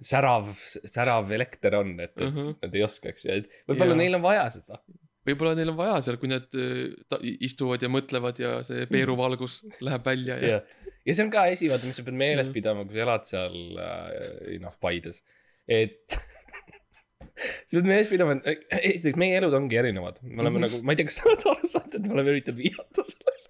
särav, 0.02 0.48
särav 0.85 1.30
elekter 1.32 1.74
on, 1.78 1.94
et, 2.00 2.12
et 2.20 2.26
Mhm. 2.32 2.54
nad 2.62 2.74
ei 2.74 2.82
oska, 2.85 3.09
eks 3.09 3.24
ju, 3.24 3.30
et 3.42 3.50
võib-olla 3.68 3.96
neil 3.96 4.14
on 4.18 4.22
vaja 4.22 4.46
seda. 4.50 4.80
võib-olla 5.26 5.54
neil 5.56 5.70
on 5.72 5.76
vaja 5.76 6.00
seal, 6.02 6.16
kui 6.22 6.28
nad 6.28 6.46
äh, 6.54 7.22
istuvad 7.40 7.82
ja 7.82 7.88
mõtlevad 7.88 8.38
ja 8.38 8.62
see 8.66 8.87
peeruvalgus 8.87 9.62
läheb 9.80 10.04
välja 10.06 10.37
ja 10.38 10.48
ja, 10.56 10.61
ja 11.06 11.14
see 11.14 11.24
on 11.24 11.30
ka 11.30 11.42
asi, 11.50 11.68
vaata, 11.72 11.87
mis 11.87 11.96
sa 11.96 12.02
pead 12.06 12.14
meeles 12.14 12.48
Mhm. 12.48 12.54
pidama, 12.54 12.85
kui 12.87 12.94
sa 12.94 13.02
elad 13.06 13.24
seal 13.26 13.56
äh, 13.78 14.59
noh, 14.62 14.74
Paides, 14.80 15.22
et 15.66 16.14
sa 17.68 17.76
pead 17.78 17.88
meeles 17.88 18.09
pidama, 18.11 18.38
et 18.44 18.66
äh, 18.70 18.80
esiteks 18.92 19.18
meie 19.20 19.37
elud 19.40 19.54
ongi 19.59 19.76
erinevad, 19.80 20.20
me 20.22 20.40
oleme 20.44 20.59
Mhm. 20.61 20.64
nagu, 20.68 20.82
ma 20.87 20.92
ei 20.94 21.00
tea, 21.00 21.09
kas 21.11 21.18
sa 21.20 21.28
oled 21.30 21.44
aru 21.52 21.68
saanud, 21.74 21.94
et 21.98 22.06
me 22.06 22.14
oleme 22.16 22.32
üritanud 22.37 22.61
viidata 22.62 23.04
sellele. 23.04 23.42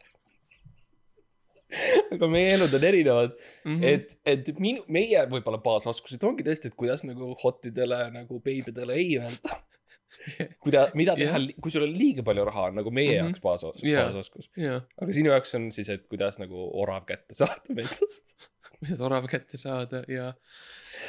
aga 2.15 2.29
meie 2.31 2.53
elud 2.55 2.75
on 2.79 2.85
erinevad 2.89 3.33
mm. 3.37 3.77
-hmm. 3.77 3.85
et, 3.85 4.19
et 4.25 4.51
minu, 4.63 4.85
meie 4.89 5.25
võib-olla 5.31 5.59
baasoskused 5.63 6.23
ongi 6.25 6.45
tõesti, 6.47 6.71
et 6.71 6.77
kuidas 6.79 7.03
nagu 7.09 7.33
hotidele 7.43 8.05
nagu 8.15 8.41
beebidele 8.45 8.95
ei 8.95 9.17
öelda. 9.19 9.59
kuida-, 10.63 10.87
mida 10.97 11.17
teha 11.19 11.39
Jah., 11.39 11.49
kui 11.61 11.71
sul 11.75 11.85
on 11.89 11.93
liiga 11.93 12.23
palju 12.27 12.45
raha, 12.49 12.69
on 12.71 12.79
nagu 12.81 12.91
meie 12.95 13.17
Mhm. 13.17 13.27
jaoks 13.27 13.43
baasos-, 13.45 13.83
Jaa. 13.85 14.07
baasoskus. 14.07 14.49
ja, 14.57 14.81
aga 15.03 15.13
sinu 15.13 15.31
jaoks 15.35 15.55
on 15.59 15.67
siis, 15.75 15.89
et 15.93 16.07
kuidas 16.09 16.39
nagu 16.39 16.69
orav 16.83 17.05
kätte 17.11 17.35
saada 17.35 17.75
metsast. 17.75 18.37
kuidas 18.79 19.01
orav 19.01 19.27
kätte 19.33 19.57
saada 19.61 20.05
ja 20.09 20.31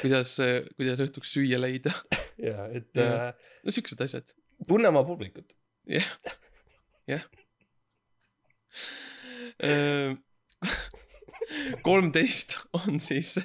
kuidas, 0.02 0.34
kuidas 0.76 1.00
õhtuks 1.06 1.32
süüa 1.38 1.60
leida. 1.60 1.94
ja, 2.42 2.66
et 2.74 2.90
Jah. 2.98 3.28
äh, 3.30 3.50
no 3.64 3.70
siuksed 3.74 4.00
asjad. 4.04 4.34
tunne 4.68 4.88
oma 4.90 5.04
publikut. 5.08 5.54
jah, 5.86 6.10
jah. 7.08 7.24
kolmteist 11.88 12.58
on 12.76 13.00
siis, 13.00 13.38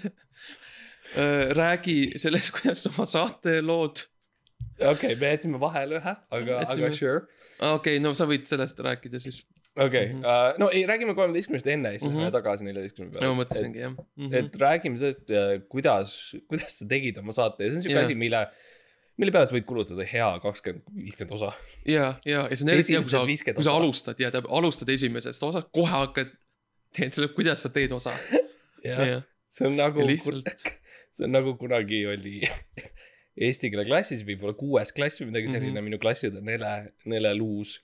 räägi 1.53 2.11
sellest, 2.17 2.51
kuidas 2.57 2.87
oma 2.89 3.05
saate 3.05 3.59
lood. 3.61 4.05
okei 4.79 4.91
okay,, 5.13 5.15
me 5.19 5.33
jätsime 5.35 5.59
vahele 5.61 5.99
ühe, 6.01 6.15
aga, 6.37 6.61
aga 6.65 6.91
sure. 6.91 7.25
okei 7.59 7.97
okay,, 7.97 7.99
no 8.03 8.13
sa 8.17 8.25
võid 8.29 8.47
sellest 8.49 8.79
rääkida 8.83 9.21
siis. 9.21 9.43
okei 9.77 9.85
okay. 9.85 10.09
Mhm. 10.13 10.25
uh,, 10.25 10.57
no 10.61 10.69
ei, 10.73 10.83
räägime 10.89 11.15
kolmeteistkümnest 11.17 11.69
enne 11.75 11.93
ja 11.93 11.99
siis 12.01 12.09
Mhm. 12.11 12.19
lähme 12.23 12.33
tagasi 12.35 12.65
neljateistkümne 12.67 13.13
peale. 13.13 13.29
ma 13.31 13.43
mõtlesingi 13.43 13.83
jah. 13.85 13.97
et 14.41 14.59
räägime 14.65 14.97
sellest, 15.01 15.33
kuidas, 15.69 16.17
kuidas 16.49 16.79
sa 16.81 16.89
tegid 16.89 17.21
oma 17.21 17.35
saate 17.35 17.67
ja 17.67 17.73
see 17.73 17.83
on 17.83 17.87
siuke 17.87 17.99
Jah. 17.99 18.09
asi, 18.09 18.17
mille, 18.17 18.43
mille 19.21 19.31
peale 19.35 19.47
sa 19.47 19.55
võid 19.55 19.69
kulutada 19.69 20.05
hea 20.09 20.29
kakskümmend, 20.41 20.87
viiskümmend 20.97 21.37
osa. 21.37 21.53
ja, 21.85 22.15
ja, 22.25 22.47
ja 22.49 22.55
see 22.57 22.65
on 22.65 22.73
eriti 22.73 22.97
hea, 22.97 23.03
kui 23.05 23.13
sa 23.13 23.21
Esimesed 23.21 23.53
50, 23.53 23.61
kui 23.61 23.69
sa 23.69 23.77
alustad 23.77 24.17
ja 24.17 24.31
tähendab, 24.33 24.49
alustad 24.49 24.89
esimesest 24.89 25.45
osast, 25.45 25.69
kohe 25.77 25.93
hakkad, 25.93 26.33
teed 26.95 27.13
selle, 27.15 27.27
kuidas 27.33 27.61
sa 27.65 27.69
teed 27.73 27.91
osa. 27.95 28.11
jah, 28.85 29.21
see 29.49 29.67
on 29.69 29.75
nagu 29.79 30.03
lihtsalt, 30.07 30.49
see 31.15 31.25
on 31.27 31.31
nagu 31.35 31.55
kunagi 31.59 32.03
oli 32.09 32.41
eesti 33.43 33.69
keele 33.73 33.85
klassis, 33.87 34.21
võib-olla 34.27 34.53
kuues 34.57 34.91
klass 34.93 35.21
või 35.21 35.31
midagi 35.31 35.47
selline 35.49 35.71
mm, 35.71 35.73
Mhm. 35.73 35.77
-hmm. 35.79 35.89
minu 35.89 36.01
klassiõde 36.03 36.41
Nele, 36.45 36.73
Nele 37.05 37.33
Luus 37.37 37.79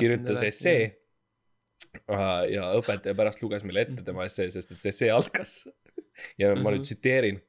kirjutas 0.00 0.42
essee. 0.42 0.96
ja 2.50 2.64
õpetaja 2.78 3.14
pärast 3.18 3.42
luges 3.42 3.62
meile 3.66 3.82
ette 3.86 4.02
tema 4.06 4.24
essee, 4.24 4.50
sest 4.50 4.70
et 4.72 4.82
see 4.82 4.90
essee 4.94 5.10
algas. 5.10 5.68
ja 6.38 6.54
ma 6.54 6.70
nüüd 6.70 6.80
Mhm. 6.82 6.86
tsiteerin. 6.88 7.40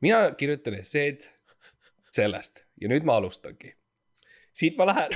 mina 0.00 0.30
kirjutan 0.36 0.74
esseed 0.74 1.28
sellest 2.12 2.64
ja 2.80 2.88
nüüd 2.88 3.04
ma 3.04 3.16
alustangi. 3.16 3.74
siit 4.52 4.76
ma 4.78 4.86
lähen. 4.86 5.10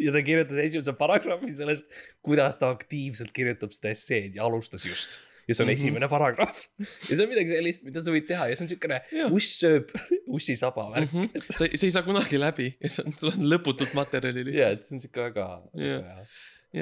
Ja 0.00 0.12
ta 0.14 0.22
kirjutas 0.24 0.60
esimese 0.62 0.94
paragrahvi 0.98 1.52
sellest, 1.56 1.90
kuidas 2.24 2.58
ta 2.60 2.70
aktiivselt 2.74 3.32
kirjutab 3.36 3.74
seda 3.76 3.92
esseed 3.94 4.38
ja 4.38 4.46
alustas 4.48 4.86
just. 4.88 5.18
ja 5.48 5.54
see 5.56 5.64
on 5.64 5.70
mm. 5.70 5.74
-hmm. 5.74 5.80
esimene 5.80 6.08
paragrahv. 6.08 6.60
ja 6.78 7.16
see 7.16 7.24
on 7.24 7.30
midagi 7.32 7.54
sellist, 7.54 7.84
mida 7.86 8.02
sa 8.04 8.14
võid 8.14 8.26
teha 8.28 8.48
ja 8.50 8.56
see 8.58 8.66
on 8.66 8.70
siukene 8.72 9.00
uss 9.36 9.56
sööb 9.62 9.94
ussisaba 10.38 10.86
värk. 10.94 11.16
sa, 11.48 11.66
see 11.66 11.88
ei 11.88 11.96
saa 11.96 12.04
kunagi 12.06 12.40
läbi 12.40 12.68
ja 12.76 12.92
see 12.92 13.06
on, 13.06 13.16
sul 13.18 13.32
on 13.32 13.48
lõputult 13.54 13.96
materjali 13.98 14.44
ja, 14.44 14.50
lihtsalt. 14.50 14.78
et 14.78 14.86
see 14.86 14.96
on 14.96 15.02
siuke 15.06 15.24
väga, 15.28 15.48
väga 15.74 16.04
hea. 16.12 16.28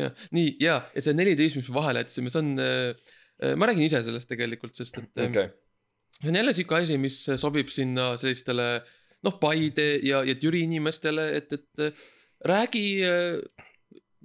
ja 0.01 0.11
nii 0.37 0.51
ja, 0.65 0.83
ja 0.95 1.07
see 1.07 1.17
neliteist, 1.17 1.61
mis 1.61 1.71
me 1.71 1.79
vahele 1.81 2.05
jätsime, 2.05 2.35
see 2.35 2.45
on 2.45 2.53
äh,, 2.63 3.57
ma 3.57 3.71
räägin 3.71 3.89
ise 3.89 4.03
sellest 4.05 4.31
tegelikult, 4.31 4.77
sest 4.77 5.01
et 5.01 5.25
äh, 5.25 5.31
okei, 5.31 5.49
see 6.21 6.31
on 6.31 6.41
jälle 6.43 6.55
sihuke 6.55 6.83
asi, 6.83 7.01
mis 7.01 7.25
sobib 7.41 7.73
sinna 7.73 8.13
sellistele 8.21 8.69
noh, 9.27 9.41
Paide 9.41 9.89
ja, 10.05 10.23
ja 10.27 10.37
Türi 10.39 10.63
inimestele, 10.67 11.31
et, 11.39 11.53
et 11.57 12.05
räägi 12.45 12.85
äh,, 13.07 13.41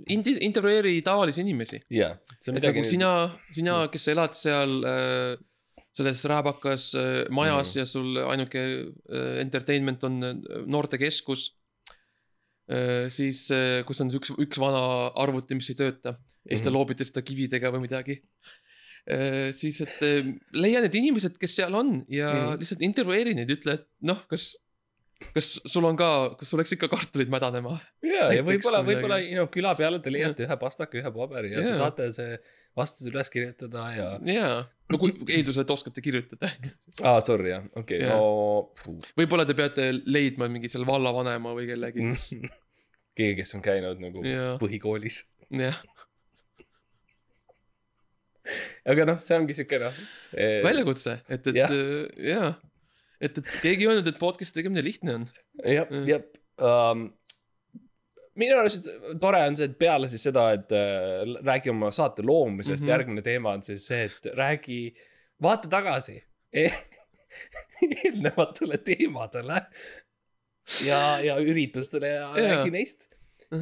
intervjueeri 0.08 1.02
tavalisi 1.02 1.42
inimesi. 1.42 1.82
jaa, 1.90 2.16
see 2.42 2.52
on 2.52 2.58
midagi 2.58 2.82
nagu. 2.82 2.90
sina, 2.90 3.12
sina, 3.54 3.80
kes 3.94 4.08
sa 4.08 4.14
elad 4.16 4.38
seal 4.38 4.78
äh, 4.90 5.42
selles 5.94 6.24
rääbakas 6.26 6.94
äh, 6.96 7.30
majas 7.30 7.76
Mhm. 7.76 7.80
ja 7.80 7.86
sul 7.86 8.18
ainuke 8.18 8.60
äh, 9.10 9.42
entertainment 9.42 10.04
on 10.04 10.24
äh, 10.24 10.36
noortekeskus 10.66 11.54
äh,. 12.70 13.10
siis 13.10 13.52
äh,, 13.52 13.84
kus 13.86 14.02
on 14.02 14.10
üks, 14.10 14.34
üks 14.38 14.60
vana 14.60 15.12
arvuti, 15.16 15.56
mis 15.56 15.70
ei 15.70 15.76
tööta 15.78 16.18
ja 16.18 16.58
siis 16.58 16.66
te 16.66 16.74
loobite 16.74 17.06
seda 17.06 17.22
kividega 17.22 17.72
või 17.72 17.86
midagi 17.86 18.18
äh,. 19.06 19.54
siis, 19.54 19.82
et 19.86 20.02
äh, 20.02 20.34
leia 20.58 20.82
need 20.82 20.98
inimesed, 20.98 21.38
kes 21.38 21.60
seal 21.62 21.78
on 21.78 22.02
ja 22.10 22.34
mm. 22.34 22.60
Lihtsalt 22.64 22.82
intervjueeri 22.82 23.38
neid, 23.38 23.54
ütle, 23.54 23.78
et 23.78 23.88
noh, 24.02 24.26
kas, 24.28 24.56
kas 25.36 25.54
sul 25.70 25.86
on 25.88 25.98
ka, 26.00 26.10
kas 26.40 26.52
sul 26.52 26.62
läks 26.62 26.76
ikka 26.76 26.90
kartulid 26.92 27.32
mädanema? 27.34 27.78
ja, 28.06 28.28
ja 28.34 28.44
võib-olla, 28.46 28.84
võib-olla 28.86 29.20
you 29.24 29.38
know, 29.38 29.50
küla 29.52 29.74
peale 29.80 30.02
te 30.04 30.14
leiate 30.14 30.48
ühe 30.48 30.58
pastaka, 30.62 31.00
ühe 31.00 31.14
paberi 31.16 31.54
ja 31.54 31.62
te 31.62 31.72
Jaa. 31.72 31.80
saate 31.86 32.10
see 32.16 32.38
vastused 32.78 33.12
üles 33.12 33.30
kirjutada 33.34 33.86
ja. 33.94 34.08
jaa, 34.28 34.58
no 34.90 35.00
kui 35.02 35.14
eeldusel, 35.28 35.66
et 35.66 35.74
oskate 35.74 36.04
kirjutada 36.06 36.50
aa, 37.06 37.20
sorry 37.26 37.54
jah, 37.54 37.66
okei, 37.80 38.02
Jaa. 38.04 38.18
no. 38.18 39.00
võib-olla 39.20 39.46
te 39.50 39.58
peate 39.58 39.90
leidma 40.06 40.50
mingi 40.52 40.72
seal 40.72 40.88
vallavanema 40.90 41.54
või 41.58 41.70
kellegi, 41.70 42.10
kes, 42.12 42.28
keegi, 43.18 43.40
kes 43.42 43.58
on 43.60 43.66
käinud 43.66 44.02
nagu 44.04 44.26
Jaa. 44.26 44.56
põhikoolis. 44.62 45.24
jah, 45.62 45.78
aga 48.90 49.08
noh, 49.14 49.22
see 49.24 49.40
ongi 49.40 49.56
siuke 49.58 49.80
noh. 49.82 50.04
väljakutse, 50.66 51.20
et, 51.30 51.50
et 51.54 51.60
Jah. 51.62 51.74
äh, 51.74 52.30
jaa. 52.34 52.54
et, 53.24 53.42
et 53.42 53.52
keegi 53.64 53.86
ei 53.86 53.92
öelnud, 53.92 54.08
et 54.10 54.22
podcast'i 54.22 54.60
tegemine 54.60 54.84
lihtne 54.86 55.20
on. 55.20 55.28
jah 55.66 55.92
jah 56.10 56.24
um,. 56.62 57.08
minu 58.40 58.58
arust 58.58 58.88
tore 59.22 59.42
on 59.48 59.58
see, 59.60 59.70
et 59.70 59.78
peale 59.80 60.10
siis 60.10 60.24
seda, 60.30 60.48
et 60.58 60.74
äh, 60.74 61.24
räägi 61.46 61.74
oma 61.74 61.92
saate 61.94 62.26
loomisest 62.26 62.70
mm, 62.70 62.76
Mhm. 62.76 62.86
-hmm. 62.86 62.94
järgmine 62.96 63.22
teema 63.26 63.56
on 63.58 63.64
siis 63.66 63.88
see, 63.88 64.04
et 64.10 64.32
räägi, 64.38 64.80
vaata 65.42 65.70
tagasi 65.70 66.18
e 66.64 66.70
eelnevatele 68.04 68.78
teemadele 68.78 69.62
ja, 70.88 71.20
ja 71.20 71.38
üritustele 71.42 72.08
ja, 72.08 72.28
ja 72.38 72.50
räägi 72.56 72.72
neist, 72.72 73.08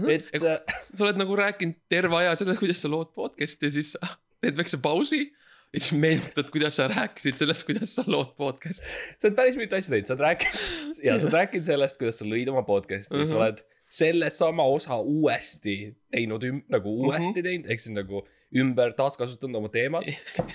et 0.10 0.28
et 0.34 0.44
äh, 0.44 0.60
sa 0.82 1.04
oled 1.06 1.20
nagu 1.20 1.36
rääkinud 1.36 1.80
terve 1.90 2.16
aja 2.22 2.36
sellest, 2.36 2.60
kuidas 2.60 2.82
sa 2.84 2.92
lood 2.92 3.14
podcast'i 3.16 3.70
ja 3.70 3.72
siis 3.72 3.96
teed 4.42 4.58
väikse 4.58 4.80
pausi 4.84 5.26
ja 5.74 5.80
siis 5.80 5.94
meenutad, 5.96 6.50
kuidas 6.52 6.76
sa 6.80 6.88
rääkisid 6.92 7.38
sellest, 7.40 7.64
kuidas 7.68 7.94
sa 7.96 8.04
lood 8.08 8.34
podcast'i. 8.40 8.84
sa 9.18 9.28
oled 9.30 9.38
päris 9.38 9.58
mitu 9.60 9.76
asja 9.78 9.94
teinud, 9.96 10.08
sa 10.10 10.14
oled 10.18 10.26
rääkinud 10.28 11.04
ja 11.06 11.20
sa 11.20 11.28
oled 11.30 11.38
rääkinud 11.40 11.66
sellest, 11.70 11.98
kuidas 12.02 12.20
sa 12.22 12.26
lõid 12.28 12.50
oma 12.52 12.64
podcast'i 12.68 13.20
ja 13.22 13.26
sa 13.26 13.36
Mhm. 13.36 13.42
oled 13.42 13.64
sellesama 13.92 14.64
osa 14.72 14.96
uuesti 15.00 15.96
teinud, 16.12 16.44
nagu 16.72 16.94
uuesti 17.06 17.40
Mhm. 17.42 17.44
teinud, 17.48 17.66
ehk 17.72 17.80
siis 17.80 17.96
nagu 17.96 18.24
ümber 18.56 18.92
taaskasutanud 18.96 19.56
oma 19.62 19.70
teemat. 19.72 20.04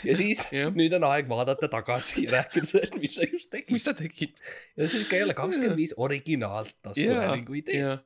ja 0.04 0.16
siis 0.16 0.44
Jah. 0.52 0.72
nüüd 0.76 0.92
on 0.98 1.04
aeg 1.08 1.28
vaadata 1.28 1.68
tagasi 1.68 2.24
ja 2.26 2.30
rääkida 2.42 2.66
sellest, 2.66 2.94
mis 3.00 3.14
sa 3.16 3.24
just 3.32 3.48
tegid 3.50 3.72
mis. 3.72 3.84
sa 3.84 3.94
tegid? 3.94 4.36
ja 4.76 4.88
siis 4.88 5.02
ikka 5.06 5.16
jälle 5.16 5.34
kakskümmend 5.34 5.76
viis 5.80 5.94
originaalset 5.96 6.76
taskuhäälingu 6.82 7.54
ideed. 7.54 7.80
ja, 7.80 7.98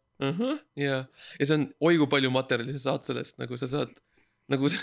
ja, 0.76 1.04
ja 1.40 1.46
see 1.46 1.54
on 1.56 1.66
oi 1.80 1.96
kui 1.98 2.06
palju 2.06 2.30
materjali 2.30 2.72
sa 2.78 2.90
saad 2.90 3.04
sellest, 3.08 3.38
nagu 3.40 3.56
sa 3.58 3.66
saad, 3.66 3.94
nagu 4.50 4.68
sa, 4.72 4.78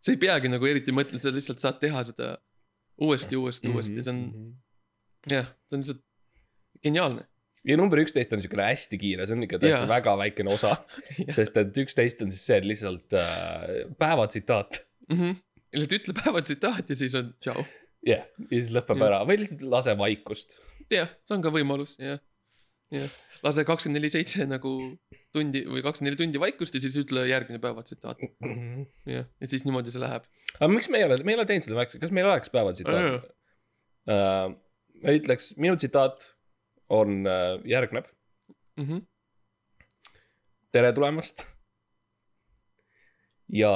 sa 0.00 0.12
ei 0.14 0.18
peagi 0.22 0.50
nagu 0.52 0.66
eriti 0.68 0.94
mõtlema, 0.94 1.20
sa 1.22 1.32
lihtsalt 1.34 1.62
saad 1.62 1.80
teha 1.82 2.02
seda 2.10 2.36
uuesti, 3.02 3.36
uuesti, 3.36 3.68
Mhm. 3.68 3.74
uuesti, 3.76 4.02
see 4.02 4.12
on, 4.12 4.20
jah, 5.30 5.48
see 5.68 5.76
on 5.76 5.82
lihtsalt 5.84 6.02
geniaalne. 6.86 7.24
ja 7.66 7.76
number 7.76 7.98
üksteist 8.00 8.32
on 8.32 8.42
siukene 8.44 8.62
hästi 8.70 8.98
kiire, 9.02 9.26
see 9.26 9.34
on 9.36 9.42
ikka 9.46 9.58
tõesti 9.62 9.82
Jaa. 9.82 9.88
väga 9.90 10.14
väikene 10.22 10.52
osa, 10.54 10.76
sest 11.38 11.56
et 11.60 11.80
üksteist 11.82 12.22
on 12.24 12.30
siis 12.30 12.44
see, 12.46 12.60
lihtsalt 12.64 13.16
äh, 13.18 13.90
päevatsitaat. 13.98 14.80
lihtsalt 15.10 15.96
ütle 15.98 16.14
päeva 16.16 16.40
tsitaat 16.46 16.88
ja 16.94 16.96
siis 16.98 17.14
on 17.18 17.34
tšau. 17.42 17.64
jah 18.06 18.22
yeah., 18.22 18.28
ja 18.50 18.54
siis 18.60 18.70
lõpeb 18.76 19.00
Jah. 19.02 19.08
ära 19.10 19.20
või 19.28 19.40
lihtsalt 19.42 19.62
lase 19.66 19.96
vaikust. 19.98 20.54
jah, 20.94 21.10
see 21.26 21.36
on 21.36 21.42
ka 21.44 21.50
võimalus, 21.54 21.96
jah, 21.98 22.20
jah. 22.94 23.10
Lase 23.44 23.64
kakskümmend 23.68 24.00
neli 24.00 24.10
seitse 24.12 24.46
nagu 24.48 24.72
tundi 25.34 25.64
või 25.68 25.82
kakskümmend 25.84 26.12
neli 26.12 26.20
tundi 26.22 26.42
vaikust 26.42 26.76
ja 26.76 26.82
siis 26.82 26.96
ütle 27.00 27.26
järgmine 27.28 27.60
päeva 27.62 27.84
tsitaat, 27.86 28.22
jah, 29.08 29.26
ja 29.26 29.50
siis 29.50 29.66
niimoodi 29.66 29.92
see 29.94 30.02
läheb. 30.02 30.28
aga 30.58 30.70
miks 30.72 30.88
me 30.92 31.02
ei 31.02 31.08
ole, 31.08 31.18
me 31.24 31.34
ei 31.34 31.40
ole 31.40 31.48
teinud 31.48 31.66
seda 31.66 31.80
väikse, 31.80 32.00
kas 32.02 32.14
meil 32.14 32.28
oleks 32.30 32.52
päevatsitaat? 32.54 33.28
ma 34.06 35.12
ütleks, 35.18 35.52
minu 35.60 35.76
tsitaat 35.76 36.30
on 36.88 37.26
äh, 37.26 37.58
järgnev. 37.64 38.08
Mhm. 38.76 39.04
tere 40.72 40.92
tulemast. 40.92 41.46
ja 43.48 43.72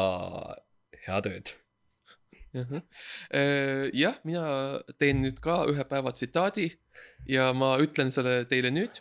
head 1.06 1.26
ööd. 1.30 1.52
Äh, 3.30 3.86
jah, 3.94 4.16
mina 4.26 4.80
teen 4.98 5.22
nüüd 5.22 5.38
ka 5.42 5.62
ühe 5.70 5.84
päeva 5.86 6.10
tsitaadi 6.12 6.66
ja 7.30 7.52
ma 7.54 7.76
ütlen 7.78 8.10
selle 8.10 8.42
teile 8.50 8.72
nüüd. 8.74 8.98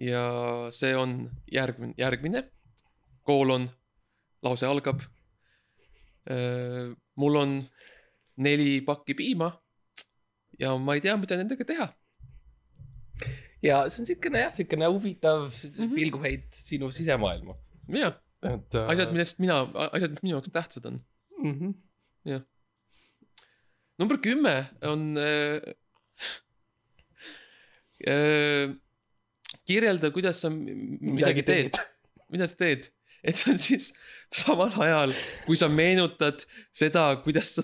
Ja 0.00 0.24
see 0.72 0.94
on 0.96 1.30
järgmine, 1.52 1.94
järgmine. 1.98 2.44
koolon, 3.22 3.68
lause 4.42 4.66
algab. 4.66 5.00
mul 7.16 7.36
on 7.36 7.60
neli 8.36 8.80
pakki 8.86 9.14
piima 9.14 9.50
ja 10.60 10.76
ma 10.78 10.96
ei 10.96 11.02
tea, 11.04 11.16
mida 11.20 11.38
nendega 11.40 11.66
teha. 11.66 11.88
ja 13.64 13.82
see 13.88 14.02
on 14.02 14.08
siukene 14.08 14.44
jah, 14.44 14.52
siukene 14.54 14.88
huvitav 14.88 15.48
mm. 15.48 15.70
-hmm. 15.76 15.94
pilguheit 15.94 16.48
sinu 16.56 16.90
sisemaailma. 16.90 17.56
jah, 17.96 18.16
et 18.42 18.74
äh, 18.74 18.88
asjad, 18.94 19.12
millest 19.12 19.38
mina, 19.38 19.60
asjad, 19.90 20.16
mis 20.16 20.22
minu 20.22 20.36
jaoks 20.36 20.52
tähtsad 20.52 20.86
on. 20.86 21.00
mm. 21.38 21.54
-hmm. 21.58 22.42
number 23.98 24.18
kümme 24.18 24.56
on 24.82 25.16
äh. 25.18 25.60
Äh, 28.08 28.72
kirjelda, 29.70 30.10
kuidas 30.14 30.42
sa 30.44 30.50
m- 30.50 30.98
midagi 31.14 31.46
teed. 31.46 31.78
mida 32.32 32.46
sa 32.50 32.58
teed, 32.60 32.90
et 33.26 33.36
see 33.36 33.50
on 33.52 33.58
siis 33.58 33.88
samal 34.42 34.70
ajal, 34.84 35.10
kui 35.46 35.56
sa 35.58 35.66
meenutad 35.70 36.44
seda, 36.72 37.08
kuidas 37.24 37.54
sa 37.56 37.62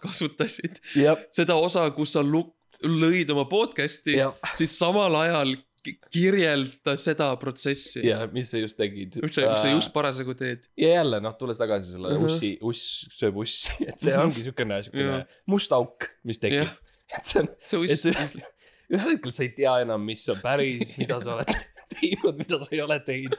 taaskasutasid 0.00 0.80
jah, 0.98 1.20
seda 1.36 1.56
osa, 1.60 1.88
kus 1.96 2.14
sa 2.16 2.22
lõid 2.24 3.30
oma 3.34 3.44
podcast'i, 3.50 4.16
jah, 4.20 4.32
siis 4.58 4.72
samal 4.78 5.14
ajal 5.20 5.52
ki- 5.86 5.94
kirjelda 6.12 6.96
seda 6.98 7.28
protsessi, 7.40 8.02
ja 8.08 8.24
mis 8.32 8.50
sa 8.52 8.58
just 8.60 8.76
tegid. 8.80 9.20
mis 9.22 9.36
sa, 9.36 9.46
mis 9.52 9.62
sa 9.66 9.70
just 9.76 9.92
parasjagu 9.94 10.34
teed. 10.40 10.64
ja 10.80 10.96
jälle 10.98 11.20
noh, 11.24 11.36
tulles 11.38 11.60
tagasi 11.60 11.92
selle 11.94 12.08
uh 12.14 12.16
Mhm. 12.18 12.24
-huh. 12.26 12.32
ussi, 12.32 12.50
uss 12.60 13.06
sööb 13.20 13.36
ussi, 13.44 13.72
et 13.86 14.00
see 14.00 14.12
Mhm. 14.16 14.24
ongi 14.26 14.42
siukene, 14.48 14.82
siukene 14.82 15.26
must 15.46 15.72
auk, 15.72 16.08
mis 16.24 16.38
tekib 16.38 16.66
et 17.16 17.24
see 17.24 17.40
on, 17.44 17.48
et 17.84 17.98
see, 18.00 18.42
ühel 18.92 19.16
hetkel 19.16 19.34
sa 19.34 19.46
ei 19.46 19.54
tea 19.56 19.78
enam, 19.84 20.04
mis 20.06 20.22
on 20.32 20.38
päris, 20.42 20.92
mida 21.00 21.18
sa 21.22 21.36
oled 21.36 21.50
teinud, 21.94 22.38
mida 22.38 22.58
sa 22.62 22.68
ei 22.74 22.82
ole 22.82 22.98
teinud. 23.06 23.36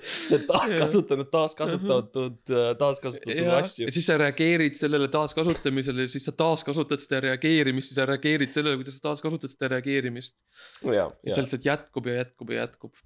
taaskasutanud, 0.49 1.29
taaskasutatud, 1.33 2.41
taaskasutatud 2.79 3.41
ja 3.43 3.57
asju 3.59 3.87
ja. 3.87 3.93
siis 3.95 4.07
sa 4.09 4.17
reageerid 4.21 4.77
sellele 4.79 5.09
taaskasutamisele, 5.13 6.07
siis 6.11 6.27
sa 6.29 6.35
taaskasutad 6.37 7.03
seda 7.03 7.21
reageerimist 7.29 7.93
ja 7.93 8.01
sa 8.01 8.09
reageerid 8.09 8.55
sellele, 8.55 8.79
kuidas 8.81 8.99
sa 8.99 9.09
taaskasutad 9.09 9.53
seda 9.53 9.71
reageerimist. 9.75 10.37
ja, 10.83 10.93
ja 10.93 11.07
ja 11.07 11.33
see 11.35 11.47
lihtsalt 11.47 11.67
jätkub 11.67 12.11
ja 12.11 12.21
jätkub 12.21 12.53
ja 12.55 12.63
jätkub. 12.65 13.01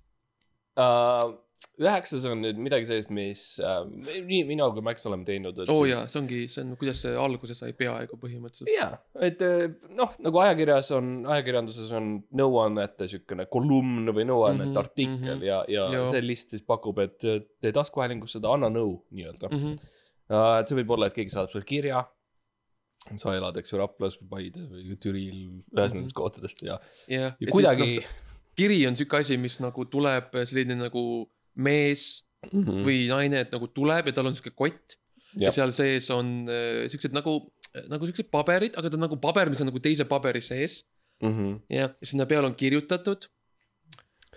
uh,. 0.78 1.40
Üheksas 1.82 2.26
on 2.30 2.42
nüüd 2.44 2.60
midagi 2.62 2.88
sellist, 2.90 3.12
mis 3.14 3.42
uh, 3.64 3.84
nii 3.88 4.42
mina 4.50 4.68
kui 4.74 4.84
Max 4.86 5.06
oleme 5.10 5.26
teinud. 5.26 5.58
oo 5.64 5.76
oh, 5.82 5.84
jaa, 5.90 6.04
see 6.10 6.20
ongi, 6.22 6.40
see 6.52 6.64
on, 6.64 6.76
kuidas 6.80 7.02
see 7.06 7.14
alguse 7.18 7.56
sai 7.58 7.74
peaaegu 7.78 8.18
põhimõtteliselt. 8.22 8.70
jaa, 8.74 8.98
et 9.28 9.42
eh, 9.46 9.66
noh, 9.98 10.14
nagu 10.26 10.42
ajakirjas 10.44 10.92
on, 10.98 11.12
ajakirjanduses 11.36 11.92
on 11.98 12.14
nõuannete 12.38 13.08
siukene 13.12 13.48
kolumn 13.52 14.12
või 14.12 14.28
nõuannete 14.30 14.68
mm 14.68 14.74
-hmm, 14.74 14.82
artikkel 14.84 15.18
mm 15.18 15.42
-hmm. 15.42 15.46
ja, 15.48 15.60
ja 15.72 15.86
Joo. 15.98 16.08
see 16.14 16.24
list 16.26 16.56
siis 16.56 16.66
pakub, 16.68 17.02
et 17.04 17.18
tee 17.22 17.74
taskuhäälingus 17.76 18.38
seda, 18.38 18.54
anna 18.54 18.70
nõu 18.70 18.98
nii-öelda 19.10 19.52
mm. 19.52 19.62
-hmm. 19.62 20.58
et 20.60 20.68
see 20.72 20.82
võib 20.82 20.98
olla, 20.98 21.10
et 21.10 21.18
keegi 21.18 21.34
saadab 21.34 21.54
sulle 21.54 21.66
kirja. 21.66 22.06
sa 23.18 23.34
elad, 23.34 23.56
eks 23.58 23.72
ju, 23.74 23.78
Raplas 23.80 24.20
või 24.22 24.28
Paides 24.30 24.68
või 24.70 24.98
Türil, 25.02 25.38
ühes 25.74 25.90
Mhm. 25.90 25.96
nendest 25.98 26.14
kohtadest 26.14 26.62
ja, 26.62 26.80
jah, 27.10 27.34
ja 27.40 27.48
kuidagi 27.52 27.96
Noh, 27.96 28.12
kiri 28.56 28.88
on 28.88 28.96
siuke 28.96 29.18
asi, 29.18 29.38
mis 29.38 29.60
nagu 29.60 29.86
tuleb 29.90 30.36
selline 30.46 30.76
nagu 30.76 31.04
mees 31.56 32.24
mm 32.52 32.64
-hmm. 32.64 32.86
või 32.88 33.00
naine, 33.10 33.44
et 33.46 33.52
nagu 33.54 33.68
tuleb 33.68 34.08
ja 34.10 34.14
tal 34.16 34.30
on 34.32 34.38
siuke 34.38 34.54
kott 34.56 34.98
ja, 35.36 35.48
ja 35.50 35.52
seal 35.56 35.72
sees 35.76 36.10
on 36.14 36.48
äh, 36.50 36.88
siuksed 36.92 37.14
nagu, 37.16 37.36
nagu 37.92 38.08
siuksed 38.10 38.32
paberid, 38.34 38.76
aga 38.78 38.90
ta 38.90 39.00
on 39.00 39.06
nagu 39.08 39.20
paber, 39.22 39.52
mis 39.52 39.62
on 39.64 39.72
nagu 39.72 39.80
teise 39.84 40.06
paberi 40.10 40.42
sees 40.42 40.82
mm 41.22 41.32
-hmm. 41.36 41.60
ja 41.70 41.90
sinna 42.04 42.26
peale 42.26 42.48
on 42.48 42.56
kirjutatud. 42.56 43.30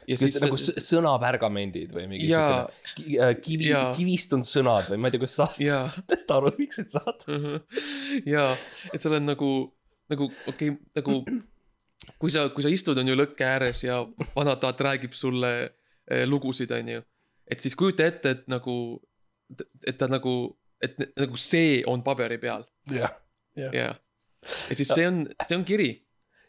ja 0.07 0.19
Siis 0.19 0.35
siis 0.35 0.43
nagu 0.45 0.57
s- 0.57 0.77
sõnapergamendid 0.85 1.95
või 1.97 2.07
mingi 2.09 2.29
Jaa. 2.29 2.69
siukene 2.85 3.31
äh, 3.31 3.37
kivi 3.41 3.69
Jaa., 3.71 3.95
kivistunud 3.95 4.45
sõnad 4.45 4.91
või 4.91 4.99
ma 5.01 5.09
ei 5.09 5.13
tea, 5.13 5.23
kuidas 5.23 5.37
sa 5.37 5.49
saad 5.49 6.37
aru, 6.37 6.53
miks 6.59 6.77
sa 6.77 6.85
saad. 6.99 7.25
ja, 8.27 8.57
et 8.93 9.01
seal 9.01 9.15
on 9.17 9.27
nagu, 9.27 9.51
nagu 10.13 10.29
okei 10.47 10.69
okay,, 10.71 10.81
nagu 10.95 11.25
kui 12.19 12.31
sa, 12.31 12.49
kui 12.53 12.63
sa 12.65 12.69
istud, 12.69 12.99
on 13.01 13.09
ju 13.09 13.17
lõkke 13.17 13.47
ääres 13.49 13.85
ja 13.87 14.03
vanataat 14.37 14.81
räägib 14.81 15.17
sulle 15.17 15.73
lugusid, 16.29 16.71
on 16.77 16.89
ju. 16.89 17.03
et 17.49 17.61
siis 17.61 17.75
kujuta 17.77 18.07
ette, 18.07 18.31
et 18.39 18.49
nagu, 18.49 18.75
et 19.87 19.97
ta 19.99 20.09
nagu, 20.09 20.57
et 20.83 20.97
nagu 21.17 21.37
see 21.41 21.83
on 21.87 22.03
paberi 22.03 22.39
peal 22.39 22.65
jah. 22.93 23.13
ja, 23.57 23.95
et 24.71 24.77
siis 24.77 24.89
see 24.93 25.07
on, 25.09 25.23
see 25.49 25.57
on 25.57 25.65
kiri. 25.65 25.91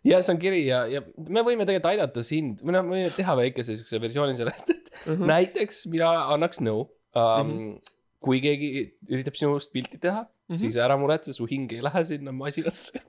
ja 0.03 0.21
see 0.21 0.33
on 0.35 0.39
kiri 0.41 0.65
ja, 0.67 0.83
ja 0.91 1.01
me 1.17 1.41
võime 1.45 1.65
tegelikult 1.67 1.91
aidata 1.93 2.23
sind, 2.23 2.59
või 2.63 2.71
noh, 2.75 2.83
me 2.87 2.95
võime 2.97 3.11
teha 3.15 3.35
väikese 3.39 3.77
siukse 3.79 4.01
versiooni 4.01 4.35
sellest, 4.39 4.69
et 4.75 4.83
Mhm. 5.05 5.25
näiteks 5.27 5.85
mina 5.91 6.09
annaks 6.33 6.61
nõu 6.63 6.85
um,. 6.85 7.49
Mhm. 7.49 7.75
kui 8.25 8.39
keegi 8.41 8.69
üritab 9.11 9.35
sinust 9.37 9.71
pilti 9.73 9.97
teha 10.01 10.21
mm, 10.23 10.29
Mhm. 10.45 10.53
-hmm. 10.55 10.59
siis 10.61 10.75
ära 10.81 10.95
muretse, 10.97 11.33
su 11.33 11.45
hing 11.49 11.71
ei 11.73 11.81
lähe 11.83 12.03
sinna 12.05 12.31
masinasse. 12.31 12.99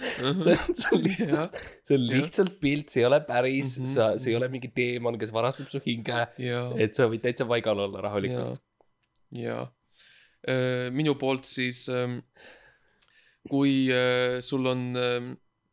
see 0.00 0.26
on, 0.26 0.40
see 0.44 0.90
on 0.96 1.02
lihtsalt, 1.04 1.58
see 1.86 1.96
on 1.98 2.04
lihtsalt 2.08 2.54
pilt, 2.62 2.88
see 2.92 3.02
ei 3.02 3.06
ole 3.08 3.20
päris 3.28 3.76
mm, 3.78 3.84
Mhm, 3.84 3.90
-hmm. 3.90 3.94
sa, 3.94 4.18
see 4.18 4.30
ei 4.32 4.36
ole 4.38 4.48
mingi 4.52 4.70
teemant, 4.74 5.18
kes 5.20 5.32
varastab 5.32 5.68
su 5.72 5.80
hinge. 5.86 6.26
et 6.78 6.94
sa 6.96 7.06
võid 7.10 7.20
täitsa 7.26 7.46
paigal 7.46 7.78
olla 7.86 8.00
rahulikult., 8.08 8.60
ja 9.32 9.60
minu 10.96 11.14
poolt 11.20 11.44
siis, 11.44 11.84
kui 13.50 13.88
äh, 13.92 14.40
sul 14.44 14.66
on, 14.68 14.82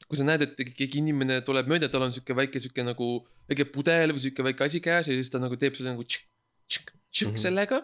kui 0.07 0.17
sa 0.19 0.23
näed, 0.27 0.43
et 0.45 0.55
keegi 0.77 1.01
inimene 1.01 1.41
tuleb 1.47 1.67
mööda, 1.71 1.89
tal 1.91 2.05
on 2.07 2.13
sihuke 2.15 2.35
väike 2.37 2.61
sihuke 2.63 2.83
nagu 2.87 3.07
väike 3.49 3.65
pudel 3.73 4.13
või 4.15 4.23
sihuke 4.23 4.43
väike 4.47 4.63
asi 4.67 4.79
käes 4.83 5.07
ja 5.09 5.15
siis 5.17 5.31
ta 5.33 5.39
nagu 5.43 5.55
teeb 5.59 5.75
selle 5.75 5.93
nagu 5.95 6.03
tšik, 6.07 6.27
tšik, 6.67 6.91
tšik 7.11 7.31
Mhm. 7.33 7.41
sellega. 7.47 7.83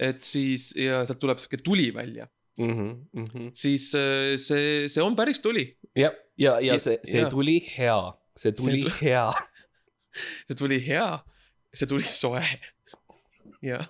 et 0.00 0.22
siis 0.24 0.74
ja 0.76 1.04
sealt 1.08 1.20
tuleb 1.20 1.38
sihuke 1.40 1.56
tuli 1.64 1.90
välja, 1.94 2.26
mm. 2.58 2.70
-hmm, 2.70 2.94
mm 3.12 3.24
-hmm. 3.24 3.50
siis 3.54 3.94
äh, 3.94 4.36
see, 4.38 4.88
see 4.88 5.02
on 5.02 5.16
päris 5.16 5.40
tuli. 5.40 5.76
ja, 5.96 6.10
ja, 6.38 6.58
ja 6.60 6.72
Ja- 6.72 6.78
see, 6.78 6.98
see 7.04 7.20
ja. 7.20 7.30
tuli 7.30 7.58
hea, 7.78 8.12
see 8.36 8.52
tuli 8.52 8.82
tu- 8.82 8.92
hea. 9.02 9.32
see 10.46 10.56
tuli 10.56 10.86
hea, 10.86 11.18
see 11.74 11.86
tuli 11.88 12.02
soe. 12.02 12.42
jah, 13.62 13.86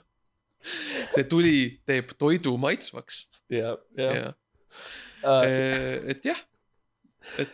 see 1.15 1.25
tuli 1.25 1.81
teeb 1.87 2.11
toidu 2.19 2.57
maitsvaks 2.59 3.29
ja, 3.51 3.77
ja. 3.97 4.13
ja 4.15 4.33
Uh, 5.21 6.07
et 6.09 6.25
jah, 6.25 6.39
et 7.43 7.51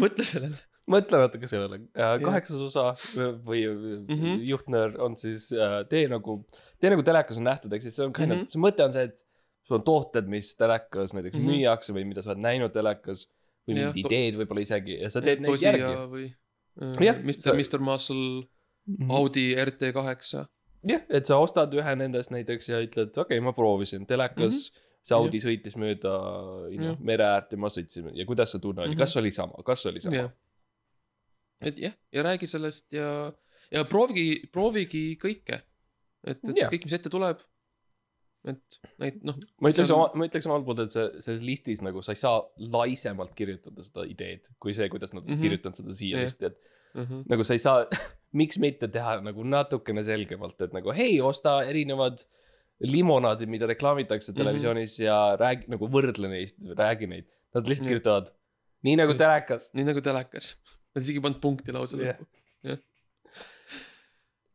mõtle 0.00 0.24
sellele. 0.24 0.56
mõtle 0.88 1.18
natuke 1.20 1.48
sellele 1.50 1.80
kaheksas 1.92 2.62
osa 2.64 2.84
või 3.44 3.66
mm. 3.68 4.06
-hmm. 4.08 4.38
juhtnöör 4.48 4.94
on 5.04 5.16
siis 5.20 5.50
tee 5.90 6.06
nagu, 6.08 6.38
tee 6.80 6.90
nagu 6.94 7.02
telekas 7.04 7.36
on 7.42 7.44
nähtud, 7.50 7.72
ehk 7.76 7.82
siis 7.84 7.98
see 7.98 8.06
on 8.06 8.14
kind 8.16 8.32
of 8.32 8.38
mm 8.38 8.44
-hmm., 8.46 8.52
see 8.54 8.62
mõte 8.62 8.86
on 8.86 8.92
see, 8.94 9.02
et 9.10 9.20
sul 9.70 9.78
on 9.78 9.86
tooted, 9.86 10.26
mis 10.30 10.52
telekas 10.58 11.14
näiteks 11.14 11.38
mm. 11.38 11.44
-hmm. 11.46 11.60
müüakse 11.62 11.94
või 11.94 12.06
mida 12.10 12.24
sa 12.26 12.34
oled 12.34 12.42
näinud 12.42 12.74
telekas 12.74 13.28
või 13.68 13.78
Jah, 13.78 13.90
mingid 13.94 14.06
ideed 14.06 14.40
võib-olla 14.40 14.66
isegi 14.66 14.98
ja 14.98 15.10
sa 15.10 15.22
teed 15.22 15.44
neid 15.44 15.54
Tosija 15.54 15.76
järgi. 15.76 16.08
või 16.10 16.26
äh, 16.82 17.22
Mr 17.22 17.46
sa-, 17.46 17.54
Mr 17.54 17.84
Muscle, 17.86 18.48
Mhm. 18.98 19.10
Audi 19.10 19.54
RT 19.54 19.92
kaheksa. 19.92 20.46
jah, 20.88 21.02
et 21.12 21.28
sa 21.28 21.36
ostad 21.36 21.74
ühe 21.76 21.92
nendest 22.00 22.32
näiteks 22.32 22.70
ja 22.70 22.78
ütled, 22.80 23.12
okei 23.12 23.36
okay,, 23.36 23.40
ma 23.44 23.52
proovisin 23.52 24.06
telekas 24.08 24.54
mm, 24.56 24.78
-hmm. 24.78 24.86
see 25.04 25.16
Audi 25.16 25.40
sõitis 25.44 25.76
mööda. 25.76 26.14
Jah. 26.72 26.96
mere 27.00 27.26
äärt 27.26 27.52
ja 27.52 27.58
ma 27.60 27.68
sõitsin 27.68 28.08
ja 28.16 28.24
kuidas 28.26 28.54
see 28.54 28.60
tunne 28.60 28.82
oli 28.82 28.94
mm. 28.94 28.94
-hmm. 28.94 29.04
kas 29.04 29.16
oli 29.16 29.30
sama, 29.30 29.62
kas 29.64 29.86
oli 29.86 30.00
sama 30.00 30.30
et 31.60 31.78
jah, 31.78 31.92
ja 32.12 32.22
räägi 32.24 32.46
sellest 32.48 32.92
ja, 32.92 33.32
ja 33.70 33.84
proovigi, 33.84 34.48
proovigi 34.52 35.18
kõike. 35.20 35.60
et, 36.24 36.40
et 36.48 36.56
Jah. 36.56 36.72
kõik, 36.72 36.84
mis 36.84 36.96
ette 36.96 37.12
tuleb. 37.12 37.40
Et 38.48 38.78
neid 38.98 39.18
noh, 39.26 39.36
ma 39.60 39.68
ütleks 39.68 39.88
seal- 39.90 39.98
oma, 39.98 40.10
ma 40.14 40.24
ütleks 40.30 40.46
omalt 40.48 40.64
poolt, 40.64 40.78
et 40.86 40.90
see, 40.94 41.06
selles 41.20 41.42
listis 41.44 41.82
nagu 41.84 42.00
sa 42.02 42.12
ei 42.12 42.20
saa 42.20 42.40
laisemalt 42.58 43.34
kirjutada 43.36 43.82
seda 43.84 44.06
ideed, 44.08 44.48
kui 44.58 44.72
see, 44.74 44.88
kuidas 44.88 45.12
nad 45.12 45.22
mm 45.24 45.28
Mhm. 45.30 45.36
-hmm. 45.38 45.42
kirjutanud 45.48 45.76
seda 45.76 45.92
siia 45.92 46.16
Jah. 46.16 46.24
listi, 46.24 46.46
et 46.46 46.58
Mhm. 46.94 47.22
nagu 47.28 47.44
sa 47.44 47.52
ei 47.54 47.58
saa, 47.58 47.86
miks 48.40 48.58
mitte 48.58 48.88
teha 48.88 49.20
nagu 49.20 49.44
natukene 49.44 50.02
selgemalt, 50.02 50.60
et 50.62 50.72
nagu 50.72 50.90
hei, 50.92 51.20
osta 51.20 51.60
erinevad 51.68 52.24
limonaadid, 52.80 53.48
mida 53.48 53.66
reklaamitakse 53.66 54.32
Mhm. 54.32 54.38
televisioonis 54.38 54.98
mm 54.98 55.02
-hmm. 55.02 55.06
ja 55.06 55.36
räägi 55.36 55.68
nagu 55.68 55.86
võrdle 55.88 56.28
neist, 56.28 56.56
räägi 56.64 57.06
neid. 57.08 57.26
Nad 57.54 57.66
lihtsalt 57.66 57.86
Jah. 57.86 57.92
kirjutavad 58.00 58.30
nii 58.84 58.96
nagu 58.96 59.12
telekas. 59.14 59.70
nii 59.74 59.84
nagu 59.84 60.00
telekas. 60.00 60.56
Nad 60.94 61.04
isegi 61.04 61.18
ei 61.18 61.22
pannud 61.22 61.40
punkti 61.40 61.72
lausa 61.72 61.96
Jah. 61.98 62.16
lõppu. 62.16 62.26
jah. 62.64 62.78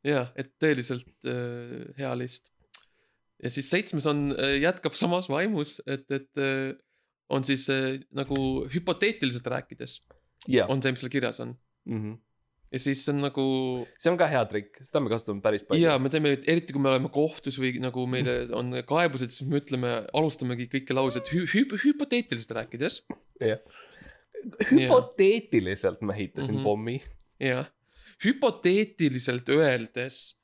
jah, 0.05 0.27
et 0.35 0.51
tõeliselt 0.61 1.07
äh, 1.25 1.93
hea 1.97 2.13
list. 2.15 2.51
Ja 3.43 3.51
siis 3.51 3.69
seitsmes 3.71 4.05
on, 4.09 4.27
jätkab 4.61 4.95
samas 4.97 5.29
vaimus, 5.31 5.79
et, 5.87 6.05
et 6.11 6.41
äh, 6.41 6.75
on 7.29 7.43
siis 7.47 7.67
äh, 7.73 7.97
nagu 8.15 8.37
hüpoteetiliselt 8.71 9.47
rääkides 9.49 9.99
jah, 10.51 10.69
on 10.69 10.83
see, 10.83 10.93
mis 10.93 11.03
seal 11.03 11.13
kirjas 11.13 11.41
on. 11.43 11.55
Mhm. 11.89 12.15
ja 12.73 12.81
siis 12.81 13.03
on 13.11 13.19
nagu 13.21 13.43
see 14.01 14.09
on 14.11 14.17
ka 14.19 14.27
hea 14.29 14.41
trikk, 14.49 14.79
seda 14.83 15.01
me 15.03 15.11
kasutame 15.11 15.43
päris 15.43 15.63
palju. 15.67 15.83
ja 15.85 15.97
me 16.01 16.09
teeme, 16.11 16.33
eriti 16.49 16.73
kui 16.73 16.81
me 16.81 16.89
oleme 16.91 17.11
kohtus 17.13 17.59
või 17.61 17.75
nagu 17.81 18.05
meile 18.09 18.37
on 18.59 18.73
kaebused, 18.89 19.33
siis 19.33 19.49
me 19.49 19.61
ütleme, 19.61 19.97
alustamegi 20.17 20.67
kõiki 20.71 20.97
lauseid 20.97 21.29
hü-, 21.33 21.45
hü-, 21.53 21.81
hüpoteetiliselt 21.85 22.55
rääkides. 22.57 23.03
hüpoteetiliselt 24.71 26.01
ma 26.01 26.17
ehitasin 26.17 26.57
mm. 26.57 26.59
-hmm. 26.59 26.63
pommi. 26.63 26.97
jah, 27.41 27.69
hüpoteetiliselt 28.25 29.49
öeldes 29.53 30.35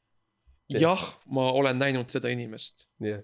Jah. 0.80 1.04
ma 1.26 1.52
olen 1.52 1.80
näinud 1.80 2.10
seda 2.10 2.30
inimest. 2.30 2.88
jah. 3.00 3.22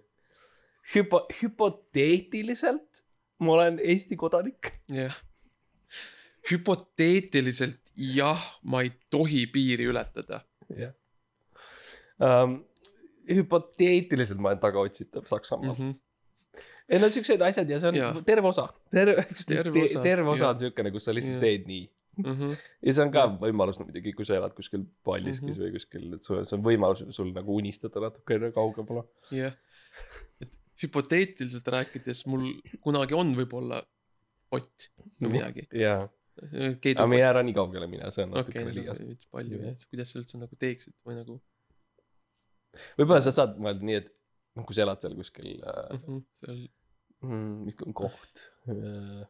Hüpo-, 0.96 1.26
hüpoteetiliselt 1.42 3.04
ma 3.40 3.54
olen 3.54 3.80
Eesti 3.84 4.18
kodanik. 4.18 4.72
jah. 4.90 5.16
hüpoteetiliselt 6.52 7.80
jah, 7.96 8.60
ma 8.64 8.82
ei 8.82 8.92
tohi 9.10 9.46
piiri 9.48 9.90
ületada. 9.92 10.42
jah 10.76 10.94
um,. 12.20 12.64
hüpoteetiliselt 13.28 14.40
ma 14.40 14.50
olen 14.50 14.60
tagaotsitav 14.60 15.26
Saksamaal 15.26 15.76
mm. 15.76 15.90
-hmm. 15.90 16.64
ei 16.90 17.00
no 17.00 17.10
siuksed 17.10 17.42
asjad 17.42 17.70
ja 17.70 17.80
see 17.80 17.90
on 17.90 17.96
ja. 17.96 18.14
terve 18.26 18.48
osa, 18.48 18.68
terve, 18.92 19.26
Terve 19.48 19.84
osa, 19.84 20.02
terve 20.04 20.30
osa 20.30 20.50
on 20.50 20.60
siukene, 20.60 20.92
kus 20.92 21.06
sa 21.06 21.14
lihtsalt 21.14 21.34
Jah. 21.34 21.42
teed 21.42 21.68
nii. 21.68 21.84
Mhm. 22.18 22.54
ja 22.82 22.94
see 22.94 23.06
on 23.06 23.12
ka 23.14 23.26
võimalus 23.42 23.80
muidugi, 23.84 24.14
kui 24.18 24.26
sa 24.26 24.38
elad 24.40 24.56
kuskil 24.58 24.86
Paldiskis 25.06 25.44
mm. 25.44 25.52
-hmm. 25.54 25.64
või 25.66 25.76
kuskil, 25.76 26.08
et 26.18 26.24
sul, 26.24 26.44
see 26.46 26.58
on 26.58 26.64
võimalus 26.66 27.04
sul 27.16 27.34
nagu 27.36 27.58
unistada 27.62 28.02
natukene 28.08 28.52
kaugemale. 28.56 29.06
jah, 29.32 29.54
et 30.42 30.58
hüpoteetiliselt 30.84 31.68
rääkides 31.68 32.26
mul 32.30 32.50
kunagi 32.82 33.18
on 33.18 33.34
võib-olla 33.38 33.82
pott 34.50 34.90
või 35.22 35.38
midagi. 35.38 35.68
Keidu 36.82 37.02
aga 37.02 37.10
me 37.10 37.18
ei 37.18 37.26
ära 37.26 37.42
nii 37.42 37.56
kaugele 37.58 37.88
minna, 37.90 38.12
see 38.14 38.28
on 38.28 38.36
natukene 38.36 38.70
okay,, 38.70 38.82
liiast. 38.84 39.06
veits 39.10 39.30
palju 39.34 39.58
jah, 39.58 39.86
kuidas 39.90 40.12
sa 40.14 40.20
üldse 40.20 40.38
nagu 40.38 40.60
teeksid 40.62 40.94
või 41.08 41.16
nagu 41.18 41.40
võib-olla 43.00 43.24
sa 43.26 43.34
saad 43.34 43.56
mõelda 43.58 43.88
nii, 43.90 44.02
et 44.04 44.12
noh, 44.58 44.68
kui 44.68 44.78
sa 44.78 44.84
elad 44.86 45.02
seal 45.02 45.16
kuskil 45.18 45.50
mm 45.58 46.04
-hmm, 46.04 46.20
seal 46.44 46.60
mm,, 47.26 47.56
mis 47.66 47.82
on 47.88 47.98
koht 47.98 48.44
äh,, 48.70 49.26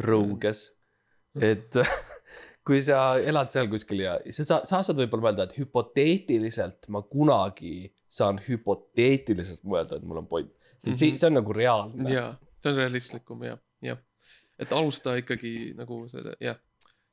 Rõuges, 0.00 0.72
et 1.40 1.76
kui 2.66 2.80
sa 2.82 3.18
elad 3.20 3.50
seal 3.52 3.68
kuskil 3.68 4.00
ja 4.04 4.14
sa, 4.32 4.44
sa, 4.44 4.58
sa 4.64 4.82
saad 4.82 4.96
võib-olla 5.02 5.26
mõelda, 5.30 5.44
et 5.48 5.56
hüpoteetiliselt 5.58 6.88
ma 6.94 7.02
kunagi 7.02 7.90
saan 8.08 8.38
hüpoteetiliselt 8.46 9.64
mõelda, 9.68 9.98
et 9.98 10.04
mul 10.08 10.22
on 10.22 10.26
point. 10.30 10.50
see 10.78 10.90
mm, 10.90 10.94
Mhm. 10.94 11.10
-hmm. 11.12 11.18
see 11.18 11.26
on 11.26 11.34
nagu 11.34 11.52
reaalne. 11.52 12.10
jaa, 12.12 12.30
see 12.62 12.70
on 12.72 12.76
realistlikum 12.78 13.42
jah, 13.44 13.58
jah. 13.82 13.98
et 14.58 14.72
alusta 14.72 15.16
ikkagi 15.16 15.74
nagu 15.76 16.08
selle 16.08 16.34
jah, 16.40 16.56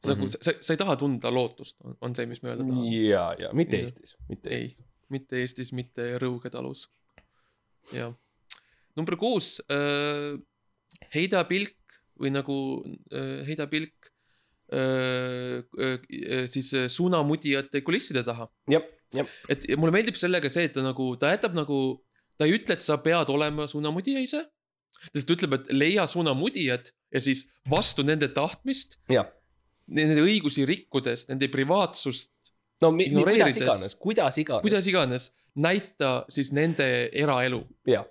sa 0.03 0.13
nagu 0.13 0.25
Mhm. 0.25 0.29
sa, 0.41 0.51
sa 0.61 0.73
ei 0.73 0.77
taha 0.77 0.95
tunda 0.95 1.31
lootust, 1.31 1.77
on 2.01 2.15
see, 2.15 2.25
mis 2.25 2.41
me 2.43 2.49
öelda 2.49 2.63
tahame. 2.63 2.95
ja, 3.07 3.35
ja 3.39 3.49
mitte 3.53 3.75
Jah. 3.77 3.83
Eestis, 3.85 4.15
mitte. 4.29 4.49
Eestis. 4.49 4.83
mitte 5.09 5.35
Eestis, 5.41 5.71
mitte 5.73 6.17
Rõuge 6.17 6.49
talus. 6.49 6.89
jah. 7.93 8.13
number 8.95 9.15
kuus 9.15 9.61
äh,, 9.71 10.39
heida 11.15 11.43
pilk 11.43 11.75
või 12.19 12.29
nagu 12.31 12.55
äh, 13.11 13.45
heida 13.47 13.67
pilk 13.67 14.10
siis 16.51 16.71
äh, 16.73 16.87
suunamudijate 16.87 17.81
kulisside 17.83 18.23
taha. 18.23 18.47
jah, 18.71 18.85
jah, 19.15 19.27
et 19.51 19.67
ja 19.69 19.77
mulle 19.79 19.93
meeldib 19.95 20.19
sellega 20.19 20.49
see, 20.51 20.69
et 20.69 20.75
ta 20.77 20.83
nagu, 20.85 21.11
ta 21.19 21.33
jätab 21.33 21.57
nagu, 21.57 21.79
ta 22.39 22.47
ei 22.47 22.55
ütle, 22.55 22.77
et 22.77 22.85
sa 22.85 22.97
pead 23.03 23.31
olema 23.33 23.67
suunamudija 23.67 24.23
ise. 24.23 24.45
ta 25.01 25.11
lihtsalt 25.17 25.35
ütleb, 25.35 25.57
et 25.59 25.73
leia 25.75 26.07
suunamudijad 26.07 26.91
ja 27.11 27.23
siis 27.23 27.47
vastu 27.69 28.05
nende 28.07 28.31
tahtmist, 28.31 28.99
nende 29.91 30.23
õigusi 30.23 30.63
rikkudes, 30.69 31.27
nende 31.27 31.51
privaatsust, 31.51 32.31
no 32.83 32.93
mi, 32.95 33.09
mi, 33.11 33.25
kuidas 33.25 33.59
iganes, 33.59 33.97
kuidas 33.99 34.39
iganes. 34.39 34.63
kuidas 34.63 34.87
iganes, 34.87 35.29
näita 35.59 36.13
siis 36.31 36.53
nende 36.55 36.87
eraelu. 37.11 37.65
jah, 37.91 38.07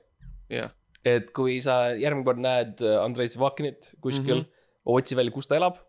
jah, 0.53 0.75
et 1.09 1.33
kui 1.33 1.57
sa 1.65 1.95
järgmine 1.97 2.29
kord 2.29 2.43
näed 2.45 2.85
äh, 2.85 2.99
Andrei 3.01 3.33
Zvakinit 3.33 3.95
kuskil 4.05 4.43
mm. 4.43 4.45
-hmm. 4.45 4.99
otsi 4.99 5.17
välja, 5.17 5.33
kus 5.33 5.49
ta 5.49 5.57
elab 5.57 5.81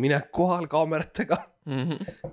mine 0.00 0.20
kohal 0.32 0.68
kaameratega 0.70 1.38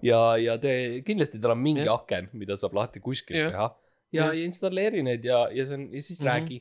ja, 0.05 0.19
ja 0.37 0.57
tee, 0.61 1.01
kindlasti 1.07 1.41
tal 1.41 1.55
on 1.55 1.63
mingi 1.63 1.85
yeah. 1.85 1.95
aken, 1.95 2.29
mida 2.37 2.57
saab 2.59 2.75
lahti 2.77 3.01
kuskil 3.03 3.37
Jah. 3.37 3.47
yeah. 3.47 3.55
teha. 3.55 3.69
ja 4.13 4.27
yeah. 4.29 4.45
installeeri 4.45 5.01
need 5.05 5.25
ja, 5.25 5.47
ja 5.53 5.65
see 5.65 5.79
on 5.79 5.87
ja 5.89 6.01
siis 6.01 6.19
mm. 6.19 6.27
-hmm. 6.27 6.31
räägi, 6.33 6.59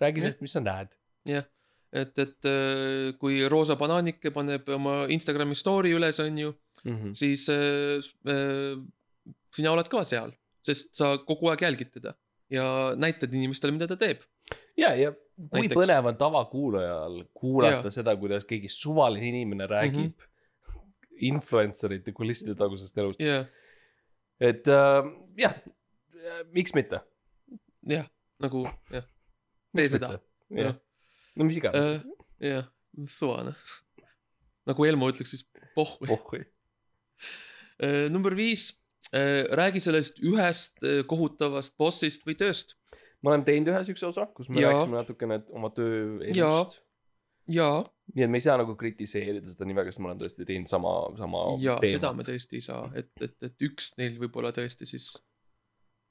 räägi 0.00 0.24
sellest, 0.24 0.40
mis 0.40 0.56
sa 0.56 0.64
näed. 0.64 0.96
jah, 1.28 1.44
et, 1.92 2.18
et 2.18 2.50
äh, 2.50 3.18
kui 3.18 3.48
Roosa 3.48 3.76
Bananike 3.76 4.30
paneb 4.30 4.68
oma 4.68 5.04
Instagrami 5.08 5.54
story 5.54 5.94
üles, 5.94 6.20
on 6.20 6.38
ju, 6.38 6.54
Mm 6.84 6.96
-hmm. 6.96 7.12
siis 7.12 7.48
äh, 7.48 7.98
äh, 8.32 8.78
sina 9.54 9.72
oled 9.72 9.88
ka 9.88 10.04
seal, 10.04 10.32
sest 10.62 10.94
sa 10.94 11.18
kogu 11.26 11.50
aeg 11.50 11.62
jälgid 11.62 11.90
teda 11.90 12.14
ja 12.50 12.94
näitad 12.96 13.34
inimestele, 13.34 13.72
mida 13.72 13.86
ta 13.86 13.96
teeb. 13.96 14.22
ja, 14.76 14.94
ja 14.94 15.12
kui 15.38 15.64
Näiteks. 15.64 15.78
põnev 15.78 16.08
on 16.10 16.16
tavakuulajal 16.18 17.18
kuulata 17.34 17.86
Jaa. 17.86 17.94
seda, 17.94 18.14
kuidas 18.18 18.46
keegi 18.48 18.70
suvaline 18.72 19.28
inimene 19.28 19.66
räägib 19.70 20.16
mm 20.16 20.24
-hmm. 20.74 21.18
influencerite 21.30 22.12
kulisside 22.12 22.54
tagusest 22.58 22.98
elust, 22.98 23.20
jah, 23.20 23.46
et 24.40 24.68
äh, 24.68 25.12
jah, 25.38 25.54
miks 26.52 26.74
mitte. 26.74 27.00
jah, 27.86 28.08
nagu 28.38 28.66
jah, 28.90 29.06
tee 29.76 29.88
seda. 29.88 30.18
no 31.36 31.44
mis 31.44 31.56
iganes. 31.56 32.02
jah, 32.40 32.66
suvane. 33.06 33.54
nagu 34.68 34.84
Elmo 34.84 35.10
ütleks 35.10 35.30
siis 35.30 35.46
pohhu. 35.74 36.06
pohhui. 36.06 36.44
number 38.10 38.36
viis, 38.36 38.72
räägi 39.50 39.80
sellest 39.80 40.18
ühest 40.18 40.82
äh, 40.82 41.04
kohutavast 41.06 41.76
bossist 41.78 42.26
või 42.26 42.34
tööst. 42.34 42.74
Me 43.22 43.32
oleme 43.32 43.46
teinud 43.48 43.72
ühe 43.72 43.84
siukse 43.88 44.08
osa, 44.10 44.26
kus 44.34 44.50
me 44.50 44.60
Jaa. 44.60 44.72
rääkisime 44.72 45.00
natukene 45.00 45.40
oma 45.50 45.70
töö 45.74 46.18
Jaa. 46.34 46.50
elust. 46.50 46.80
jaa, 47.48 47.80
nii 48.14 48.26
et 48.26 48.34
me 48.34 48.40
ei 48.40 48.44
saa 48.44 48.58
nagu 48.60 48.76
kritiseerida 48.78 49.50
seda 49.50 49.68
nimega, 49.68 49.92
sest 49.92 50.04
ma 50.04 50.12
olen 50.12 50.20
tõesti 50.24 50.48
teinud 50.48 50.70
sama, 50.70 50.94
sama 51.20 51.46
ja 51.64 51.78
seda 51.84 52.12
me 52.16 52.26
tõesti 52.28 52.60
ei 52.60 52.68
saa, 52.68 52.90
et, 52.98 53.10
et, 53.24 53.36
et 53.50 53.68
üks 53.70 53.94
neil 54.00 54.20
võib-olla 54.20 54.52
tõesti 54.56 54.88
siis 54.88 55.14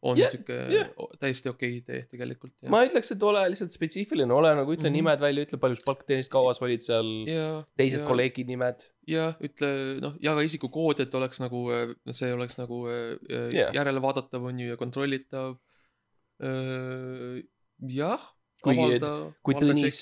on 0.06 0.18
Jah, 0.18 0.30
sihuke 0.30 0.56
jah. 0.72 0.90
täiesti 1.20 1.50
okei 1.50 1.80
idee 1.80 2.04
tegelikult. 2.12 2.54
ma 2.70 2.84
ei 2.84 2.92
ütleks, 2.92 3.10
et 3.16 3.24
ole 3.26 3.42
lihtsalt 3.52 3.74
spetsiifiline, 3.74 4.30
ole 4.34 4.52
nagu 4.60 4.74
ütle 4.74 4.90
mm. 4.90 4.94
-hmm. 4.94 4.98
nimed 5.02 5.24
välja, 5.24 5.46
ütle 5.48 5.60
palju 5.62 5.80
sa 5.80 5.88
palka 5.88 6.06
teenid, 6.10 6.30
kaua 6.34 6.54
sa 6.54 6.66
olid 6.68 6.86
seal, 6.86 7.10
ja, 7.30 7.48
teised 7.80 8.04
ja, 8.04 8.10
kolleegid 8.10 8.50
nimed. 8.50 8.86
ja 9.10 9.32
ütle 9.44 9.72
noh, 10.04 10.18
jaga 10.22 10.44
isikukood, 10.46 11.02
et 11.06 11.18
oleks 11.18 11.42
nagu, 11.42 11.64
see 12.12 12.34
oleks 12.34 12.60
nagu 12.62 12.84
äh, 12.92 13.56
Jah. 13.56 13.74
järelevaadatav 13.74 14.46
on 14.52 14.60
ju 14.62 14.70
ja 14.70 14.78
kontrollitav. 14.78 15.58
jah, 16.40 18.24
Kuigi, 18.64 19.00
kui 19.46 19.54
Tõnis- 19.62 20.02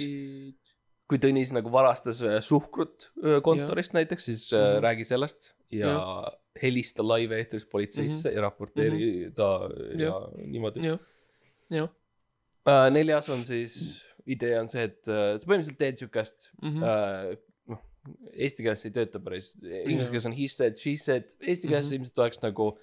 kui 1.09 1.19
Tõnis 1.21 1.51
nagu 1.53 1.69
varastas 1.73 2.21
äh, 2.25 2.39
suhkrut 2.43 3.09
öö, 3.21 3.41
kontorist 3.45 3.93
ja. 3.93 3.99
näiteks, 3.99 4.25
siis 4.25 4.45
mm. 4.51 4.57
-hmm. 4.57 4.79
räägi 4.87 5.05
sellest 5.05 5.51
ja, 5.71 5.87
ja. 5.91 6.31
helista 6.61 7.03
live-eetris 7.03 7.65
politseisse 7.65 8.29
mm 8.29 8.31
-hmm. 8.31 8.35
ja 8.35 8.41
raporteeri 8.41 9.11
mm 9.11 9.27
-hmm. 9.27 9.33
ta 9.35 9.69
ja, 9.97 10.05
ja 10.05 10.47
niimoodi. 10.47 10.87
jah, 10.87 10.99
jah, 11.69 11.89
uh,. 12.67 12.89
neljas 12.91 13.29
on 13.29 13.45
siis, 13.45 14.05
idee 14.25 14.59
on 14.59 14.67
see, 14.69 14.83
et 14.83 15.07
uh, 15.07 15.37
sa 15.37 15.45
põhimõtteliselt 15.47 15.77
teed 15.77 15.97
siukest 15.97 16.51
Mhm. 16.61 16.77
uh,, 16.83 17.37
noh, 17.67 17.81
eesti 18.33 18.63
keeles 18.63 18.85
ei 18.85 18.91
tööta 18.91 19.19
päris, 19.19 19.55
inglise 19.61 20.09
keeles 20.11 20.25
on 20.25 20.33
he 20.33 20.47
said, 20.47 20.77
she 20.77 20.97
said, 20.97 21.23
eesti 21.41 21.67
keeles 21.67 21.91
Mhm. 21.91 21.95
ilmselt 21.95 22.19
oleks 22.19 22.41
nagu 22.41 22.77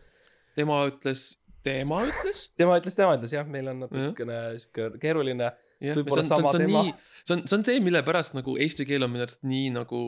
tema 0.55 0.87
ütles, 0.87 1.39
tema 1.67 2.03
ütles. 2.09 2.45
tema 2.59 2.79
ütles, 2.81 2.97
tema 2.99 3.17
ütles 3.19 3.35
jah, 3.35 3.49
meil 3.49 3.71
on 3.73 3.85
natukene 3.87 4.39
sihuke 4.61 4.93
keeruline. 5.03 5.51
see 5.83 5.97
on, 5.99 6.07
see 6.07 6.23
on, 6.23 6.47
see 6.53 6.63
on 6.63 6.71
nii, 6.71 6.95
see 7.23 7.35
on, 7.37 7.45
see 7.47 7.59
on 7.59 7.67
see, 7.69 7.83
mille 7.85 8.05
pärast 8.07 8.37
nagu 8.39 8.55
eesti 8.61 8.87
keel 8.89 9.07
on 9.07 9.13
minu 9.15 9.27
arust 9.27 9.43
nii 9.47 9.73
nagu, 9.75 10.05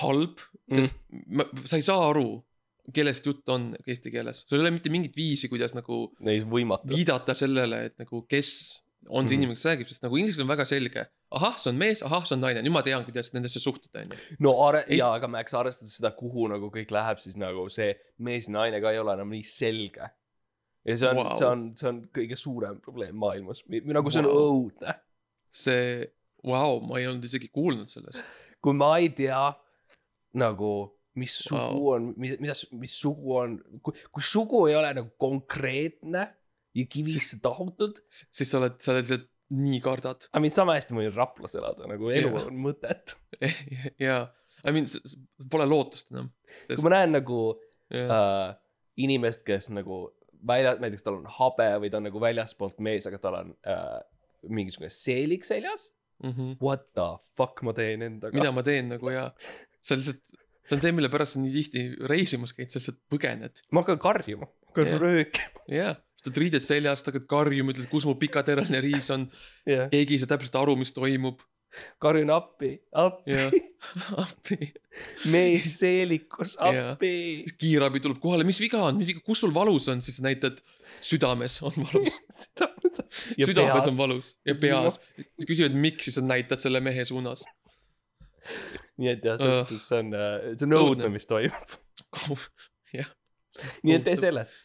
halb, 0.00 0.42
sest 0.68 0.98
mm. 1.08 1.64
sa 1.64 1.80
ei 1.80 1.86
saa 1.86 2.04
aru, 2.10 2.28
kellest 2.94 3.26
jutt 3.26 3.48
on 3.52 3.70
eesti 3.86 4.12
keeles, 4.12 4.44
sul 4.48 4.58
ei 4.58 4.66
ole 4.66 4.74
mitte 4.76 4.92
mingit 4.92 5.16
viisi, 5.16 5.48
kuidas 5.52 5.72
nagu 5.76 6.02
Neis 6.26 6.44
võimatu. 6.48 6.90
viidata 6.92 7.36
sellele, 7.38 7.84
et 7.90 7.96
nagu 8.02 8.24
kes 8.28 8.52
on 9.08 9.26
see 9.26 9.36
Mhm. 9.36 9.42
inimene, 9.42 9.56
kes 9.56 9.64
räägib, 9.66 9.88
sest 9.88 10.02
nagu 10.04 10.16
inglise 10.16 10.36
keeles 10.36 10.44
on 10.50 10.56
väga 10.56 10.66
selge. 10.68 11.06
ahah, 11.32 11.56
see 11.58 11.70
on 11.70 11.78
mees, 11.78 12.02
ahah, 12.02 12.24
see 12.26 12.34
on 12.36 12.40
naine, 12.42 12.62
nüüd 12.62 12.72
ma 12.74 12.82
tean, 12.82 13.04
kuidas 13.04 13.32
nendesse 13.32 13.60
suhtuda, 13.62 14.02
onju. 14.04 14.18
no 14.40 14.54
are-, 14.66 14.84
Ei- 14.88 14.98
jaa, 14.98 15.14
aga 15.14 15.28
Max, 15.28 15.54
arvestades 15.54 15.96
seda, 15.96 16.10
kuhu 16.10 16.48
nagu 16.48 16.70
kõik 16.70 16.90
läheb, 16.90 17.18
siis 17.22 17.36
nagu 17.36 17.68
see 17.70 17.94
mees 18.18 18.48
ja 18.48 18.52
naine 18.58 18.80
ka 18.80 18.90
ei 18.92 18.98
ole 18.98 19.14
enam 19.14 19.30
nii 19.30 19.42
selge. 19.46 20.10
ja 20.84 20.96
see 20.96 21.08
on 21.08 21.16
wow., 21.16 21.34
see 21.36 21.46
on, 21.46 21.66
see 21.76 21.88
on 21.88 22.00
kõige 22.14 22.36
suurem 22.36 22.80
probleem 22.80 23.14
maailmas, 23.16 23.62
nagu 23.68 24.10
see 24.10 24.22
on 24.22 24.26
wow. 24.26 24.46
õudne. 24.52 24.94
see, 25.50 26.06
vau, 26.44 26.80
ma 26.80 26.98
ei 26.98 27.06
olnud 27.06 27.24
isegi 27.24 27.48
kuulnud 27.48 27.88
sellest. 27.88 28.24
kui 28.62 28.72
ma 28.76 28.96
ei 28.98 29.08
tea 29.10 29.54
nagu, 30.34 30.92
mis 31.14 31.38
sugu 31.42 31.80
wow. 31.80 31.94
on, 31.94 32.12
mida, 32.16 32.36
mida, 32.40 32.54
mis 32.78 32.92
sugu 33.00 33.34
on, 33.36 33.56
kui, 33.82 33.94
kui 34.12 34.22
sugu 34.22 34.66
ei 34.68 34.76
ole 34.78 34.92
nagu 34.94 35.10
konkreetne 35.18 36.28
ja 36.76 36.84
kivisse 36.90 37.40
tahutud, 37.42 37.98
siis 38.10 38.50
sa 38.50 38.58
oled, 38.60 38.76
sa 38.84 38.92
oled 38.94 39.06
lihtsalt 39.08 39.28
nii 39.50 39.80
kardad. 39.82 40.28
I 40.36 40.38
mean 40.42 40.54
sama 40.54 40.76
hästi 40.76 40.94
ma 40.94 41.02
võin 41.02 41.14
Raplas 41.16 41.56
elada, 41.58 41.88
nagu 41.90 42.10
elu 42.14 42.30
Jaa. 42.36 42.44
on 42.46 42.60
mõttetu. 42.68 43.16
jaa, 43.98 44.20
I 44.62 44.74
mean, 44.76 44.86
pole 45.50 45.66
lootust 45.66 46.12
enam. 46.14 46.28
kui 46.68 46.84
ma 46.86 46.92
näen 46.94 47.16
nagu 47.16 47.40
jah, 47.90 48.12
äh, 48.14 48.48
inimest, 49.02 49.42
kes 49.46 49.70
nagu 49.74 50.04
välja, 50.46 50.76
näiteks 50.80 51.02
tal 51.04 51.18
on 51.18 51.26
habe 51.40 51.66
või 51.82 51.90
ta 51.92 51.98
on 51.98 52.06
nagu 52.06 52.20
väljaspoolt 52.22 52.78
mees, 52.84 53.08
aga 53.10 53.18
tal 53.20 53.38
on 53.40 53.50
äh, 53.66 53.98
mingisugune 54.48 54.88
seelik 54.94 55.44
seljas. 55.48 55.90
What 56.60 56.90
the 56.94 57.06
fuck 57.36 57.62
ma 57.64 57.72
teen 57.72 58.02
endaga? 58.04 58.36
mida 58.36 58.52
ma 58.52 58.60
teen 58.62 58.90
nagu 58.92 59.08
ja 59.12 59.30
sa 59.80 59.96
lihtsalt, 59.96 60.20
see 60.68 60.76
on 60.76 60.82
see, 60.84 60.92
mille 60.92 61.08
pärast 61.12 61.34
sa 61.34 61.40
nii 61.40 61.52
tihti 61.54 61.84
reisimas 62.12 62.52
käid, 62.52 62.68
sa 62.70 62.76
lihtsalt 62.78 62.98
põgened. 63.10 63.62
ma 63.72 63.80
hakkan 63.82 63.98
karjuma, 64.04 64.46
hakkan 64.68 64.90
Jah. 64.90 65.00
röökima. 65.00 65.62
jaa, 65.72 65.94
sa 65.96 66.09
oled 66.28 66.40
riided 66.42 66.66
seljas, 66.66 67.04
hakkad 67.06 67.28
karjuma, 67.30 67.74
ütled, 67.74 67.88
kus 67.90 68.06
mu 68.08 68.16
pikateraline 68.20 68.82
riis 68.84 69.10
on. 69.14 69.28
jah, 69.68 69.88
keegi 69.92 70.16
ei 70.16 70.22
saa 70.22 70.34
täpselt 70.34 70.58
aru, 70.60 70.76
mis 70.80 70.92
toimub. 70.96 71.42
karjun 72.02 72.32
appi, 72.34 72.72
appi 72.98 73.30
Jah., 73.30 73.52
appi. 74.18 74.72
mees 75.30 75.76
seelikus, 75.78 76.56
appi. 76.58 77.12
kiirabi 77.60 78.02
tuleb 78.02 78.18
kohale, 78.22 78.46
mis 78.48 78.58
viga 78.60 78.82
on, 78.88 78.98
mis 78.98 79.12
viga, 79.12 79.22
kus 79.26 79.44
sul 79.44 79.54
valus 79.54 79.86
on, 79.92 80.02
siis 80.02 80.18
näitad 80.24 80.58
südames 81.00 81.60
on 81.62 81.78
valus. 81.84 82.18
südames 83.48 83.86
on 83.86 83.96
valus 83.98 84.34
ja 84.46 84.56
peas. 84.58 84.98
siis 85.16 85.46
küsivad, 85.46 85.78
miks, 85.78 86.08
siis 86.08 86.18
sa 86.18 86.24
näitad 86.26 86.62
selle 86.62 86.82
mehe 86.84 87.04
suunas. 87.08 87.46
nii 88.98 89.14
et 89.14 89.24
jah, 89.24 89.38
selles 89.38 89.62
suhtes 89.62 89.86
see 89.86 90.02
on, 90.02 90.10
see 90.56 90.66
on 90.66 90.76
õudne, 90.80 91.12
mis 91.14 91.30
toimub. 91.30 91.78
jah, 92.98 93.14
nii 93.86 94.00
et 94.00 94.04
tee 94.10 94.18
sellest. 94.18 94.58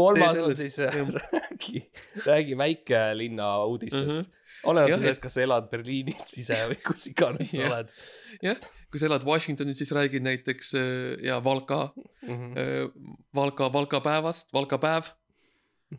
Kolmas 0.00 0.40
on 0.46 0.56
siis 0.58 0.78
äh, 0.80 0.96
jah. 0.96 1.08
räägi, 1.36 1.84
räägi 2.26 2.56
väikelinna 2.64 3.48
uudistest 3.66 4.06
Mhm. 4.06 4.18
uh. 4.18 4.24
-huh. 4.24 4.64
olenevalt 4.64 4.90
Jah, 4.90 5.00
sellest, 5.00 5.20
kas 5.24 5.34
sa 5.38 5.42
elad 5.46 5.70
Berliinis 5.70 6.34
ise 6.42 6.58
või 6.72 6.78
kus 6.86 7.06
iganes 7.12 7.50
sa 7.54 7.62
Jah. 7.62 7.72
oled 7.76 7.88
kui 8.90 8.98
sa 8.98 9.06
elad 9.06 9.22
Washingtonis, 9.24 9.78
siis 9.78 9.92
räägid 9.94 10.22
näiteks 10.26 10.74
äh, 10.74 11.24
ja 11.26 11.38
Valka, 11.44 11.92
mm. 11.96 12.28
-hmm. 12.28 12.92
Valka, 13.34 13.72
Valka 13.72 14.00
päevast, 14.00 14.52
Valka 14.52 14.78
päev 14.82 15.04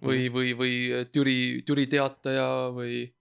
või, 0.02 0.28
või, 0.32 0.54
või 0.56 0.74
Türi, 1.12 1.62
Türi 1.68 1.88
teataja 1.88 2.72
või 2.76 3.14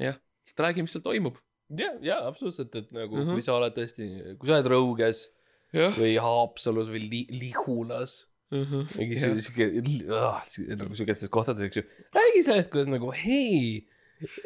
jah, 0.00 0.16
räägi, 0.58 0.82
mis 0.82 0.92
seal 0.92 1.02
toimub. 1.04 1.36
ja, 1.78 1.90
ja 2.02 2.18
absoluutselt, 2.26 2.74
et 2.74 2.92
nagu 2.92 3.14
mm 3.14 3.20
Mhm. 3.20 3.28
-hmm. 3.28 3.32
kui 3.32 3.42
sa 3.42 3.54
oled 3.54 3.72
tõesti, 3.76 4.36
kui 4.38 4.48
sa 4.48 4.54
oled 4.58 4.66
Rõuges 4.72 5.28
jah, 5.72 5.92
või 5.96 6.16
Haapsalus 6.20 6.88
või 6.88 7.08
li 7.10 7.26
Lihulas. 7.30 8.29
Mingi 8.50 9.14
Jah. 9.14 10.42
siuke, 10.46 10.76
nagu 10.76 10.96
siukestes 10.98 11.30
kohtades, 11.32 11.62
eks 11.68 11.76
ju. 11.80 11.84
räägi 12.16 12.42
sellest, 12.42 12.70
kuidas 12.72 12.88
nagu 12.90 13.12
hei, 13.14 13.86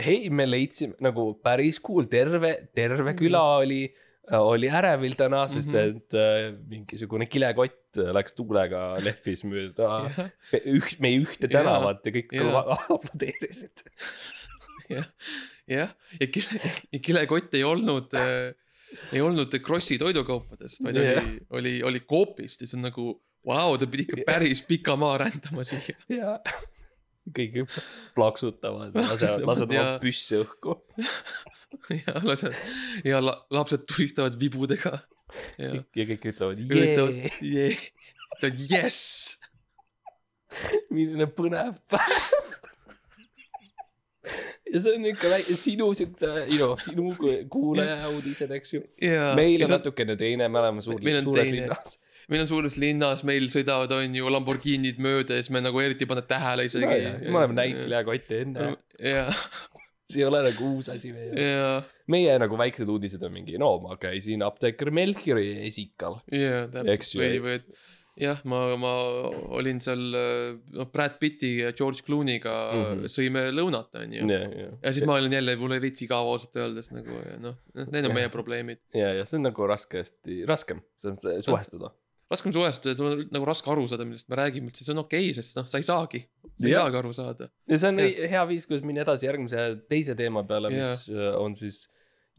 hei, 0.04 0.28
me 0.30 0.44
leidsime 0.46 0.94
nagu 1.02 1.30
päris 1.42 1.80
cool, 1.82 2.04
terve, 2.12 2.50
terve 2.76 3.14
küla 3.18 3.40
oli, 3.62 3.86
oli 4.38 4.68
ärevil 4.72 5.16
täna, 5.16 5.46
sest 5.48 5.68
Mhm. 5.72 5.96
et 5.96 6.14
äh, 6.20 6.52
mingisugune 6.68 7.26
kilekott 7.28 7.96
läks 8.16 8.32
tuulega 8.36 8.96
lehvis 9.04 9.44
mööda 9.48 9.88
üht, 10.76 10.98
meie 11.00 11.20
ühte 11.24 11.48
tänavat 11.52 12.04
ja 12.06 12.12
kõik 12.18 12.32
Jaa. 12.32 12.44
kõva- 12.44 12.78
aplodeerisid. 12.96 13.84
jah, 14.90 15.08
ja 16.20 16.26
kile, 16.28 16.60
ja 16.92 17.00
kilekott 17.00 17.54
ei 17.56 17.64
olnud 17.64 18.12
äh,, 18.20 18.52
ei 19.12 19.20
olnud 19.24 19.54
Krossi 19.64 19.96
toidukaupadest, 19.98 20.82
vaid 20.84 20.98
Jah. 21.00 21.24
oli, 21.24 21.38
oli, 21.50 21.72
oli 21.90 22.00
Coopist 22.08 22.60
ja 22.62 22.68
see 22.70 22.78
on 22.78 22.84
nagu, 22.90 23.06
vau, 23.46 23.74
ta 23.80 23.86
pidi 23.90 24.06
ikka 24.08 24.24
päris 24.26 24.62
pika 24.66 24.96
maa 25.00 25.18
rändama 25.24 25.64
siia. 25.66 25.96
ja 26.08 26.38
kõik 27.34 27.62
plaksutavad, 28.16 28.92
lasevad, 28.96 29.44
lasevad 29.48 29.70
oma 29.72 29.78
Jaa. 29.78 29.94
püssi 30.02 30.40
õhku. 30.42 30.74
ja 32.04 32.20
lased 32.24 32.56
ja 33.04 33.20
la, 33.24 33.38
lapsed 33.54 33.86
tulistavad 33.90 34.36
vibudega. 34.40 34.98
ja 35.58 35.72
ja 35.80 36.04
kõik 36.10 36.28
ütlevad 36.34 36.60
ja 36.60 36.82
jee, 36.84 37.30
jee, 37.40 37.70
ütlevad 38.36 38.60
jess. 38.70 39.38
milline 40.92 41.26
põnev 41.34 41.80
päev. 41.90 42.28
ja 44.72 44.80
see 44.80 44.94
on 44.96 45.08
ikka 45.10 45.32
väike, 45.32 45.56
sinu 45.58 45.88
siukse, 45.96 46.30
know, 46.54 46.76
sinu 46.80 47.10
ku- 47.18 47.40
kuulaja 47.52 48.08
uudised, 48.12 48.52
eks 48.56 48.76
ju. 48.76 48.84
ja 49.02 49.32
meil 49.38 49.58
on 49.64 49.68
ja 49.68 49.76
natukene 49.78 50.16
teine, 50.20 50.48
me 50.48 50.60
oleme 50.60 50.84
suur 50.84 51.00
suures 51.00 51.50
linnas. 51.52 51.98
Meil 52.32 52.44
on 52.44 52.50
suures 52.50 52.78
linnas, 52.80 53.24
meil 53.28 53.48
sõidavad, 53.52 53.92
on 53.96 54.18
ju, 54.18 54.32
Lamborghinid 54.32 55.00
mööda 55.02 55.38
ja 55.38 55.44
siis 55.44 55.52
me 55.54 55.64
nagu 55.64 55.80
eriti 55.82 56.06
ei 56.06 56.12
pane 56.14 56.24
tähele 56.28 56.68
isegi 56.68 56.86
no,. 56.88 57.16
me 57.30 57.40
oleme 57.42 57.58
näinud. 57.60 57.86
kilekotti 57.86 58.42
enne, 58.44 58.68
ja, 59.00 59.26
see 60.10 60.22
ei 60.22 60.28
ole 60.28 60.44
nagu 60.46 60.70
uus 60.76 60.92
asi 60.92 61.12
meie. 61.14 61.32
ja, 61.40 61.74
meie 62.10 62.38
nagu 62.40 62.60
väiksed 62.60 62.88
uudised 62.90 63.22
on 63.24 63.34
mingi, 63.34 63.58
no 63.60 63.76
ma 63.84 63.98
käisin 64.00 64.44
apteeker 64.46 64.92
Melchiori 64.94 65.66
esikal. 65.68 66.20
ja 66.32 66.64
Eks 66.66 67.14
täpselt 67.14 67.20
või, 67.22 67.42
või 67.44 67.58
et 67.60 67.84
jah, 68.20 68.40
ma, 68.48 68.60
ma 68.78 68.92
olin 69.58 69.80
seal, 69.82 70.02
noh, 70.14 70.88
Brad 70.92 71.16
Pitti 71.22 71.56
ja 71.62 71.72
George 71.76 72.04
Clooney'ga 72.06 72.52
mm. 72.52 72.84
-hmm. 72.84 73.10
sõime 73.10 73.44
lõunat, 73.54 73.90
on 74.00 74.14
ju. 74.14 74.28
ja, 74.30 74.92
siis 74.92 75.06
ma 75.08 75.18
olin 75.18 75.34
jälle, 75.34 75.56
mul 75.60 75.74
oli 75.74 75.82
veits 75.88 76.06
igav 76.06 76.28
ausalt 76.30 76.60
öeldes 76.62 76.92
nagu 76.94 77.18
ja 77.18 77.36
noh, 77.42 77.58
need 77.82 78.08
on 78.08 78.14
meie 78.14 78.30
probleemid. 78.32 78.82
ja, 78.94 79.12
ja 79.18 79.26
see 79.28 79.40
on 79.40 79.48
nagu 79.50 79.68
raskesti, 79.70 80.42
raskem, 80.48 80.82
see 81.00 81.14
on 81.14 81.20
see 81.20 81.42
suhestuda. 81.48 81.90
Raskem 82.34 82.54
suhestuda, 82.54 82.94
sul 82.98 83.10
on 83.10 83.24
nagu 83.34 83.48
raske 83.48 83.70
aru 83.72 83.86
saada, 83.90 84.06
millest 84.08 84.30
me 84.32 84.38
räägime, 84.40 84.72
see 84.76 84.92
on 84.92 85.02
okei 85.04 85.30
okay,, 85.30 85.36
sest 85.38 85.58
noh, 85.58 85.68
sa 85.70 85.80
ei 85.80 85.86
saagi, 85.86 86.24
sa 86.58 86.66
ei 86.66 86.72
Jah. 86.74 86.84
saagi 86.84 87.00
aru 87.00 87.12
saada. 87.16 87.50
ja 87.70 87.78
see 87.80 87.92
on 87.92 88.02
Jah. 88.02 88.10
ja. 88.12 88.30
hea 88.34 88.46
viis, 88.50 88.66
kuidas 88.70 88.86
minna 88.86 89.04
edasi 89.06 89.28
järgmise 89.28 89.68
teise 89.90 90.16
teema 90.18 90.44
peale, 90.48 90.72
mis 90.74 91.06
äh, 91.12 91.30
on 91.40 91.56
siis 91.58 91.84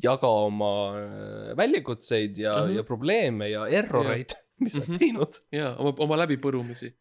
jaga 0.04 0.28
oma 0.28 0.72
äh, 1.00 1.56
väljakutseid 1.58 2.38
ja 2.38 2.58
mm. 2.58 2.68
-hmm. 2.68 2.76
ja 2.78 2.84
probleeme 2.84 3.50
ja 3.50 3.66
erroreid, 3.68 4.36
mis 4.64 4.76
sa 4.76 4.84
oled 4.84 4.90
Mhm. 4.90 5.00
teinud. 5.00 5.42
ja 5.52 5.76
oma, 5.80 5.96
oma 6.06 6.20
läbipõrumisi 6.26 6.94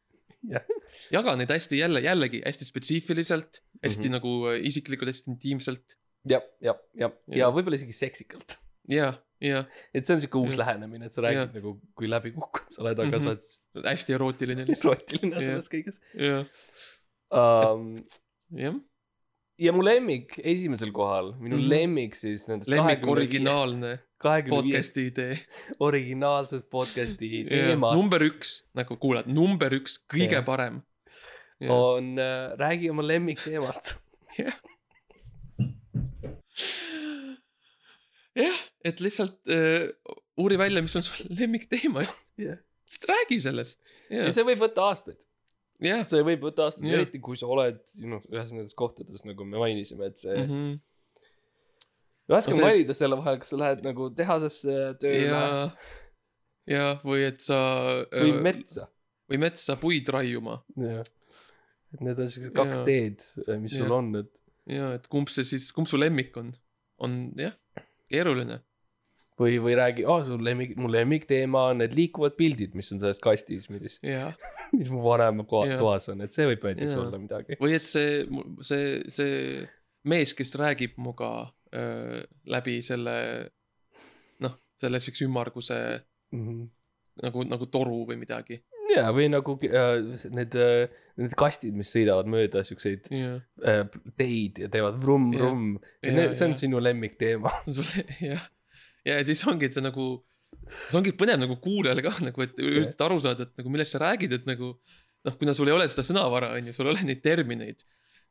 Jah.. 0.48 0.64
jaga 1.10 1.36
neid 1.36 1.50
hästi 1.50 1.78
jälle, 1.78 2.00
jällegi 2.04 2.42
hästi 2.44 2.64
spetsiifiliselt, 2.64 3.62
hästi 3.82 4.00
mm. 4.00 4.06
-hmm. 4.06 4.12
nagu 4.18 4.48
äh, 4.52 4.66
isiklikult, 4.70 5.08
hästi 5.08 5.30
intiimselt. 5.30 5.96
ja, 6.28 6.40
ja, 6.60 6.74
ja, 6.94 7.10
ja 7.28 7.38
Jah. 7.46 7.54
võib-olla 7.54 7.74
isegi 7.74 7.92
seksikalt. 7.92 8.58
ja, 8.88 9.14
ja 9.33 9.33
et 9.44 10.06
see 10.06 10.14
on 10.14 10.20
siuke 10.22 10.38
uus 10.40 10.54
Jah. 10.54 10.60
lähenemine, 10.64 11.04
et 11.06 11.12
sa 11.16 11.20
räägid 11.24 11.42
Jah. 11.42 11.50
nagu, 11.58 11.70
kui 11.98 12.06
läbi 12.10 12.30
kukkunud 12.34 12.70
sa 12.74 12.78
oled, 12.84 12.98
aga 13.04 13.16
Mhm. 13.18 13.24
sa 13.24 13.28
oled 13.78 13.86
hästi 13.92 14.10
erootiline 14.16 14.62
lihtsalt. 14.70 15.04
erotiline 15.04 15.34
Jah. 15.36 15.44
selles 15.50 15.68
kõiges 15.72 15.96
um,. 17.34 17.84
jah, 18.54 18.74
ja 19.58 19.70
mu 19.72 19.82
lemmik 19.86 20.38
esimesel 20.42 20.90
kohal, 20.92 21.34
minu 21.38 21.56
mm. 21.56 21.62
-hmm. 21.62 21.68
lemmik 21.74 22.14
siis 22.18 22.48
nendest 22.48 22.70
lemmik 22.70 23.06
originaalne 23.06 23.98
kahekümne 24.24 24.62
viie 24.62 24.72
podcast'i 24.72 25.06
idee. 25.10 25.34
originaalsest 25.80 26.70
podcast'i 26.70 27.44
teemast 27.48 27.96
number 28.00 28.20
üks, 28.24 28.64
nagu 28.74 28.96
kuulad, 28.96 29.26
number 29.28 29.70
üks, 29.76 29.98
kõige 30.14 30.32
Jah. 30.40 30.44
parem. 30.44 30.82
on 31.68 32.18
äh, 32.18 32.56
räägi 32.58 32.90
oma 32.90 33.02
lemmikteemast. 33.06 33.94
jah, 34.38 34.54
et 38.84 39.00
lihtsalt 39.00 39.38
äh, 39.52 39.88
uuri 40.40 40.58
välja, 40.60 40.82
mis 40.84 40.96
on 40.98 41.02
sul 41.06 41.26
lemmikteema, 41.40 42.02
Jah. 42.40 42.58
lihtsalt 42.86 43.08
räägi 43.10 43.40
sellest. 43.40 43.80
ja 44.10 44.30
see 44.34 44.44
võib 44.46 44.60
võtta 44.64 44.88
aastaid. 44.90 45.20
jah, 45.84 46.02
see 46.08 46.22
võib 46.26 46.42
võtta 46.48 46.66
aastaid, 46.68 46.88
Jah. 46.90 47.00
eriti 47.02 47.20
kui 47.24 47.36
sa 47.40 47.46
oled 47.50 47.80
noh, 48.04 48.22
ühes 48.32 48.52
nendest 48.54 48.76
kohtades, 48.78 49.24
nagu 49.28 49.44
me 49.48 49.58
mainisime, 49.62 50.06
et 50.12 50.20
see 50.20 50.36
mm 50.36 50.50
-hmm. 50.50 50.74
Raske 52.28 52.54
on 52.54 52.56
No 52.56 52.62
see- 52.62 52.70
valida 52.72 52.94
selle 52.96 53.16
vahel, 53.20 53.36
kas 53.38 53.50
sa 53.52 53.56
lähed 53.60 53.82
nagu 53.84 54.06
tehasesse 54.16 54.74
tööle 55.00 55.26
ja, 55.28 55.70
ja 56.66 56.84
või 57.04 57.26
et 57.26 57.40
sa. 57.44 57.58
või 58.14 58.32
metsa. 58.46 58.86
või 59.28 59.38
metsa 59.42 59.76
puid 59.76 60.08
raiuma 60.08 60.62
jah, 60.76 61.04
et 61.92 62.00
need 62.00 62.18
on 62.18 62.28
siuksed 62.32 62.54
kaks 62.56 62.78
Jaa. 62.78 62.84
teed, 62.84 63.26
mis 63.60 63.72
sul 63.76 63.84
Jah. 63.84 63.92
on, 63.98 64.08
et 64.22 64.40
ja 64.72 64.92
et 64.96 65.06
kumb 65.12 65.28
see 65.28 65.44
siis, 65.44 65.68
kumb 65.76 65.86
su 65.90 66.00
lemmik 66.00 66.36
on, 66.40 66.48
on 67.04 67.18
jah, 67.36 67.52
keeruline. 68.08 68.60
või, 69.40 69.56
või 69.62 69.76
räägi, 69.78 70.04
aa, 70.06 70.22
su 70.26 70.36
lemmik, 70.40 70.74
mu 70.80 70.90
lemmikteema 70.92 71.68
on 71.72 71.82
need 71.82 71.96
liikuvad 71.98 72.36
pildid, 72.38 72.74
mis 72.78 72.92
on 72.94 73.02
selles 73.02 73.20
kastis, 73.22 73.68
mis, 73.72 73.98
ja, 74.04 74.28
mis 74.74 74.92
mu 74.94 75.02
vanema 75.04 75.46
koha, 75.48 75.72
Jaa. 75.72 75.80
toas 75.80 76.08
on, 76.12 76.22
et 76.26 76.36
see 76.36 76.46
võib 76.50 76.66
näiteks 76.68 76.94
Jaa. 76.94 77.02
olla 77.02 77.20
midagi. 77.22 77.58
või 77.62 77.74
et 77.78 77.88
see, 77.88 78.22
see, 78.66 79.00
see 79.12 79.64
mees, 80.10 80.34
kes 80.38 80.54
räägib 80.60 80.98
muga 81.02 81.32
öö, 81.74 82.22
läbi 82.52 82.78
selle 82.86 83.16
noh, 84.44 84.54
selle 84.80 85.00
siukse 85.02 85.26
ümmarguse 85.26 85.80
nagu, 86.34 87.44
nagu 87.48 87.68
toru 87.72 88.04
või 88.08 88.18
midagi. 88.20 88.60
ja, 88.94 89.08
või 89.16 89.30
nagu 89.32 89.56
äh, 89.66 89.96
need 90.34 90.54
äh,, 90.60 91.02
need 91.18 91.34
kastid, 91.38 91.74
mis 91.78 91.90
sõidavad 91.94 92.28
mööda 92.30 92.62
siukseid 92.66 93.08
jah, 93.10 93.38
äh, 93.66 93.84
teid 94.20 94.60
ja 94.62 94.70
teevad 94.70 94.98
vrumm-vrumm. 95.02 95.78
Jaa, 96.04 96.30
see 96.30 96.50
on 96.50 96.54
jaa. 96.54 96.60
sinu 96.66 96.82
lemmikteema. 96.82 97.52
jah, 98.32 98.44
ja 99.08 99.18
siis 99.26 99.42
ongi, 99.50 99.68
et 99.68 99.76
see 99.76 99.84
nagu, 99.84 100.08
see 100.88 100.98
ongi 101.00 101.14
põnev 101.18 101.40
nagu 101.42 101.56
kuulajale 101.62 102.04
ka 102.04 102.14
nagu, 102.24 102.44
et 102.44 102.60
üritada 102.62 103.08
aru 103.08 103.20
saada, 103.22 103.48
et 103.48 103.62
nagu 103.62 103.72
millest 103.72 103.96
sa 103.96 104.02
räägid, 104.04 104.36
et 104.38 104.46
nagu 104.48 104.74
noh, 105.24 105.36
kuna 105.40 105.54
sul 105.56 105.70
ei 105.70 105.76
ole 105.76 105.88
seda 105.90 106.04
sõnavara, 106.06 106.52
on 106.58 106.70
ju, 106.70 106.76
sul 106.76 106.88
ei 106.88 106.94
ole 106.94 107.08
neid 107.08 107.24
termineid, 107.24 107.84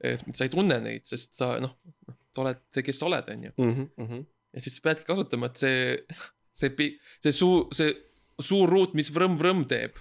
sa 0.03 0.45
ei 0.45 0.53
tunne 0.53 0.79
neid, 0.83 1.05
sest 1.09 1.37
sa 1.39 1.55
noh, 1.63 1.75
noh, 2.07 2.17
sa 2.33 2.45
oled 2.45 2.63
see, 2.73 2.85
kes 2.85 3.01
sa 3.01 3.09
oled, 3.09 3.29
on 3.33 3.45
ju. 3.47 3.53
Mhm, 3.61 4.23
ja 4.53 4.63
siis 4.63 4.77
sa 4.77 4.87
peadki 4.89 5.07
kasutama, 5.07 5.49
et 5.49 5.61
see, 5.61 5.85
see, 6.57 6.89
see 7.23 7.35
suu, 7.35 7.67
see 7.73 7.93
suur 8.41 8.69
ruut, 8.69 8.97
mis 8.97 9.11
vrõmm-vrõmm 9.13 9.67
teeb. 9.69 9.97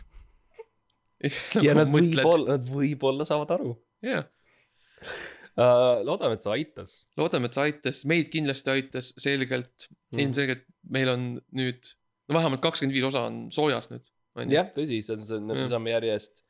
ja 1.23 1.31
siis 1.31 1.63
ja 1.63 1.77
nagu 1.77 1.85
nad 1.85 1.93
mõtled, 1.95 2.25
võib-olla, 2.25 2.57
nad 2.57 2.73
võib-olla 2.73 3.29
saavad 3.29 3.55
aru 3.59 3.77
jah, 4.03 4.27
uh,. 4.27 5.42
loodame, 5.57 6.39
et 6.39 6.47
see 6.47 6.55
aitas. 6.55 6.95
loodame, 7.21 7.49
et 7.49 7.59
see 7.59 7.67
aitas, 7.69 8.05
meid 8.09 8.31
kindlasti 8.33 8.73
aitas 8.73 9.13
selgelt 9.21 9.89
mm., 9.89 10.23
ilmselgelt 10.25 10.65
meil 10.97 11.13
on 11.13 11.27
nüüd, 11.59 11.93
no 12.29 12.39
vähemalt 12.39 12.65
kakskümmend 12.65 12.97
viis 12.97 13.09
osa 13.09 13.27
on 13.29 13.45
soojas 13.55 13.91
nüüd. 13.93 14.07
jah, 14.53 14.71
tõsi, 14.75 15.03
see 15.05 15.17
on, 15.19 15.27
see 15.29 15.41
on, 15.41 15.51
me 15.53 15.69
saame 15.71 15.93
järjest, 15.95 16.45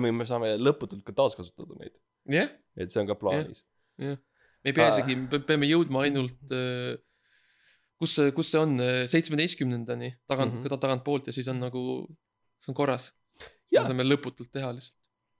me 0.00 0.28
saame 0.28 0.54
lõputult 0.60 1.04
ka 1.06 1.16
taaskasutada 1.16 1.76
neid, 1.82 1.96
jah, 2.32 2.52
et 2.76 2.92
see 2.92 3.02
on 3.02 3.10
ka 3.10 3.18
plaanis. 3.20 3.64
me 4.00 4.16
ei 4.66 4.74
pea 4.74 4.88
Aa. 4.88 4.96
isegi, 4.96 5.18
me 5.20 5.40
peame 5.46 5.68
jõudma 5.68 6.06
ainult 6.08 6.56
äh, 6.56 6.96
kus 8.00 8.16
see, 8.18 8.32
kus 8.36 8.50
see 8.52 8.60
on, 8.60 8.76
seitsmeteistkümnendani 9.12 10.12
tagant 10.28 10.54
mm. 10.54 10.64
-hmm. 10.64 10.80
tagantpoolt 10.80 11.28
ja 11.28 11.32
siis 11.36 11.48
on 11.52 11.60
nagu, 11.60 11.82
see 12.60 12.72
on 12.72 12.78
korras. 12.78 13.12
Me 13.72 13.84
saame 13.84 14.06
lõputult 14.06 14.50
teha 14.52 14.70
lihtsalt. 14.72 14.95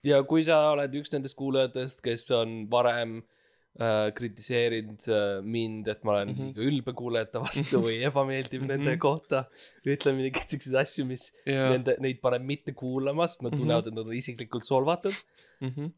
Ja 0.06 0.20
kui 0.28 0.44
sa 0.46 0.60
oled 0.74 0.94
üks 1.00 1.10
nendest 1.14 1.36
kuulajatest, 1.38 2.02
kes 2.04 2.28
on 2.36 2.52
varem 2.70 3.16
äh, 3.80 4.12
kritiseerinud 4.16 5.06
äh, 5.12 5.42
mind, 5.42 5.88
et 5.92 6.04
ma 6.06 6.12
olen 6.16 6.28
mm. 6.30 6.36
-hmm. 6.36 6.52
liiga 6.54 6.68
ülbe 6.70 6.94
kuulajate 7.00 7.42
vastu 7.42 7.82
või 7.84 7.98
ebameeldiv 8.10 8.60
mm 8.60 8.66
-hmm. 8.66 8.72
nende 8.76 8.90
Mhm. 8.94 9.00
kohta, 9.02 9.44
ütleme 9.84 10.22
mingeid 10.22 10.48
siukseid 10.48 10.76
asju, 10.82 11.06
mis 11.06 11.32
ja, 11.46 11.70
nende, 11.74 11.96
neid 12.00 12.20
paneb 12.22 12.42
mitte 12.42 12.72
kuulama, 12.72 13.26
sest 13.26 13.42
nad 13.42 13.52
Mhm. 13.52 13.60
tunnevad, 13.60 13.86
et 13.86 13.94
nad 13.94 14.06
on 14.06 14.14
isiklikult 14.14 14.64
solvatud, 14.64 15.14
mm 15.60 15.68
-hmm. 15.70 15.90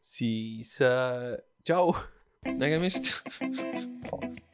siis 0.00 0.80
äh, 0.80 1.36
tšau. 1.64 1.94
nägemist. 2.58 3.04